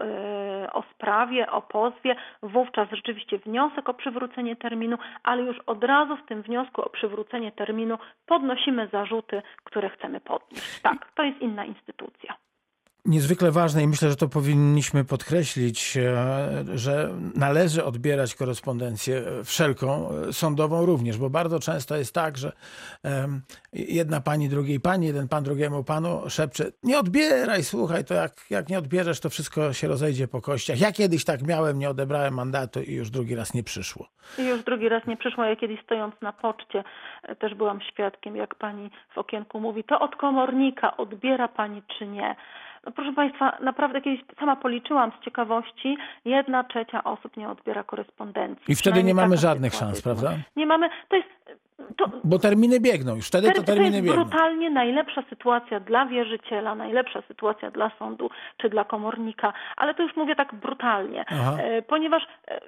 y, 0.65 0.71
o 0.71 0.83
sprawie, 0.93 1.51
o 1.51 1.62
pozwie. 1.62 2.15
Wówczas 2.43 2.89
rzeczywiście 2.91 3.38
wniosek 3.38 3.89
o 3.89 3.93
przywrócenie 3.93 4.55
terminu, 4.55 4.97
ale 5.23 5.43
już 5.43 5.59
od 5.59 5.83
razu 5.83 6.17
w 6.17 6.25
tym 6.25 6.41
wniosku 6.41 6.81
o 6.81 6.89
przywrócenie 6.89 7.51
terminu 7.51 7.97
podnosimy 8.25 8.88
zarzuty, 8.88 9.41
które 9.63 9.89
chcemy 9.89 10.19
podnieść. 10.19 10.81
Tak, 10.81 11.12
to 11.15 11.23
jest 11.23 11.41
inna 11.41 11.65
instytucja. 11.65 12.48
Niezwykle 13.05 13.51
ważne 13.51 13.83
i 13.83 13.88
myślę, 13.88 14.09
że 14.09 14.15
to 14.15 14.27
powinniśmy 14.27 15.05
podkreślić, 15.05 15.97
e, 15.97 16.78
że 16.78 17.09
należy 17.36 17.86
odbierać 17.86 18.36
korespondencję 18.36 19.24
wszelką, 19.43 20.09
e, 20.09 20.34
sądową 20.34 20.86
również, 20.86 21.17
bo 21.17 21.30
bardzo 21.30 21.59
często 21.59 21.95
jest 21.95 22.15
tak, 22.15 22.38
że 22.38 22.51
jedna 23.74 24.21
pani 24.21 24.49
drugiej 24.49 24.80
pani, 24.80 25.07
jeden 25.07 25.28
pan 25.28 25.43
drugiemu 25.43 25.84
panu 25.84 26.30
szepcze, 26.30 26.65
nie 26.84 26.99
odbieraj, 26.99 27.63
słuchaj, 27.63 28.05
to 28.05 28.13
jak, 28.13 28.32
jak 28.49 28.69
nie 28.69 28.78
odbierzesz, 28.78 29.19
to 29.19 29.30
wszystko 29.30 29.74
się 29.74 29.88
rozejdzie 29.88 30.28
po 30.28 30.41
kościach. 30.41 30.80
Ja 30.80 30.91
kiedyś 30.91 31.26
tak 31.26 31.41
miałem, 31.41 31.80
nie 31.80 31.89
odebrałem 31.89 32.34
mandatu 32.34 32.82
i 32.82 32.93
już 32.93 33.09
drugi 33.09 33.36
raz 33.36 33.53
nie 33.53 33.63
przyszło. 33.63 34.07
I 34.38 34.47
już 34.47 34.63
drugi 34.63 34.89
raz 34.89 35.07
nie 35.07 35.17
przyszło. 35.17 35.43
Ja 35.43 35.55
kiedyś 35.55 35.84
stojąc 35.84 36.15
na 36.21 36.34
poczcie 36.34 36.84
e, 37.24 37.36
też 37.36 37.55
byłam 37.55 37.82
świadkiem, 37.82 38.36
jak 38.36 38.55
pani 38.55 38.89
w 39.13 39.17
okienku 39.17 39.59
mówi, 39.59 39.84
to 39.84 39.99
od 39.99 40.15
komornika 40.15 40.97
odbiera 40.97 41.47
pani 41.47 41.82
czy 41.97 42.07
nie. 42.07 42.36
No 42.86 42.91
proszę 42.91 43.13
Państwa, 43.13 43.57
naprawdę 43.61 44.01
kiedyś 44.01 44.21
sama 44.39 44.55
policzyłam 44.55 45.11
z 45.19 45.25
ciekawości, 45.25 45.97
jedna 46.25 46.63
trzecia 46.63 47.03
osób 47.03 47.38
nie 47.38 47.49
odbiera 47.49 47.84
korespondencji. 47.84 48.65
I 48.67 48.75
wtedy 48.75 49.03
nie 49.03 49.13
mamy 49.13 49.38
żadnych 49.38 49.73
szans, 49.73 50.01
prawda? 50.01 50.32
Nie 50.55 50.65
mamy, 50.65 50.89
to 51.09 51.15
jest, 51.15 51.30
to, 51.97 52.09
Bo 52.23 52.39
terminy 52.39 52.80
biegną, 52.80 53.15
już 53.15 53.27
wtedy 53.27 53.47
to 53.47 53.53
to 53.53 53.63
terminy 53.63 53.95
jest 53.95 54.07
biegną. 54.07 54.23
brutalnie 54.23 54.69
najlepsza 54.69 55.23
sytuacja 55.30 55.80
dla 55.80 56.05
wierzyciela, 56.05 56.75
najlepsza 56.75 57.21
sytuacja 57.21 57.71
dla 57.71 57.91
sądu 57.99 58.30
czy 58.57 58.69
dla 58.69 58.84
komornika, 58.84 59.53
ale 59.77 59.93
to 59.93 60.03
już 60.03 60.15
mówię 60.15 60.36
tak 60.36 60.55
brutalnie, 60.55 61.25
Aha. 61.32 61.57
e, 61.59 61.82
ponieważ 61.82 62.23
e, 62.47 62.61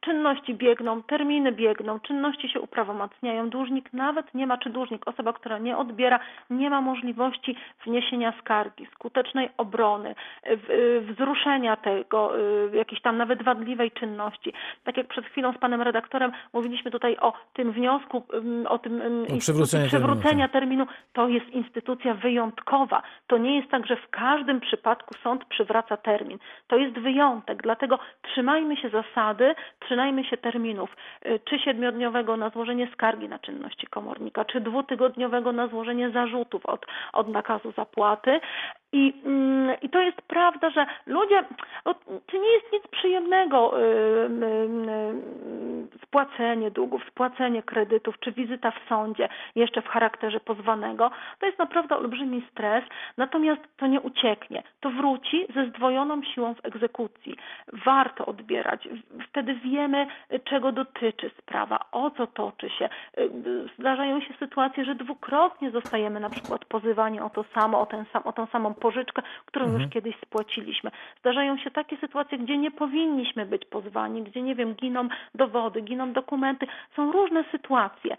czynności 0.00 0.54
biegną, 0.54 1.02
terminy 1.02 1.52
biegną, 1.52 2.00
czynności 2.00 2.48
się 2.48 2.60
uprawomacniają, 2.60 3.50
dłużnik 3.50 3.92
nawet 3.92 4.34
nie 4.34 4.46
ma, 4.46 4.58
czy 4.58 4.70
dłużnik, 4.70 5.08
osoba, 5.08 5.32
która 5.32 5.58
nie 5.58 5.76
odbiera, 5.76 6.20
nie 6.50 6.70
ma 6.70 6.80
możliwości 6.80 7.56
wniesienia 7.86 8.32
skargi, 8.40 8.88
skutecznej 8.94 9.50
obrony, 9.56 10.14
e, 10.42 10.56
wzruszenia 11.00 11.76
tego, 11.76 12.32
jakiejś 12.72 13.02
tam 13.02 13.16
nawet 13.16 13.42
wadliwej 13.42 13.90
czynności. 13.90 14.52
Tak 14.84 14.96
jak 14.96 15.06
przed 15.06 15.26
chwilą 15.26 15.52
z 15.52 15.58
panem 15.58 15.82
redaktorem 15.82 16.32
mówiliśmy 16.52 16.90
tutaj 16.90 17.16
o 17.20 17.32
tym 17.54 17.72
wniosku, 17.72 18.21
o 18.68 18.78
tym 18.78 19.02
instytucji 19.02 19.38
przywrócenie 19.38 19.90
terminu, 19.90 20.08
przywrócenia 20.08 20.44
tak. 20.44 20.52
terminu, 20.52 20.86
to 21.12 21.28
jest 21.28 21.48
instytucja 21.50 22.14
wyjątkowa. 22.14 23.02
To 23.26 23.38
nie 23.38 23.56
jest 23.56 23.70
tak, 23.70 23.86
że 23.86 23.96
w 23.96 24.10
każdym 24.10 24.60
przypadku 24.60 25.14
sąd 25.22 25.44
przywraca 25.44 25.96
termin. 25.96 26.38
To 26.66 26.76
jest 26.76 26.98
wyjątek, 26.98 27.62
dlatego 27.62 27.98
trzymajmy 28.22 28.76
się 28.76 28.88
zasady, 28.88 29.54
trzymajmy 29.80 30.24
się 30.24 30.36
terminów, 30.36 30.96
y, 31.26 31.40
czy 31.44 31.58
siedmiodniowego 31.58 32.36
na 32.36 32.50
złożenie 32.50 32.88
skargi 32.92 33.28
na 33.28 33.38
czynności 33.38 33.86
komornika, 33.86 34.44
czy 34.44 34.60
dwutygodniowego 34.60 35.52
na 35.52 35.68
złożenie 35.68 36.10
zarzutów 36.10 36.66
od, 36.66 36.86
od 37.12 37.28
nakazu 37.28 37.72
zapłaty. 37.76 38.40
I, 38.92 39.14
mm, 39.24 39.76
I 39.82 39.88
to 39.88 40.00
jest 40.00 40.22
prawda, 40.22 40.70
że 40.70 40.86
ludzie, 41.06 41.44
no, 41.84 41.94
to 41.94 42.38
nie 42.38 42.52
jest 42.52 42.72
nic 42.72 42.86
przyjemnego 42.86 43.80
y, 43.80 43.82
y, 43.82 43.88
y, 45.94 45.98
spłacenie 46.02 46.70
długów, 46.70 47.02
spłacenie 47.08 47.62
kredytów, 47.62 48.18
czy 48.20 48.32
wizyta 48.32 48.70
w 48.70 48.88
sądzie 48.88 49.28
jeszcze 49.54 49.82
w 49.82 49.88
charakterze 49.88 50.40
pozwanego. 50.40 51.10
To 51.38 51.46
jest 51.46 51.58
naprawdę 51.58 51.96
olbrzymi 51.96 52.42
stres, 52.50 52.84
natomiast 53.16 53.60
to 53.76 53.86
nie 53.86 54.00
ucieknie. 54.00 54.62
To 54.80 54.90
wróci 54.90 55.46
ze 55.54 55.66
zdwojoną 55.66 56.22
siłą 56.22 56.54
w 56.54 56.64
egzekucji. 56.64 57.36
Warto 57.72 58.26
odbierać. 58.26 58.88
Wtedy 59.28 59.54
wiemy, 59.54 60.06
czego 60.44 60.72
dotyczy 60.72 61.30
sprawa, 61.38 61.84
o 61.92 62.10
co 62.10 62.26
toczy 62.26 62.70
się. 62.70 62.88
Y, 63.18 63.68
Zdarzają 63.78 64.20
się 64.20 64.34
sytuacje, 64.38 64.84
że 64.84 64.94
dwukrotnie 64.94 65.70
zostajemy 65.70 66.20
na 66.20 66.30
przykład 66.30 66.64
pozywani 66.64 67.20
o 67.20 67.30
to 67.30 67.44
samo, 67.54 67.80
o, 67.80 67.86
ten 67.86 68.04
sam, 68.12 68.22
o 68.24 68.32
tą 68.32 68.46
samą 68.46 68.74
pożyczkę, 68.82 69.22
którą 69.46 69.78
już 69.78 69.88
kiedyś 69.90 70.14
spłaciliśmy. 70.26 70.90
Zdarzają 71.20 71.58
się 71.58 71.70
takie 71.70 71.96
sytuacje, 71.96 72.38
gdzie 72.38 72.58
nie 72.58 72.70
powinniśmy 72.70 73.46
być 73.46 73.64
pozwani, 73.64 74.22
gdzie 74.22 74.42
nie 74.42 74.54
wiem, 74.54 74.74
giną 74.74 75.08
dowody, 75.34 75.80
giną 75.80 76.12
dokumenty. 76.12 76.66
Są 76.96 77.12
różne 77.12 77.44
sytuacje. 77.52 78.16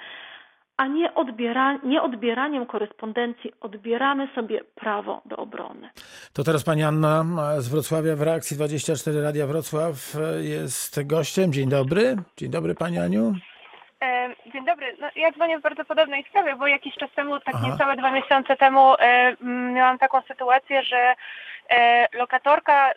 A 0.78 0.88
nie, 0.88 1.16
odbiera, 1.16 1.78
nie 1.84 2.02
odbieraniem 2.02 2.66
korespondencji 2.66 3.52
odbieramy 3.62 4.28
sobie 4.36 4.62
prawo 4.76 5.22
do 5.26 5.36
obrony. 5.38 5.90
To 6.34 6.44
teraz 6.44 6.64
pani 6.64 6.84
Anna 6.84 7.26
z 7.58 7.70
Wrocławia 7.70 8.16
w 8.16 8.22
reakcji 8.22 8.58
24 8.58 9.22
Radia 9.22 9.48
Wrocław 9.48 10.16
e, 10.16 10.44
jest 10.44 11.08
gościem. 11.08 11.54
Dzień 11.54 11.70
dobry. 11.70 12.16
Dzień 12.38 12.50
dobry 12.50 12.76
pani 12.76 12.98
Aniu. 13.00 13.34
E, 14.04 14.30
Dzień 14.46 14.66
dobry. 14.66 14.96
No, 15.00 15.08
ja 15.16 15.32
dzwonię 15.32 15.60
w 15.60 15.62
bardzo 15.62 15.86
podobnej 15.86 16.24
sprawie, 16.24 16.56
bo 16.56 16.68
jakiś 16.68 16.96
czas 16.96 17.12
temu, 17.16 17.40
tak 17.40 17.56
Aha. 17.56 17.68
niecałe 17.68 17.96
dwa 17.96 18.12
miesiące 18.12 18.56
temu, 18.56 18.96
e, 19.00 19.36
miałam 19.74 19.98
taką 20.00 20.22
sytuację, 20.22 20.84
że 20.84 21.16
e, 21.70 22.08
lokatorka, 22.14 22.92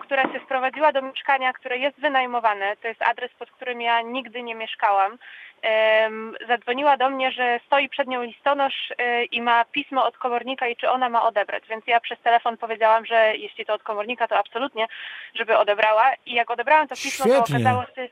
która 0.00 0.22
się 0.22 0.40
wprowadziła 0.40 0.92
do 0.92 1.02
mieszkania, 1.02 1.52
które 1.52 1.78
jest 1.78 2.00
wynajmowane, 2.00 2.76
to 2.76 2.88
jest 2.88 3.02
adres, 3.02 3.30
pod 3.38 3.50
którym 3.50 3.80
ja 3.80 4.00
nigdy 4.02 4.42
nie 4.42 4.54
mieszkałam, 4.54 5.18
em, 5.62 6.34
zadzwoniła 6.48 6.96
do 6.96 7.10
mnie, 7.10 7.32
że 7.32 7.60
stoi 7.66 7.88
przed 7.88 8.08
nią 8.08 8.22
listonosz 8.22 8.92
e, 8.98 9.24
i 9.24 9.42
ma 9.42 9.64
pismo 9.64 10.06
od 10.06 10.18
komornika 10.18 10.68
i 10.68 10.76
czy 10.76 10.90
ona 10.90 11.08
ma 11.08 11.22
odebrać. 11.22 11.64
Więc 11.68 11.86
ja 11.86 12.00
przez 12.00 12.20
telefon 12.20 12.56
powiedziałam, 12.56 13.06
że 13.06 13.36
jeśli 13.36 13.66
to 13.66 13.74
od 13.74 13.82
komornika, 13.82 14.28
to 14.28 14.38
absolutnie, 14.38 14.86
żeby 15.34 15.56
odebrała. 15.56 16.12
I 16.26 16.34
jak 16.34 16.50
odebrałam 16.50 16.88
to 16.88 16.94
pismo, 16.94 17.26
to 17.26 17.32
Świetnie. 17.32 17.56
okazało 17.56 17.84
się, 17.94 18.08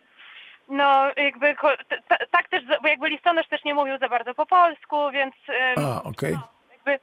no, 0.68 1.10
jakby 1.16 1.56
tak 2.30 2.48
też, 2.48 2.62
bo 2.82 2.88
jakby 2.88 3.08
listonosz 3.08 3.48
też 3.48 3.64
nie 3.64 3.74
mówił 3.74 3.98
za 3.98 4.08
bardzo 4.08 4.34
po 4.34 4.46
polsku, 4.46 5.10
więc 5.10 5.34
A, 5.76 6.02
okej. 6.02 6.32
ta, 6.34 6.48
tak 6.84 7.00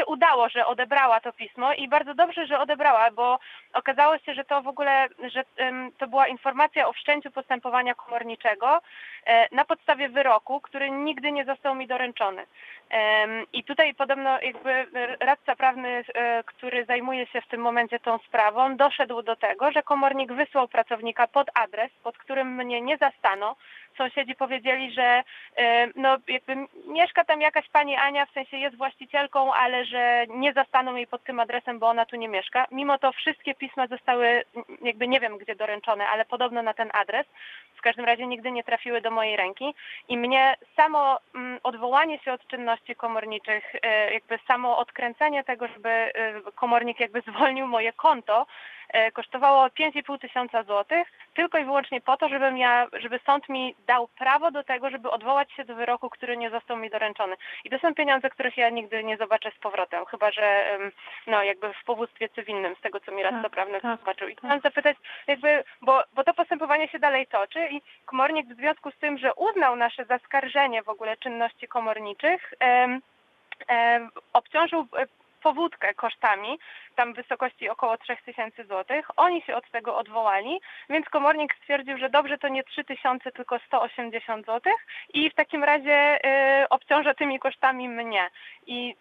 się 0.00 0.06
udało, 0.06 0.48
że 0.48 0.66
odebrała 0.66 1.20
to 1.20 1.32
pismo 1.32 1.72
i 1.72 1.88
bardzo 1.88 2.14
dobrze, 2.14 2.46
że 2.46 2.58
odebrała, 2.58 3.10
bo 3.10 3.38
okazało 3.72 4.18
się, 4.18 4.34
że 4.34 4.44
to 4.44 4.62
w 4.62 4.68
ogóle, 4.68 5.08
że 5.22 5.44
to 5.98 6.08
była 6.08 6.28
informacja 6.28 6.88
o 6.88 6.92
wszczęciu 6.92 7.30
postępowania 7.30 7.94
komorniczego 7.94 8.80
e, 9.26 9.54
na 9.54 9.64
podstawie 9.64 10.08
wyroku, 10.08 10.60
który 10.60 10.90
nigdy 10.90 11.32
nie 11.32 11.44
został 11.44 11.74
mi 11.74 11.86
doręczony. 11.86 12.46
I 13.52 13.64
tutaj 13.64 13.94
podobno 13.94 14.40
jakby 14.40 14.86
radca 15.20 15.56
prawny, 15.56 16.04
e, 16.14 16.42
który 16.44 16.84
zajmuje 16.84 17.26
się 17.26 17.40
w 17.40 17.48
tym 17.48 17.60
momencie 17.60 17.98
tą 17.98 18.18
sprawą, 18.18 18.76
doszedł 18.76 19.22
do 19.22 19.36
tego, 19.36 19.72
że 19.72 19.82
komornik 19.82 20.32
wysłał 20.32 20.68
pracownika 20.68 21.26
pod 21.26 21.50
adres, 21.54 21.90
pod 22.02 22.18
którym 22.18 22.54
mnie 22.54 22.80
nie 22.80 22.96
zastano. 22.96 23.56
Sąsiedzi 23.98 24.34
powiedzieli, 24.34 24.92
że 24.92 25.22
no 25.96 26.16
jakby 26.28 26.56
mieszka 26.86 27.24
tam 27.24 27.40
jakaś 27.40 27.68
pani 27.68 27.96
Ania, 27.96 28.26
w 28.26 28.30
sensie 28.30 28.56
jest 28.56 28.76
właścicielką, 28.76 29.54
ale 29.54 29.84
że 29.90 30.24
nie 30.28 30.52
zastaną 30.52 30.94
jej 30.94 31.06
pod 31.06 31.24
tym 31.24 31.40
adresem, 31.40 31.78
bo 31.78 31.88
ona 31.88 32.06
tu 32.06 32.16
nie 32.16 32.28
mieszka. 32.28 32.66
Mimo 32.70 32.98
to 32.98 33.12
wszystkie 33.12 33.54
pisma 33.54 33.86
zostały, 33.86 34.42
jakby 34.82 35.08
nie 35.08 35.20
wiem 35.20 35.38
gdzie 35.38 35.54
doręczone, 35.56 36.08
ale 36.08 36.24
podobno 36.24 36.62
na 36.62 36.74
ten 36.74 36.90
adres. 36.92 37.26
W 37.76 37.82
każdym 37.82 38.04
razie 38.04 38.26
nigdy 38.26 38.50
nie 38.50 38.64
trafiły 38.64 39.00
do 39.00 39.10
mojej 39.10 39.36
ręki 39.36 39.74
i 40.08 40.18
mnie 40.18 40.56
samo 40.76 41.18
mm, 41.34 41.58
odwołanie 41.62 42.18
się 42.18 42.32
od 42.32 42.46
czynności 42.46 42.96
komorniczych, 42.96 43.74
e, 43.82 44.12
jakby 44.14 44.38
samo 44.46 44.78
odkręcenie 44.78 45.44
tego, 45.44 45.68
żeby 45.68 45.88
e, 45.88 46.12
komornik 46.54 47.00
jakby 47.00 47.20
zwolnił 47.20 47.66
moje 47.66 47.92
konto, 47.92 48.46
kosztowało 49.12 49.66
5,5 49.66 50.18
tysiąca 50.18 50.62
złotych, 50.62 51.08
tylko 51.34 51.58
i 51.58 51.64
wyłącznie 51.64 52.00
po 52.00 52.16
to, 52.16 52.28
żebym 52.28 52.58
ja, 52.58 52.86
żeby 52.92 53.20
sąd 53.26 53.48
mi 53.48 53.74
dał 53.86 54.08
prawo 54.08 54.50
do 54.50 54.64
tego, 54.64 54.90
żeby 54.90 55.10
odwołać 55.10 55.52
się 55.52 55.64
do 55.64 55.74
wyroku, 55.74 56.10
który 56.10 56.36
nie 56.36 56.50
został 56.50 56.76
mi 56.76 56.90
doręczony. 56.90 57.36
I 57.64 57.70
to 57.70 57.78
są 57.78 57.94
pieniądze, 57.94 58.30
których 58.30 58.56
ja 58.56 58.70
nigdy 58.70 59.04
nie 59.04 59.16
zobaczę 59.16 59.50
z 59.50 59.58
powrotem, 59.58 60.04
chyba 60.06 60.30
że 60.30 60.78
no 61.26 61.42
jakby 61.42 61.72
w 61.72 61.84
powództwie 61.84 62.28
cywilnym, 62.28 62.76
z 62.76 62.80
tego 62.80 63.00
co 63.00 63.12
mi 63.12 63.22
radca 63.22 63.42
Tak, 63.42 63.52
prawny 63.52 63.80
tak, 63.80 63.98
zobaczył. 63.98 64.28
I 64.28 64.34
tak. 64.34 64.40
chciałam 64.40 64.60
zapytać, 64.60 64.96
jakby, 65.26 65.64
bo, 65.82 66.02
bo 66.14 66.24
to 66.24 66.34
postępowanie 66.34 66.88
się 66.88 66.98
dalej 66.98 67.26
toczy 67.26 67.68
i 67.70 67.82
komornik 68.04 68.46
w 68.46 68.56
związku 68.56 68.90
z 68.90 68.98
tym, 68.98 69.18
że 69.18 69.34
uznał 69.34 69.76
nasze 69.76 70.04
zaskarżenie 70.04 70.82
w 70.82 70.88
ogóle 70.88 71.16
czynności 71.16 71.68
komorniczych, 71.68 72.54
em, 72.60 73.00
em, 73.68 74.10
obciążył 74.32 74.86
e, 74.96 75.06
powódkę 75.40 75.94
kosztami, 75.94 76.58
tam 76.94 77.12
w 77.12 77.16
wysokości 77.16 77.68
około 77.68 77.96
3000 77.96 78.64
zł. 78.64 79.02
Oni 79.16 79.42
się 79.42 79.56
od 79.56 79.70
tego 79.70 79.96
odwołali, 79.96 80.60
więc 80.90 81.08
komornik 81.08 81.54
stwierdził, 81.54 81.98
że 81.98 82.10
dobrze 82.10 82.38
to 82.38 82.48
nie 82.48 82.64
3000, 82.64 83.32
tylko 83.32 83.58
180 83.58 84.46
zł 84.46 84.72
i 85.14 85.30
w 85.30 85.34
takim 85.34 85.64
razie 85.64 86.18
y, 86.62 86.68
obciąża 86.68 87.14
tymi 87.14 87.38
kosztami 87.38 87.88
mnie. 87.88 88.30
I 88.66 88.96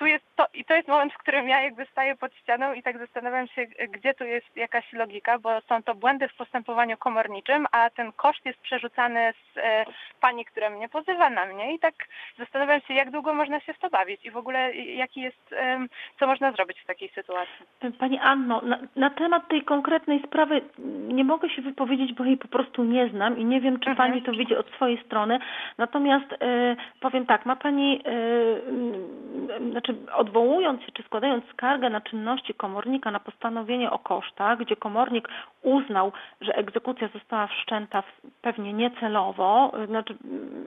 tu 0.00 0.06
jest 0.06 0.24
to, 0.36 0.46
i 0.54 0.64
to 0.64 0.74
jest 0.74 0.88
moment, 0.88 1.12
w 1.12 1.18
którym 1.18 1.48
ja 1.48 1.62
jakby 1.62 1.86
staję 1.86 2.16
pod 2.16 2.34
ścianą 2.34 2.72
i 2.72 2.82
tak 2.82 2.98
zastanawiam 2.98 3.48
się, 3.48 3.66
gdzie 3.66 4.14
tu 4.14 4.24
jest 4.24 4.56
jakaś 4.56 4.92
logika, 4.92 5.38
bo 5.38 5.60
są 5.60 5.82
to 5.82 5.94
błędy 5.94 6.28
w 6.28 6.36
postępowaniu 6.36 6.96
komorniczym, 6.96 7.66
a 7.72 7.90
ten 7.90 8.12
koszt 8.12 8.46
jest 8.46 8.60
przerzucany 8.60 9.32
z 9.32 9.58
e, 9.58 9.84
pani, 10.20 10.44
która 10.44 10.70
mnie 10.70 10.88
pozywa 10.88 11.30
na 11.30 11.46
mnie 11.46 11.74
i 11.74 11.78
tak 11.78 11.94
zastanawiam 12.38 12.80
się, 12.80 12.94
jak 12.94 13.10
długo 13.10 13.34
można 13.34 13.60
się 13.60 13.72
w 13.72 13.78
to 13.78 13.90
bawić 13.90 14.24
i 14.24 14.30
w 14.30 14.36
ogóle 14.36 14.74
jaki 14.74 15.20
jest, 15.20 15.52
e, 15.52 15.86
co 16.18 16.26
można 16.26 16.52
zrobić 16.52 16.80
w 16.80 16.86
takiej 16.86 17.08
sytuacji. 17.08 17.66
Pani 17.98 18.18
Anno, 18.18 18.60
na, 18.60 18.78
na, 18.96 19.10
temat 19.10 19.48
tej 19.48 19.62
konkretnej 19.64 20.22
sprawy 20.26 20.60
nie 21.08 21.24
mogę 21.24 21.50
się 21.50 21.62
wypowiedzieć, 21.62 22.12
bo 22.12 22.24
jej 22.24 22.36
po 22.36 22.48
prostu 22.48 22.84
nie 22.84 23.08
znam 23.08 23.38
i 23.38 23.44
nie 23.44 23.60
wiem, 23.60 23.80
czy 23.80 23.90
mhm. 23.90 23.96
Pani 23.96 24.22
to 24.22 24.32
widzi 24.32 24.56
od 24.56 24.70
swojej 24.70 25.04
strony. 25.06 25.38
Natomiast 25.78 26.32
e, 26.32 26.76
powiem 27.00 27.26
tak, 27.26 27.46
ma 27.46 27.56
Pani, 27.56 28.02
e, 28.06 29.89
znaczy 29.92 30.12
odwołując 30.14 30.82
się, 30.82 30.92
czy 30.92 31.02
składając 31.02 31.44
skargę 31.52 31.90
na 31.90 32.00
czynności 32.00 32.54
komornika 32.54 33.10
na 33.10 33.20
postanowienie 33.20 33.90
o 33.90 33.98
kosztach, 33.98 34.58
gdzie 34.58 34.76
komornik 34.76 35.28
uznał, 35.62 36.12
że 36.40 36.54
egzekucja 36.54 37.08
została 37.08 37.46
wszczęta 37.46 38.02
pewnie 38.42 38.72
niecelowo, 38.72 39.72
e, 39.74 39.86
znaczy 39.86 40.16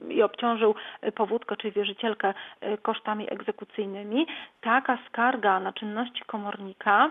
i 0.08 0.22
obciążył 0.22 0.74
powódkę 1.14 1.56
czy 1.56 1.70
wierzycielkę 1.70 2.34
e, 2.60 2.78
kosztami 2.78 3.32
egzekucyjnymi, 3.32 4.26
taka 4.60 4.98
skarga 5.08 5.60
na 5.60 5.72
czynności 5.72 6.22
komornika 6.26 7.10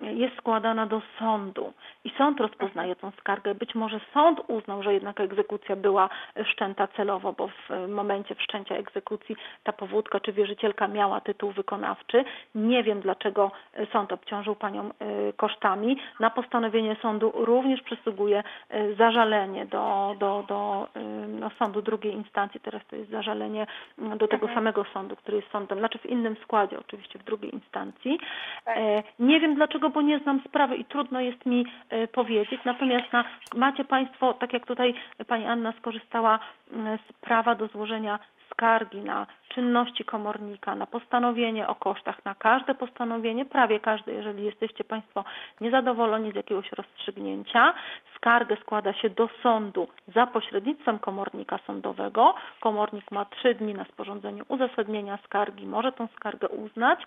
jest 0.00 0.36
składana 0.36 0.86
do 0.86 1.02
sądu 1.18 1.72
i 2.04 2.10
sąd 2.18 2.40
rozpoznaje 2.40 2.96
tą 2.96 3.10
skargę. 3.10 3.54
Być 3.54 3.74
może 3.74 4.00
sąd 4.14 4.40
uznał, 4.48 4.82
że 4.82 4.94
jednak 4.94 5.20
egzekucja 5.20 5.76
była 5.76 6.08
wszczęta 6.44 6.86
celowo, 6.86 7.32
bo 7.32 7.48
w 7.48 7.88
momencie 7.88 8.34
wszczęcia 8.34 8.74
egzekucji 8.74 9.36
ta 9.64 9.72
powódka 9.72 10.20
czy 10.20 10.32
wierzycielka 10.32 10.88
miała 10.88 11.20
tytuł 11.20 11.52
wykonawczy. 11.52 12.24
Nie 12.54 12.82
wiem, 12.82 13.00
dlaczego 13.00 13.50
sąd 13.92 14.12
obciążył 14.12 14.54
panią 14.54 14.90
y, 14.90 15.32
kosztami. 15.36 15.96
Na 16.20 16.30
postanowienie 16.30 16.96
sądu 17.02 17.32
również 17.34 17.82
przysługuje 17.82 18.42
y, 18.74 18.94
zażalenie 18.94 19.66
do, 19.66 20.16
do, 20.18 20.44
do 20.48 20.88
y, 20.96 21.28
no, 21.28 21.50
sądu 21.58 21.82
drugiej 21.82 22.14
instancji. 22.14 22.60
Teraz 22.60 22.82
to 22.90 22.96
jest 22.96 23.10
zażalenie 23.10 23.66
do 23.98 24.28
tego 24.28 24.46
mhm. 24.46 24.54
samego 24.54 24.84
sądu, 24.84 25.16
który 25.16 25.36
jest 25.36 25.50
sądem, 25.50 25.78
znaczy 25.78 25.98
w 25.98 26.06
innym 26.06 26.36
składzie 26.42 26.78
oczywiście, 26.80 27.18
w 27.18 27.24
drugiej 27.24 27.54
instancji. 27.54 28.18
Tak. 28.64 28.78
Nie 29.18 29.40
wiem, 29.40 29.54
dlaczego 29.54 29.87
bo 29.90 30.02
nie 30.02 30.18
znam 30.18 30.40
sprawy 30.48 30.76
i 30.76 30.84
trudno 30.84 31.20
jest 31.20 31.46
mi 31.46 31.66
e, 31.90 32.08
powiedzieć. 32.08 32.60
Natomiast 32.64 33.12
na, 33.12 33.24
macie 33.56 33.84
Państwo, 33.84 34.34
tak 34.34 34.52
jak 34.52 34.66
tutaj 34.66 34.94
Pani 35.26 35.46
Anna 35.46 35.72
skorzystała 35.78 36.38
z 36.70 37.12
prawa 37.20 37.54
do 37.54 37.66
złożenia 37.66 38.18
skargi 38.52 39.00
na 39.00 39.26
czynności 39.48 40.04
komornika, 40.04 40.74
na 40.74 40.86
postanowienie 40.86 41.68
o 41.68 41.74
kosztach, 41.74 42.24
na 42.24 42.34
każde 42.34 42.74
postanowienie, 42.74 43.44
prawie 43.44 43.80
każde, 43.80 44.12
jeżeli 44.12 44.44
jesteście 44.44 44.84
Państwo 44.84 45.24
niezadowoleni 45.60 46.32
z 46.32 46.34
jakiegoś 46.34 46.72
rozstrzygnięcia, 46.72 47.74
skargę 48.16 48.56
składa 48.56 48.92
się 48.92 49.10
do 49.10 49.28
sądu 49.42 49.88
za 50.14 50.26
pośrednictwem 50.26 50.98
komornika 50.98 51.58
sądowego. 51.66 52.34
Komornik 52.60 53.10
ma 53.10 53.24
trzy 53.24 53.54
dni 53.54 53.74
na 53.74 53.84
sporządzenie 53.84 54.42
uzasadnienia 54.48 55.18
skargi, 55.24 55.66
może 55.66 55.92
tą 55.92 56.08
skargę 56.16 56.48
uznać. 56.48 56.98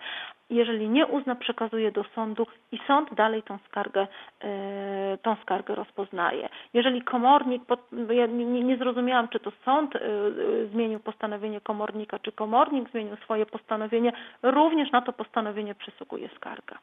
Jeżeli 0.50 0.88
nie 0.88 1.06
uzna, 1.06 1.34
przekazuje 1.34 1.92
do 1.92 2.04
sądu 2.04 2.46
i 2.72 2.78
sąd 2.86 3.14
dalej 3.14 3.42
tą 3.42 3.58
skargę, 3.68 4.06
yy, 4.42 4.48
tą 5.22 5.36
skargę 5.42 5.74
rozpoznaje. 5.74 6.48
Jeżeli 6.74 7.02
komornik, 7.02 7.62
ja 8.10 8.26
nie 8.26 8.76
zrozumiałam, 8.76 9.28
czy 9.28 9.40
to 9.40 9.51
sąd 9.64 9.94
yy, 9.94 10.68
zmienił 10.72 11.00
postanowienie 11.00 11.60
komornika, 11.60 12.18
czy 12.18 12.32
komornik 12.32 12.90
zmienił 12.90 13.16
swoje 13.16 13.46
postanowienie, 13.46 14.12
również 14.42 14.92
na 14.92 15.02
to 15.02 15.12
postanowienie 15.12 15.74
przysługuje 15.74 16.28
skarga. 16.36 16.78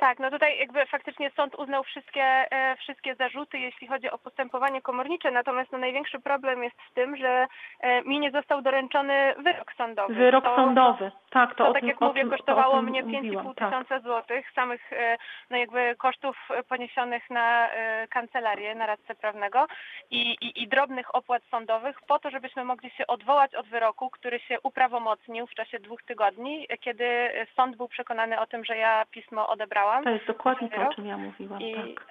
Tak, 0.00 0.18
no 0.18 0.30
tutaj 0.30 0.58
jakby 0.58 0.86
faktycznie 0.86 1.30
sąd 1.30 1.54
uznał 1.54 1.84
wszystkie, 1.84 2.22
e, 2.22 2.76
wszystkie 2.76 3.14
zarzuty, 3.14 3.58
jeśli 3.58 3.86
chodzi 3.86 4.10
o 4.10 4.18
postępowanie 4.18 4.82
komornicze, 4.82 5.30
natomiast 5.30 5.72
no 5.72 5.78
największy 5.78 6.20
problem 6.20 6.64
jest 6.64 6.76
w 6.90 6.94
tym, 6.94 7.16
że 7.16 7.46
e, 7.80 8.02
mi 8.02 8.20
nie 8.20 8.30
został 8.30 8.62
doręczony 8.62 9.34
wyrok 9.38 9.72
sądowy. 9.72 10.14
Wyrok 10.14 10.44
to, 10.44 10.56
sądowy, 10.56 11.12
tak. 11.30 11.54
To, 11.54 11.66
to 11.66 11.72
tak 11.72 11.80
tym, 11.80 11.88
jak 11.88 12.00
mówię, 12.00 12.26
kosztowało 12.26 12.82
mnie 12.82 13.04
5,5 13.04 13.54
tak. 13.54 13.68
tysiąca 13.68 14.00
złotych, 14.00 14.52
samych 14.54 14.92
e, 14.92 15.16
no 15.50 15.56
jakby 15.56 15.94
kosztów 15.98 16.36
poniesionych 16.68 17.30
na 17.30 17.68
kancelarię, 18.10 18.74
na 18.74 18.86
radcę 18.86 19.14
prawnego 19.14 19.66
i, 20.10 20.20
i, 20.40 20.62
i 20.62 20.68
drobnych 20.68 21.14
opłat 21.14 21.42
sądowych 21.50 21.96
po 22.06 22.18
to, 22.18 22.30
żebyśmy 22.30 22.64
mogli 22.64 22.90
się 22.90 23.06
odwołać 23.06 23.54
od 23.54 23.66
wyroku, 23.66 24.10
który 24.10 24.40
się 24.40 24.60
uprawomocnił 24.62 25.46
w 25.46 25.54
czasie 25.54 25.78
dwóch 25.78 26.02
tygodni, 26.02 26.66
kiedy 26.80 27.30
sąd 27.56 27.76
był 27.76 27.88
przekonany 27.88 28.40
o 28.40 28.46
tym, 28.46 28.64
że 28.64 28.76
ja 28.76 29.04
pismo 29.10 29.48
odebrałam 29.48 29.89
odebrałam. 29.90 30.04
To 30.04 30.10
jest 30.10 30.26
dokładnie 30.26 30.68
to, 30.68 30.88
o 30.88 30.94
czym 30.94 31.06
ja 31.06 31.16
mówiłam. 31.18 31.60
I, 31.60 31.74
tak. 31.74 32.06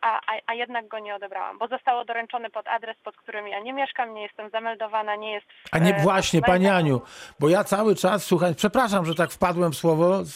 a, 0.00 0.20
a, 0.26 0.40
a 0.46 0.54
jednak 0.54 0.88
go 0.88 0.98
nie 0.98 1.14
odebrałam, 1.14 1.58
bo 1.58 1.68
zostało 1.68 2.04
doręczone 2.04 2.50
pod 2.50 2.68
adres, 2.68 2.96
pod 3.04 3.16
którym 3.16 3.48
ja 3.48 3.60
nie 3.60 3.72
mieszkam, 3.72 4.14
nie 4.14 4.22
jestem 4.22 4.50
zameldowana, 4.50 5.16
nie 5.16 5.32
jest. 5.32 5.46
W, 5.46 5.68
a 5.72 5.78
nie 5.78 5.94
właśnie, 5.94 6.42
Pani 6.42 6.68
Aniu, 6.68 7.00
bo 7.40 7.48
ja 7.48 7.64
cały 7.64 7.96
czas 7.96 8.24
słuchaj, 8.24 8.54
przepraszam, 8.54 9.04
że 9.04 9.14
tak 9.14 9.30
wpadłem 9.30 9.72
w 9.72 9.76
słowo 9.76 10.24
z, 10.24 10.34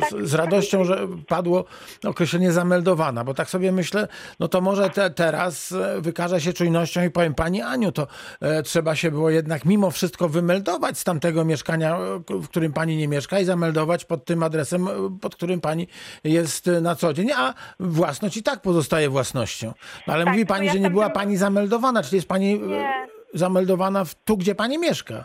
tak, 0.00 0.10
z, 0.10 0.30
z 0.30 0.34
radością, 0.34 0.84
że 0.84 0.98
padło 1.28 1.64
określenie 2.06 2.52
zameldowana, 2.52 3.24
bo 3.24 3.34
tak 3.34 3.50
sobie 3.50 3.72
myślę, 3.72 4.08
no 4.40 4.48
to 4.48 4.60
może 4.60 4.90
te, 4.90 5.10
teraz 5.10 5.72
e, 5.72 6.00
wykażę 6.00 6.40
się 6.40 6.52
czujnością 6.52 7.04
i 7.04 7.10
powiem 7.10 7.34
Pani 7.34 7.62
Aniu, 7.62 7.92
to 7.92 8.06
e, 8.40 8.62
trzeba 8.62 8.96
się 8.96 9.10
było 9.10 9.30
jednak 9.30 9.64
mimo 9.64 9.90
wszystko 9.90 10.28
wymeldować 10.28 10.98
z 10.98 11.04
tamtego 11.04 11.44
mieszkania, 11.44 11.98
w 12.28 12.48
którym 12.48 12.72
Pani 12.72 12.96
nie 12.96 13.08
mieszka 13.08 13.40
i 13.40 13.44
zameldować 13.44 14.04
pod 14.04 14.24
tym 14.24 14.42
adresem, 14.42 14.88
pod 15.20 15.36
którym 15.36 15.60
Pani 15.60 15.86
jest 16.32 16.70
na 16.82 16.94
co 16.94 17.12
dzień, 17.12 17.30
a 17.36 17.54
własność 17.80 18.36
i 18.36 18.42
tak 18.42 18.62
pozostaje 18.62 19.08
własnością. 19.08 19.72
No 20.06 20.14
ale 20.14 20.24
tak, 20.24 20.32
mówi 20.32 20.46
pani, 20.46 20.66
ja 20.66 20.72
że 20.72 20.80
nie 20.80 20.90
była 20.90 21.10
pani 21.10 21.36
zameldowana, 21.36 22.02
czyli 22.02 22.16
jest 22.16 22.28
pani 22.28 22.58
nie. 22.58 22.86
E, 22.86 23.06
zameldowana 23.34 24.04
w, 24.04 24.14
tu, 24.14 24.36
gdzie 24.36 24.54
pani 24.54 24.78
mieszka. 24.78 25.24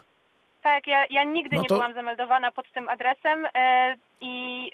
Tak, 0.64 0.88
ja, 0.88 1.06
ja 1.10 1.24
nigdy 1.24 1.56
no 1.56 1.64
to... 1.64 1.76
nie 1.76 1.80
byłam 1.80 1.94
zameldowana 1.94 2.52
pod 2.52 2.66
tym 2.74 2.90
adresem. 2.90 3.46
E, 3.56 3.96
i 4.22 4.72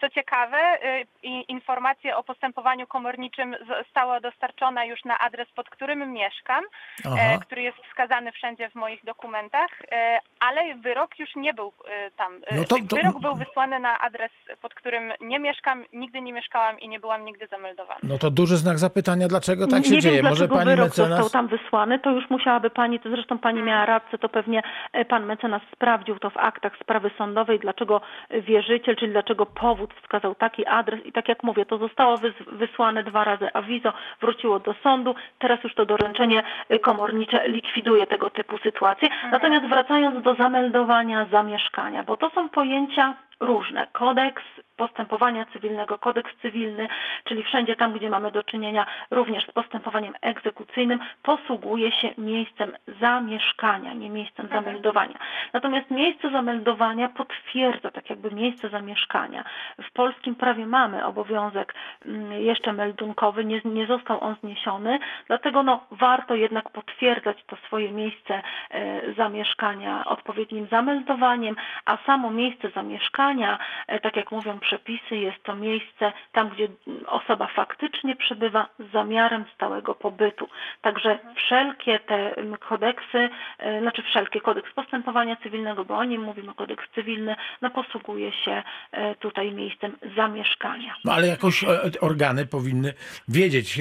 co 0.00 0.10
ciekawe, 0.10 0.58
y, 0.84 1.26
informacje 1.48 2.16
o 2.16 2.22
postępowaniu 2.22 2.86
komorniczym 2.86 3.56
została 3.68 4.20
dostarczona 4.20 4.84
już 4.84 5.04
na 5.04 5.18
adres, 5.18 5.48
pod 5.56 5.70
którym 5.70 6.12
mieszkam, 6.12 6.64
e, 6.64 7.08
Aha. 7.12 7.38
który 7.40 7.62
jest 7.62 7.78
wskazany 7.90 8.32
wszędzie 8.32 8.70
w 8.70 8.74
moich 8.74 9.04
dokumentach, 9.04 9.70
e, 9.92 10.18
ale 10.40 10.74
wyrok 10.74 11.18
już 11.18 11.36
nie 11.36 11.54
był 11.54 11.72
e, 11.88 12.10
tam. 12.10 12.40
No 12.56 12.64
to, 12.64 12.76
to... 12.88 12.96
Wyrok 12.96 13.20
był 13.20 13.34
wysłany 13.34 13.78
na 13.80 13.98
adres, 13.98 14.30
pod 14.62 14.74
którym 14.74 15.12
nie 15.20 15.38
mieszkam, 15.38 15.84
nigdy 15.92 16.20
nie 16.20 16.32
mieszkałam 16.32 16.80
i 16.80 16.88
nie 16.88 17.00
byłam 17.00 17.24
nigdy 17.24 17.46
zameldowana. 17.46 18.00
No 18.02 18.18
to 18.18 18.30
duży 18.30 18.56
znak 18.56 18.78
zapytania, 18.78 19.28
dlaczego 19.28 19.66
tak 19.66 19.84
się 19.84 19.90
nie 19.90 20.00
dzieje. 20.00 20.22
Wiem, 20.22 20.30
Może 20.30 20.48
pani 20.48 20.64
wyrok 20.64 20.86
mecenas... 20.86 21.10
został 21.10 21.30
tam 21.30 21.48
wysłany, 21.48 21.98
to 21.98 22.10
już 22.10 22.30
musiałaby 22.30 22.70
pani, 22.70 23.00
to 23.00 23.10
zresztą 23.10 23.38
pani 23.38 23.62
miała 23.62 23.86
rację, 23.86 24.18
to 24.18 24.28
pewnie 24.28 24.62
pan 25.08 25.26
mecenas 25.26 25.62
sprawdził 25.72 26.18
to 26.18 26.30
w 26.30 26.36
aktach 26.36 26.72
sprawy 26.82 27.10
sądowej, 27.18 27.58
dlaczego 27.58 28.00
wierzyciel, 28.44 28.96
czyli 28.96 29.12
dlaczego 29.12 29.46
powód 29.46 29.94
wskazał 29.94 30.34
taki 30.34 30.66
adres 30.66 31.06
i 31.06 31.12
tak 31.12 31.28
jak 31.28 31.42
mówię, 31.42 31.66
to 31.66 31.78
zostało 31.78 32.16
wysłane 32.46 33.04
dwa 33.04 33.24
razy 33.24 33.52
awizo, 33.52 33.92
wróciło 34.20 34.58
do 34.58 34.74
sądu, 34.82 35.14
teraz 35.38 35.64
już 35.64 35.74
to 35.74 35.86
doręczenie 35.86 36.42
komornicze 36.82 37.48
likwiduje 37.48 38.06
tego 38.06 38.30
typu 38.30 38.58
sytuacje. 38.58 39.08
Natomiast 39.30 39.66
wracając 39.66 40.22
do 40.22 40.34
zameldowania 40.34 41.26
zamieszkania, 41.30 42.02
bo 42.02 42.16
to 42.16 42.30
są 42.30 42.48
pojęcia 42.48 43.14
różne. 43.40 43.86
Kodeks 43.92 44.42
postępowania 44.76 45.46
cywilnego, 45.52 45.98
kodeks 45.98 46.36
cywilny, 46.42 46.88
czyli 47.24 47.42
wszędzie 47.42 47.76
tam, 47.76 47.92
gdzie 47.92 48.10
mamy 48.10 48.30
do 48.30 48.42
czynienia 48.42 48.86
również 49.10 49.46
z 49.46 49.52
postępowaniem 49.52 50.14
egzekucyjnym, 50.22 50.98
posługuje 51.22 51.92
się 51.92 52.14
miejscem 52.18 52.72
zamieszkania, 53.00 53.92
nie 53.92 54.10
miejscem 54.10 54.46
mhm. 54.46 54.64
zameldowania. 54.64 55.18
Natomiast 55.52 55.90
miejsce 55.90 56.30
zameldowania 56.30 57.08
potwierdza 57.08 57.90
tak 57.90 58.10
jakby 58.10 58.30
miejsce 58.30 58.68
zamieszkania. 58.68 59.44
W 59.82 59.92
polskim 59.92 60.34
prawie 60.34 60.66
mamy 60.66 61.04
obowiązek 61.04 61.74
mm, 62.06 62.32
jeszcze 62.32 62.72
meldunkowy, 62.72 63.44
nie, 63.44 63.60
nie 63.64 63.86
został 63.86 64.20
on 64.20 64.36
zniesiony, 64.40 64.98
dlatego 65.26 65.62
no, 65.62 65.86
warto 65.90 66.34
jednak 66.34 66.70
potwierdzać 66.70 67.44
to 67.46 67.56
swoje 67.56 67.92
miejsce 67.92 68.42
e, 68.70 69.12
zamieszkania 69.12 70.04
odpowiednim 70.04 70.66
zameldowaniem, 70.66 71.56
a 71.84 71.96
samo 72.06 72.30
miejsce 72.30 72.70
zamieszkania, 72.70 73.58
e, 73.86 74.00
tak 74.00 74.16
jak 74.16 74.32
mówią 74.32 74.58
przepisy, 74.66 75.16
jest 75.16 75.42
to 75.42 75.56
miejsce 75.56 76.12
tam, 76.32 76.48
gdzie 76.50 76.68
osoba 77.06 77.46
faktycznie 77.46 78.16
przebywa 78.16 78.68
z 78.78 78.92
zamiarem 78.92 79.44
stałego 79.54 79.94
pobytu. 79.94 80.48
Także 80.82 81.18
wszelkie 81.36 81.98
te 81.98 82.34
kodeksy, 82.68 83.28
e, 83.58 83.80
znaczy 83.80 84.02
wszelkie 84.02 84.40
kodeks 84.40 84.72
postępowania 84.74 85.36
cywilnego, 85.36 85.84
bo 85.84 85.96
o 85.96 86.04
nim 86.04 86.22
mówimy, 86.22 86.54
kodeks 86.54 86.84
cywilny, 86.94 87.36
no 87.62 87.70
posługuje 87.70 88.32
się 88.32 88.62
e, 88.92 89.14
tutaj 89.14 89.52
miejscem 89.52 89.96
zamieszkania. 90.16 90.94
No 91.04 91.12
ale 91.12 91.26
jakoś 91.26 91.64
e, 91.64 91.68
organy 92.00 92.46
powinny 92.46 92.92
wiedzieć, 93.28 93.80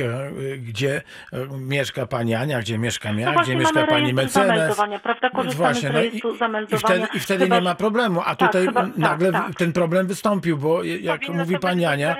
gdzie 0.57 1.01
mieszka 1.59 2.05
pani 2.05 2.35
Ania, 2.35 2.59
gdzie 2.59 2.77
mieszkam 2.77 3.19
ja, 3.19 3.31
No 3.31 3.41
gdzie 3.41 3.55
mieszka 3.55 3.87
pani 3.87 4.13
mecenas. 4.13 4.77
prawda? 5.03 5.29
Korzystamy 5.29 5.73
Właśnie, 5.73 5.89
z 5.89 5.93
no 5.93 6.01
i- 6.03 6.21
I 6.75 6.77
wtedy, 6.77 7.07
i 7.13 7.19
wtedy 7.19 7.43
Chyba, 7.43 7.55
nie 7.55 7.61
ma 7.61 7.75
problemu, 7.75 8.21
a 8.25 8.35
tak, 8.35 8.37
tutaj 8.51 8.65
chyba- 8.65 8.81
tak, 8.81 8.97
nagle 8.97 9.31
tak. 9.31 9.55
ten 9.55 9.73
problem 9.73 10.07
wystąpił, 10.07 10.57
bo 10.57 10.72
jak 10.81 11.29
mówi 11.29 11.59
pani 11.59 11.85
Ania. 11.85 12.15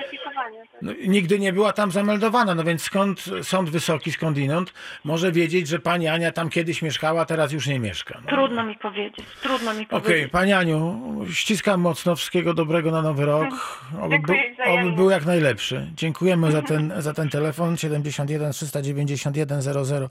No, 0.84 0.92
nigdy 1.06 1.38
nie 1.38 1.52
była 1.52 1.72
tam 1.72 1.90
zameldowana, 1.90 2.54
no 2.54 2.64
więc 2.64 2.82
skąd 2.82 3.24
Sąd 3.42 3.70
Wysoki, 3.70 4.12
skądinąd 4.12 4.72
może 5.04 5.32
wiedzieć, 5.32 5.68
że 5.68 5.78
pani 5.78 6.08
Ania 6.08 6.32
tam 6.32 6.50
kiedyś 6.50 6.82
mieszkała, 6.82 7.24
teraz 7.24 7.52
już 7.52 7.66
nie 7.66 7.78
mieszka. 7.78 8.20
No. 8.24 8.30
Trudno 8.30 8.64
mi 8.64 8.76
powiedzieć, 8.76 9.26
trudno 9.42 9.74
mi 9.74 9.86
Okej, 9.90 10.00
powiedzieć. 10.00 10.30
Pani 10.30 10.52
Aniu, 10.52 11.00
ściskam 11.30 11.80
mocno, 11.80 12.16
wszystkiego 12.16 12.54
dobrego 12.54 12.90
na 12.90 13.02
nowy 13.02 13.24
rok. 13.24 13.80
Oby, 14.00 14.16
oby 14.66 14.92
był 14.92 15.10
jak 15.10 15.26
najlepszy. 15.26 15.90
Dziękujemy 15.96 16.52
za 16.52 16.62
ten, 16.62 16.92
za 16.98 17.14
ten 17.14 17.28
telefon 17.28 17.76
71 17.76 18.52
391 18.52 19.62
00 19.62 20.08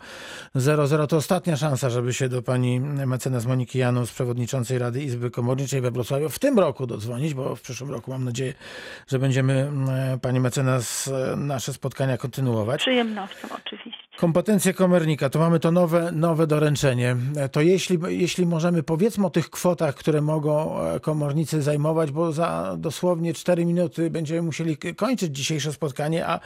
00. 0.55 1.07
To 1.07 1.17
ostatnia 1.17 1.57
szansa, 1.57 1.89
żeby 1.89 2.13
się 2.13 2.29
do 2.29 2.41
Pani 2.41 2.79
mecenas 2.79 3.45
Moniki 3.45 3.79
Janus, 3.79 4.11
przewodniczącej 4.11 4.79
Rady 4.79 5.03
Izby 5.03 5.31
Komorniczej 5.31 5.81
we 5.81 5.91
Wrocławiu 5.91 6.29
w 6.29 6.39
tym 6.39 6.59
roku 6.59 6.87
dodzwonić, 6.87 7.33
bo 7.33 7.55
w 7.55 7.61
przyszłym 7.61 7.91
roku 7.91 8.11
mam 8.11 8.23
nadzieję, 8.23 8.53
że 9.07 9.19
będziemy 9.19 9.71
e, 10.13 10.19
Pani 10.21 10.39
mecenas 10.39 10.62
e, 10.69 11.35
nasze 11.35 11.73
spotkania 11.73 12.17
kontynuować. 12.17 12.81
Przyjemnością 12.81 13.47
oczywiście. 13.65 14.03
Kompetencje 14.17 14.73
komornika, 14.73 15.29
to 15.29 15.39
mamy 15.39 15.59
to 15.59 15.71
nowe, 15.71 16.11
nowe 16.11 16.47
doręczenie. 16.47 17.15
To 17.51 17.61
jeśli, 17.61 17.97
jeśli 18.07 18.45
możemy, 18.45 18.83
powiedzmy 18.83 19.25
o 19.25 19.29
tych 19.29 19.49
kwotach, 19.49 19.95
które 19.95 20.21
mogą 20.21 20.81
e, 20.81 20.99
komornicy 20.99 21.61
zajmować, 21.61 22.11
bo 22.11 22.31
za 22.31 22.75
dosłownie 22.77 23.33
4 23.33 23.65
minuty 23.65 24.09
będziemy 24.09 24.41
musieli 24.41 24.77
kończyć 24.77 25.35
dzisiejsze 25.35 25.73
spotkanie, 25.73 26.27
a 26.27 26.39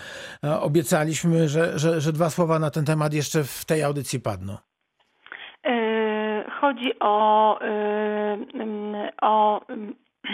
obiecaliśmy, 0.62 1.50
że, 1.50 1.80
że, 1.80 2.02
że 2.02 2.14
dwa 2.14 2.30
słowa 2.30 2.60
na 2.60 2.72
ten 2.72 2.86
temat 2.86 3.14
jeszcze 3.14 3.44
w 3.44 3.66
tej 3.66 3.84
audycji 3.84 4.20
padną. 4.20 4.58
Chodzi 6.62 7.00
o, 7.00 7.60
o, 9.22 9.62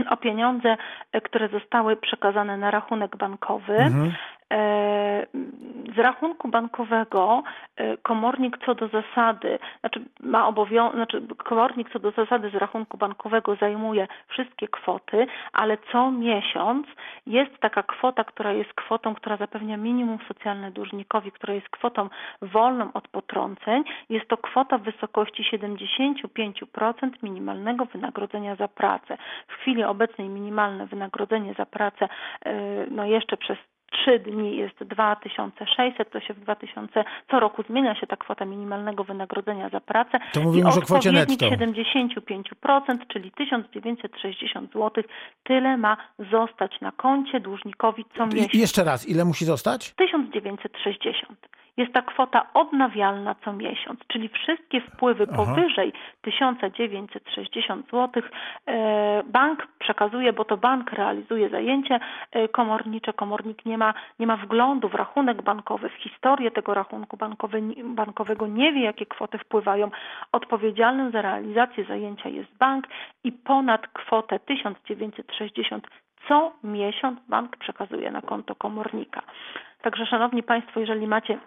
o 0.09 0.17
pieniądze, 0.17 0.77
y, 1.15 1.21
które 1.21 1.49
zostały 1.49 1.95
przekazane 1.95 2.57
na 2.57 2.71
rachunek 2.71 3.17
bankowy. 3.17 3.75
Mhm. 3.75 4.13
E, 4.53 5.27
Z 5.95 5.97
rachunku 5.97 6.47
bankowego 6.47 7.43
e, 7.75 7.97
komornik 7.97 8.57
co 8.65 8.75
do 8.75 8.87
zasady, 8.87 9.59
znaczy 9.79 10.01
ma 10.19 10.47
obowiązek, 10.47 10.95
znaczy 10.95 11.21
komornik 11.37 11.89
co 11.93 11.99
do 11.99 12.11
zasady 12.11 12.49
z 12.49 12.55
rachunku 12.55 12.97
bankowego 12.97 13.55
zajmuje 13.55 14.07
wszystkie 14.27 14.67
kwoty, 14.67 15.27
ale 15.53 15.77
co 15.91 16.11
miesiąc 16.11 16.87
jest 17.27 17.57
taka 17.59 17.83
kwota, 17.83 18.23
która 18.23 18.51
jest 18.51 18.73
kwotą, 18.73 19.15
która 19.15 19.37
zapewnia 19.37 19.77
minimum 19.77 20.17
socjalne 20.27 20.71
dłużnikowi, 20.71 21.31
która 21.31 21.53
jest 21.53 21.69
kwotą 21.69 22.09
wolną 22.41 22.93
od 22.93 23.07
potrąceń. 23.07 23.83
Jest 24.09 24.27
to 24.27 24.37
kwota 24.37 24.77
w 24.77 24.83
wysokości 24.83 25.43
75% 25.53 27.09
minimalnego 27.23 27.85
wynagrodzenia 27.85 28.55
za 28.55 28.67
pracę. 28.67 29.17
W 29.47 29.53
chwili 29.53 29.83
obecnej 29.83 30.29
minimalne 30.29 30.85
wynagrodzenie 30.85 31.53
za 31.53 31.65
pracę 31.65 32.09
e, 32.45 32.53
no 32.91 33.05
jeszcze 33.05 33.37
przez 33.37 33.57
trzy 33.93 34.19
dni 34.19 34.57
jest 34.57 34.83
2600, 34.83 36.11
to 36.11 36.19
się 36.19 36.33
w 36.33 36.39
2000, 36.39 37.03
co 37.31 37.39
roku 37.39 37.63
zmienia 37.63 37.95
się 37.95 38.07
ta 38.07 38.17
kwota 38.17 38.45
minimalnego 38.45 39.03
wynagrodzenia 39.03 39.69
za 39.69 39.79
pracę. 39.79 40.19
To 40.33 40.41
mówimy 40.41 40.69
już 40.69 40.77
o 40.77 40.81
kwocie 40.81 41.11
netto. 41.11 41.49
75%, 41.49 42.97
czyli 43.07 43.31
1960 43.31 44.73
zł, 44.73 45.03
tyle 45.43 45.77
ma 45.77 45.97
zostać 46.31 46.81
na 46.81 46.91
koncie 46.91 47.39
dłużnikowi 47.39 48.05
co 48.17 48.27
miesiąc. 48.27 48.53
I 48.53 48.59
jeszcze 48.59 48.83
raz, 48.83 49.09
ile 49.09 49.25
musi 49.25 49.45
zostać? 49.45 49.93
1960. 49.93 51.62
Jest 51.77 51.93
ta 51.93 52.01
kwota 52.01 52.53
odnawialna 52.53 53.35
co 53.45 53.53
miesiąc, 53.53 53.99
czyli 54.07 54.29
wszystkie 54.29 54.81
wpływy 54.81 55.27
Aha. 55.27 55.37
powyżej 55.37 55.93
1960 56.21 57.85
zł 57.91 58.23
e, 58.65 59.23
bank 59.23 59.67
przekazuje, 59.79 60.33
bo 60.33 60.45
to 60.45 60.57
bank 60.57 60.91
realizuje 60.91 61.49
zajęcie 61.49 61.99
e, 62.31 62.47
komornicze. 62.47 63.13
Komornik 63.13 63.65
nie 63.65 63.77
ma, 63.77 63.93
nie 64.19 64.27
ma 64.27 64.37
wglądu 64.37 64.89
w 64.89 64.95
rachunek 64.95 65.41
bankowy, 65.41 65.89
w 65.89 65.93
historię 65.93 66.51
tego 66.51 66.73
rachunku 66.73 67.17
bankowy, 67.17 67.61
bankowego, 67.83 68.47
nie 68.47 68.73
wie 68.73 68.83
jakie 68.83 69.05
kwoty 69.05 69.37
wpływają. 69.37 69.91
Odpowiedzialnym 70.31 71.11
za 71.11 71.21
realizację 71.21 71.85
zajęcia 71.85 72.29
jest 72.29 72.57
bank 72.57 72.87
i 73.23 73.31
ponad 73.31 73.87
kwotę 73.87 74.39
1960 74.39 75.87
co 76.27 76.51
miesiąc 76.63 77.19
bank 77.27 77.57
przekazuje 77.57 78.11
na 78.11 78.21
konto 78.21 78.55
komornika. 78.55 79.21
Także 79.81 80.05
Szanowni 80.05 80.43
Państwo, 80.43 80.79
jeżeli 80.79 81.07
macie 81.07 81.39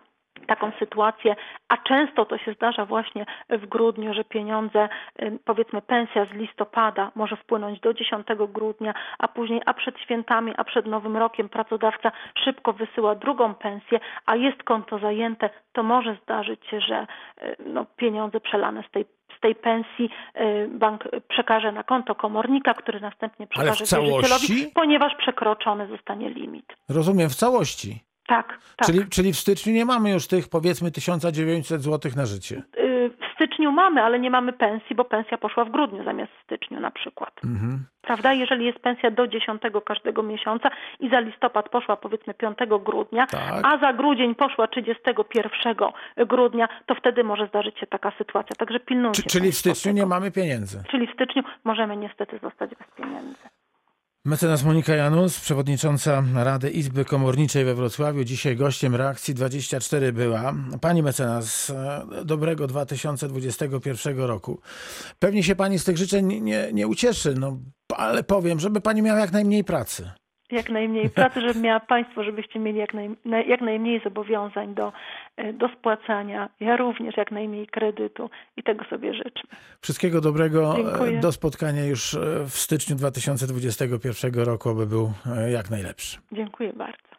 taką 0.46 0.72
sytuację, 0.78 1.36
a 1.68 1.76
często 1.76 2.24
to 2.24 2.38
się 2.38 2.52
zdarza 2.52 2.86
właśnie 2.86 3.26
w 3.48 3.66
grudniu, 3.66 4.14
że 4.14 4.24
pieniądze, 4.24 4.88
powiedzmy 5.44 5.82
pensja 5.82 6.24
z 6.24 6.30
listopada 6.30 7.12
może 7.14 7.36
wpłynąć 7.36 7.80
do 7.80 7.94
10 7.94 8.26
grudnia, 8.48 8.94
a 9.18 9.28
później, 9.28 9.60
a 9.66 9.74
przed 9.74 9.98
świętami, 9.98 10.54
a 10.56 10.64
przed 10.64 10.86
Nowym 10.86 11.16
Rokiem 11.16 11.48
pracodawca 11.48 12.12
szybko 12.44 12.72
wysyła 12.72 13.14
drugą 13.14 13.54
pensję, 13.54 14.00
a 14.26 14.36
jest 14.36 14.62
konto 14.62 14.98
zajęte, 14.98 15.50
to 15.72 15.82
może 15.82 16.16
zdarzyć 16.22 16.66
się, 16.66 16.80
że 16.80 17.06
y, 17.42 17.56
no, 17.66 17.86
pieniądze 17.96 18.40
przelane 18.40 18.82
z 18.88 18.90
tej 18.90 19.04
z 19.36 19.40
tej 19.40 19.54
pensji 19.54 20.10
y, 20.40 20.68
bank 20.68 21.04
przekaże 21.28 21.72
na 21.72 21.82
konto 21.82 22.14
komornika, 22.14 22.74
który 22.74 23.00
następnie 23.00 23.46
przekaże 23.46 23.84
wierzycielowi, 23.84 24.72
ponieważ 24.74 25.14
przekroczony 25.14 25.86
zostanie 25.86 26.30
limit. 26.30 26.76
Rozumiem, 26.88 27.28
w 27.28 27.34
całości. 27.34 28.00
Tak, 28.26 28.58
tak. 28.76 28.86
Czyli, 28.86 29.08
czyli 29.08 29.32
w 29.32 29.36
styczniu 29.38 29.72
nie 29.72 29.84
mamy 29.84 30.10
już 30.10 30.26
tych 30.26 30.48
powiedzmy 30.48 30.90
1900 30.90 31.82
zł 31.82 32.12
na 32.16 32.26
życie. 32.26 32.62
Y, 32.78 33.10
W 33.10 33.34
styczniu 33.34 33.72
mamy, 33.72 34.02
ale 34.02 34.18
nie 34.18 34.30
mamy 34.30 34.52
pensji, 34.52 34.96
bo 34.96 35.04
pensja 35.04 35.38
poszła 35.38 35.64
w 35.64 35.70
grudniu 35.70 36.04
zamiast 36.04 36.32
w 36.32 36.42
styczniu 36.44 36.80
na 36.80 36.90
przykład. 36.90 37.32
Mhm. 37.44 37.84
Prawda? 38.02 38.32
Jeżeli 38.32 38.64
jest 38.66 38.78
pensja 38.78 39.10
do 39.10 39.26
10 39.28 39.62
każdego 39.86 40.22
miesiąca 40.22 40.70
i 41.00 41.10
za 41.10 41.20
listopad 41.20 41.68
poszła 41.68 41.96
powiedzmy 41.96 42.34
5 42.34 42.58
grudnia, 42.84 43.26
Tak. 43.26 43.64
a 43.66 43.78
za 43.78 43.92
grudzień 43.92 44.34
poszła 44.34 44.68
31 44.68 45.74
grudnia, 46.26 46.68
to 46.86 46.94
wtedy 46.94 47.24
może 47.24 47.46
zdarzyć 47.46 47.78
się 47.78 47.86
taka 47.86 48.12
sytuacja. 48.18 48.56
Także 48.56 48.80
pilnujcie. 48.80 49.22
Czy, 49.22 49.28
czyli 49.28 49.52
w 49.52 49.56
styczniu 49.56 49.90
tego. 49.92 49.96
nie 50.04 50.06
mamy 50.06 50.30
pieniędzy. 50.30 50.82
Czyli 50.90 51.06
w 51.06 51.12
styczniu 51.12 51.42
możemy 51.64 51.96
niestety 51.96 52.38
zostać 52.42 52.70
bez 52.70 52.88
pieniędzy. 52.96 53.38
Mecenas 54.26 54.64
Monika 54.64 54.94
Janus, 54.94 55.40
przewodnicząca 55.40 56.24
Rady 56.34 56.70
Izby 56.70 57.04
Komorniczej 57.04 57.64
we 57.64 57.74
Wrocławiu, 57.74 58.24
dzisiaj 58.24 58.56
gościem 58.56 58.94
reakcji 58.94 59.34
24 59.34 60.12
była. 60.12 60.54
Pani 60.80 61.02
mecenas, 61.02 61.70
e, 61.70 62.06
dobrego 62.24 62.66
2021 62.66 64.18
roku. 64.18 64.60
Pewnie 65.18 65.42
się 65.42 65.56
pani 65.56 65.78
z 65.78 65.84
tych 65.84 65.96
życzeń 65.96 66.42
nie, 66.42 66.70
nie 66.72 66.86
ucieszy, 66.86 67.34
no, 67.34 67.58
ale 67.96 68.24
powiem, 68.24 68.60
żeby 68.60 68.80
pani 68.80 69.02
miała 69.02 69.20
jak 69.20 69.32
najmniej 69.32 69.64
pracy. 69.64 70.10
Jak 70.50 70.70
najmniej 70.70 71.10
pracy, 71.10 71.40
żeby 71.40 71.60
miała 71.60 71.80
Państwo, 71.80 72.24
żebyście 72.24 72.58
mieli 72.58 72.78
jak, 72.78 72.94
naj, 72.94 73.10
na- 73.24 73.42
jak 73.42 73.60
najmniej 73.60 74.00
zobowiązań 74.04 74.74
do, 74.74 74.92
e, 75.36 75.52
do 75.52 75.68
spłacania. 75.68 76.48
Ja 76.60 76.76
również 76.76 77.16
jak 77.16 77.30
najmniej 77.30 77.66
kredytu 77.66 78.30
i 78.56 78.62
tego 78.62 78.84
sobie 78.84 79.14
życzmy. 79.14 79.50
Wszystkiego 79.80 80.20
dobrego. 80.20 80.72
e, 80.72 80.76
Dziękuję. 80.84 81.20
Do 81.20 81.32
spotkania 81.32 81.84
już 81.84 82.14
e, 82.14 82.18
w 82.48 82.54
styczniu 82.54 82.96
2021 82.96 84.44
roku, 84.44 84.68
aby 84.70 84.86
był 84.86 85.12
jak 85.52 85.70
najlepszy. 85.70 86.18
Dziękuję 86.32 86.72
bardzo. 86.72 87.15